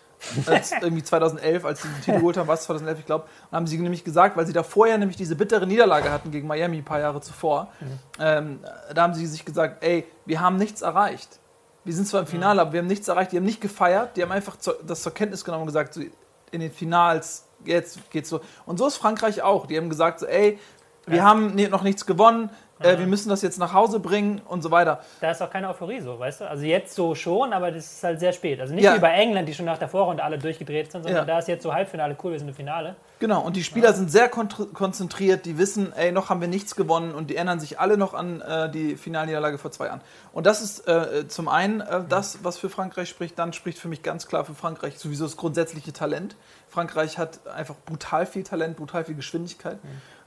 als 0.47 0.73
irgendwie 0.83 1.03
2011, 1.03 1.65
als 1.65 1.81
sie 1.83 1.89
den 1.89 2.03
Titel 2.03 2.19
geholt 2.19 2.37
haben, 2.37 2.47
war 2.47 2.55
es 2.55 2.63
2011, 2.65 2.99
ich 3.01 3.07
glaube, 3.07 3.25
haben 3.51 3.67
sie 3.67 3.79
nämlich 3.79 4.05
gesagt, 4.05 4.37
weil 4.37 4.47
sie 4.47 4.53
da 4.53 4.63
vorher 4.63 4.99
nämlich 4.99 5.17
diese 5.17 5.35
bittere 5.35 5.67
Niederlage 5.67 6.11
hatten 6.11 6.31
gegen 6.31 6.47
Miami 6.47 6.77
ein 6.77 6.85
paar 6.85 7.01
Jahre 7.01 7.23
zuvor, 7.23 7.69
ähm, 8.19 8.61
da 8.95 9.03
haben 9.03 9.15
sie 9.15 9.25
sich 9.27 9.47
gesagt, 9.47 9.83
ey, 9.83 10.07
wir 10.27 10.43
haben 10.43 10.57
nichts 10.57 10.83
erreicht. 10.83 11.39
Wir 11.85 11.95
sind 11.95 12.07
zwar 12.07 12.21
im 12.21 12.27
Finale, 12.27 12.61
aber 12.61 12.73
wir 12.73 12.81
haben 12.81 12.87
nichts 12.87 13.09
erreicht. 13.09 13.33
Die 13.33 13.37
haben 13.37 13.45
nicht 13.45 13.61
gefeiert, 13.61 14.17
die 14.17 14.23
haben 14.23 14.33
einfach 14.33 14.57
das 14.87 15.03
zur 15.03 15.15
Kenntnis 15.15 15.45
genommen 15.45 15.63
und 15.63 15.69
gesagt, 15.69 15.97
in 16.51 16.61
den 16.61 16.71
Finals, 16.71 17.47
jetzt 17.65 18.11
geht's 18.11 18.29
so. 18.29 18.41
Und 18.67 18.79
so 18.79 18.87
ist 18.87 18.97
Frankreich 18.97 19.43
auch. 19.43 19.67
Die 19.67 19.77
haben 19.77 19.89
gesagt, 19.89 20.21
so, 20.21 20.27
ey, 20.27 20.59
wir 21.07 21.19
Ja. 21.19 21.25
haben 21.25 21.55
noch 21.71 21.83
nichts 21.83 22.05
gewonnen, 22.07 22.51
äh, 22.81 22.99
wir 22.99 23.07
müssen 23.07 23.29
das 23.29 23.43
jetzt 23.43 23.59
nach 23.59 23.73
Hause 23.73 24.01
bringen 24.01 24.41
und 24.47 24.63
so 24.63 24.71
weiter. 24.71 25.01
Da 25.21 25.31
ist 25.31 25.43
auch 25.43 25.51
keine 25.51 25.69
Euphorie 25.69 26.01
so, 26.01 26.19
weißt 26.19 26.41
du? 26.43 26.51
Also 26.51 26.65
jetzt 26.65 26.95
so 26.95 27.15
schon, 27.15 27.53
aber 27.53 27.71
das 27.71 27.85
ist 27.93 28.03
halt 28.05 28.21
sehr 28.21 28.33
spät. 28.33 28.61
Also 28.61 28.75
nicht 28.75 28.85
Ja. 28.85 28.95
wie 28.95 28.99
bei 29.01 29.13
England, 29.13 29.49
die 29.49 29.55
schon 29.55 29.67
nach 29.67 29.79
der 29.79 29.89
Vorrunde 29.89 30.23
alle 30.25 30.39
durchgedreht 30.39 30.91
sind, 30.93 31.03
sondern 31.03 31.23
Ja. 31.23 31.33
da 31.35 31.39
ist 31.39 31.49
jetzt 31.49 31.63
so 31.63 31.73
Halbfinale, 31.75 32.17
cool, 32.23 32.33
wir 32.33 32.39
sind 32.39 32.49
im 32.49 32.55
Finale. 32.55 32.97
Genau, 33.19 33.43
und 33.43 33.55
die 33.55 33.65
Spieler 33.65 33.93
sind 33.93 34.11
sehr 34.11 34.31
konzentriert, 34.31 35.45
die 35.45 35.59
wissen, 35.59 35.93
ey, 35.93 36.11
noch 36.11 36.31
haben 36.31 36.41
wir 36.41 36.49
nichts 36.49 36.75
gewonnen 36.75 37.15
und 37.15 37.29
die 37.29 37.37
erinnern 37.37 37.61
sich 37.61 37.79
alle 37.79 37.99
noch 37.99 38.15
an 38.15 38.41
äh, 38.41 38.71
die 38.71 38.97
Finalniederlage 38.97 39.59
vor 39.59 39.71
zwei 39.71 39.87
Jahren. 39.87 40.01
Und 40.33 40.47
das 40.47 40.63
ist 40.63 40.89
äh, 40.89 41.29
zum 41.29 41.49
einen 41.49 41.83
äh, 41.83 42.01
das, 42.09 42.39
was 42.45 42.57
für 42.57 42.71
Frankreich 42.71 43.11
spricht, 43.11 43.39
dann 43.39 43.53
spricht 43.53 43.79
für 43.79 43.89
mich 43.89 44.03
ganz 44.03 44.27
klar 44.27 44.47
für 44.47 44.55
Frankreich 44.55 44.99
sowieso 44.99 45.25
das 45.25 45.37
grundsätzliche 45.37 45.93
Talent. 45.93 46.35
Frankreich 46.71 47.19
hat 47.19 47.47
einfach 47.55 47.75
brutal 47.85 48.25
viel 48.25 48.43
Talent, 48.45 48.77
brutal 48.79 49.05
viel 49.05 49.17
Geschwindigkeit. 49.17 49.79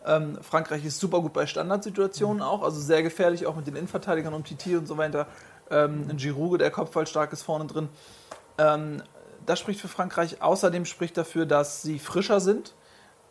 Ähm, 0.06 0.38
Frankreich 0.41 0.84
ist 0.86 0.99
super 0.99 1.22
gut 1.22 1.34
bei 1.34 1.45
Standardsituationen 1.45 2.41
auch, 2.41 2.62
also 2.62 2.80
sehr 2.80 3.04
gefährlich, 3.04 3.45
auch 3.45 3.56
mit 3.56 3.68
den 3.68 3.76
Innenverteidigern 3.76 4.34
um 4.34 4.43
Titi 4.43 4.76
und 4.76 4.86
so 4.88 4.97
weiter. 4.97 5.28
Ähm, 5.72 6.08
ein 6.10 6.18
Giroud, 6.18 6.60
der 6.62 6.72
kopfballstark 6.72 7.32
ist 7.32 7.43
vorne 7.43 7.66
drin. 7.66 7.89
Ähm, 8.58 9.01
das 9.45 9.60
spricht 9.60 9.80
für 9.80 9.88
Frankreich. 9.88 10.41
Außerdem 10.41 10.86
spricht 10.86 11.18
dafür, 11.18 11.45
dass 11.45 11.82
sie 11.82 11.99
frischer 11.99 12.39
sind. 12.39 12.74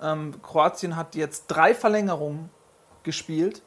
Ähm, 0.00 0.40
Kroatien 0.42 0.96
hat 0.96 1.14
jetzt 1.14 1.46
drei 1.48 1.74
Verlängerungen 1.74 2.50
gespielt. 3.02 3.62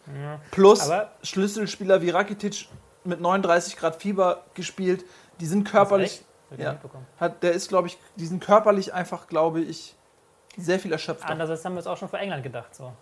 Plus 0.51 0.82
Aber- 0.82 1.12
Schlüsselspieler 1.24 2.01
wie 2.01 2.10
Rakitic 2.10 2.68
mit 3.03 3.22
39 3.22 3.78
Grad 3.78 4.01
Fieber 4.01 4.43
gespielt. 4.53 5.06
Die 5.39 5.45
sind 5.45 5.64
körperlich. 5.68 6.24
Ja, 6.58 6.78
hat, 7.20 7.43
der 7.43 7.51
ist, 7.53 7.70
glaube 7.70 7.88
ich, 7.88 7.97
die 8.16 8.26
sind 8.26 8.41
körperlich 8.41 8.93
einfach, 8.93 9.28
glaube 9.28 9.62
ich, 9.62 9.95
sehr 10.58 10.80
viel 10.80 10.91
erschöpfter. 10.91 11.30
Andererseits 11.30 11.64
haben 11.66 11.74
wir 11.74 11.80
es 11.80 11.88
auch 11.88 11.97
schon 11.97 12.10
für 12.10 12.18
England 12.18 12.43
gedacht, 12.43 12.74
so, 12.76 12.93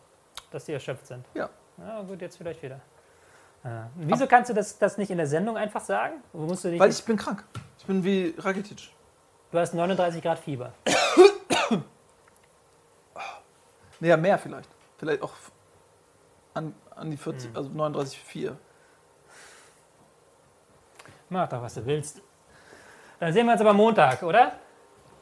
dass 0.52 0.66
die 0.66 0.74
erschöpft 0.74 1.08
sind. 1.08 1.26
Ja. 1.34 1.50
Ja, 1.78 2.02
gut, 2.02 2.22
jetzt 2.22 2.38
vielleicht 2.38 2.62
wieder. 2.62 2.80
Ja. 3.64 3.90
Wieso 3.96 4.28
kannst 4.28 4.50
du 4.50 4.54
das, 4.54 4.78
das 4.78 4.98
nicht 4.98 5.10
in 5.10 5.18
der 5.18 5.28
Sendung 5.28 5.58
einfach 5.58 5.82
sagen? 5.82 6.16
Wo 6.34 6.46
musst 6.46 6.64
du, 6.66 6.70
dich 6.72 6.80
Weil 6.80 6.90
ich 6.92 7.04
bin 7.06 7.16
krank. 7.18 7.44
Ich 7.80 7.86
bin 7.86 8.04
wie 8.04 8.36
Rakitic. 8.38 8.90
du 9.52 9.58
hast 9.60 9.74
39 9.74 10.22
Grad 10.22 10.40
Fieber. 10.40 10.74
Nee, 14.00 14.10
ja, 14.10 14.18
mehr 14.18 14.38
vielleicht. 14.38 14.70
Vielleicht 14.98 15.22
auch 15.22 15.32
an, 16.54 16.76
an 16.96 17.10
die 17.10 17.16
Hm. 17.16 17.24
40, 17.24 17.56
also 17.56 17.70
39,4. 17.70 18.54
Mach 21.30 21.48
doch, 21.48 21.62
was 21.62 21.74
du 21.76 21.86
willst. 21.86 22.22
Dann 23.20 23.32
sehen 23.32 23.46
wir 23.46 23.54
uns 23.54 23.62
aber 23.62 23.74
Montag, 23.74 24.22
oder? 24.24 24.60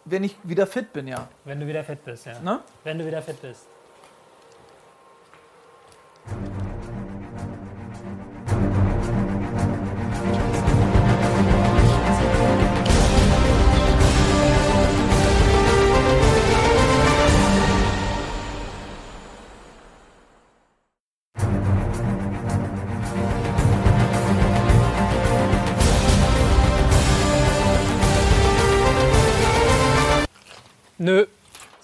Wenn 0.06 0.24
ich 0.24 0.36
wieder 0.43 0.66
fit 0.68 0.91
bin, 0.93 1.08
ja. 1.08 1.28
Wenn 1.45 1.60
du 1.60 1.68
wieder 1.68 1.84
fit 1.84 2.04
bist, 2.04 2.26
ja. 2.26 2.39
Ne? 2.39 2.60
Wenn 2.84 2.97
du 2.97 3.06
wieder 3.06 3.22
fit 3.22 3.41
bist. 3.41 3.68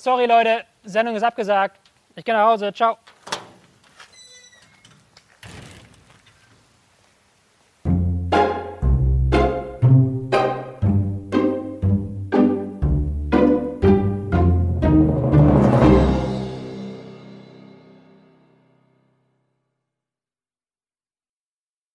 Sorry, 0.07 0.25
Leute. 0.25 0.63
Sendung 0.85 1.17
ist 1.17 1.23
abgesagt. 1.23 1.81
Ich 2.15 2.23
gehe 2.23 2.33
nach 2.33 2.47
Hause. 2.47 2.71
Ciao. 2.71 2.97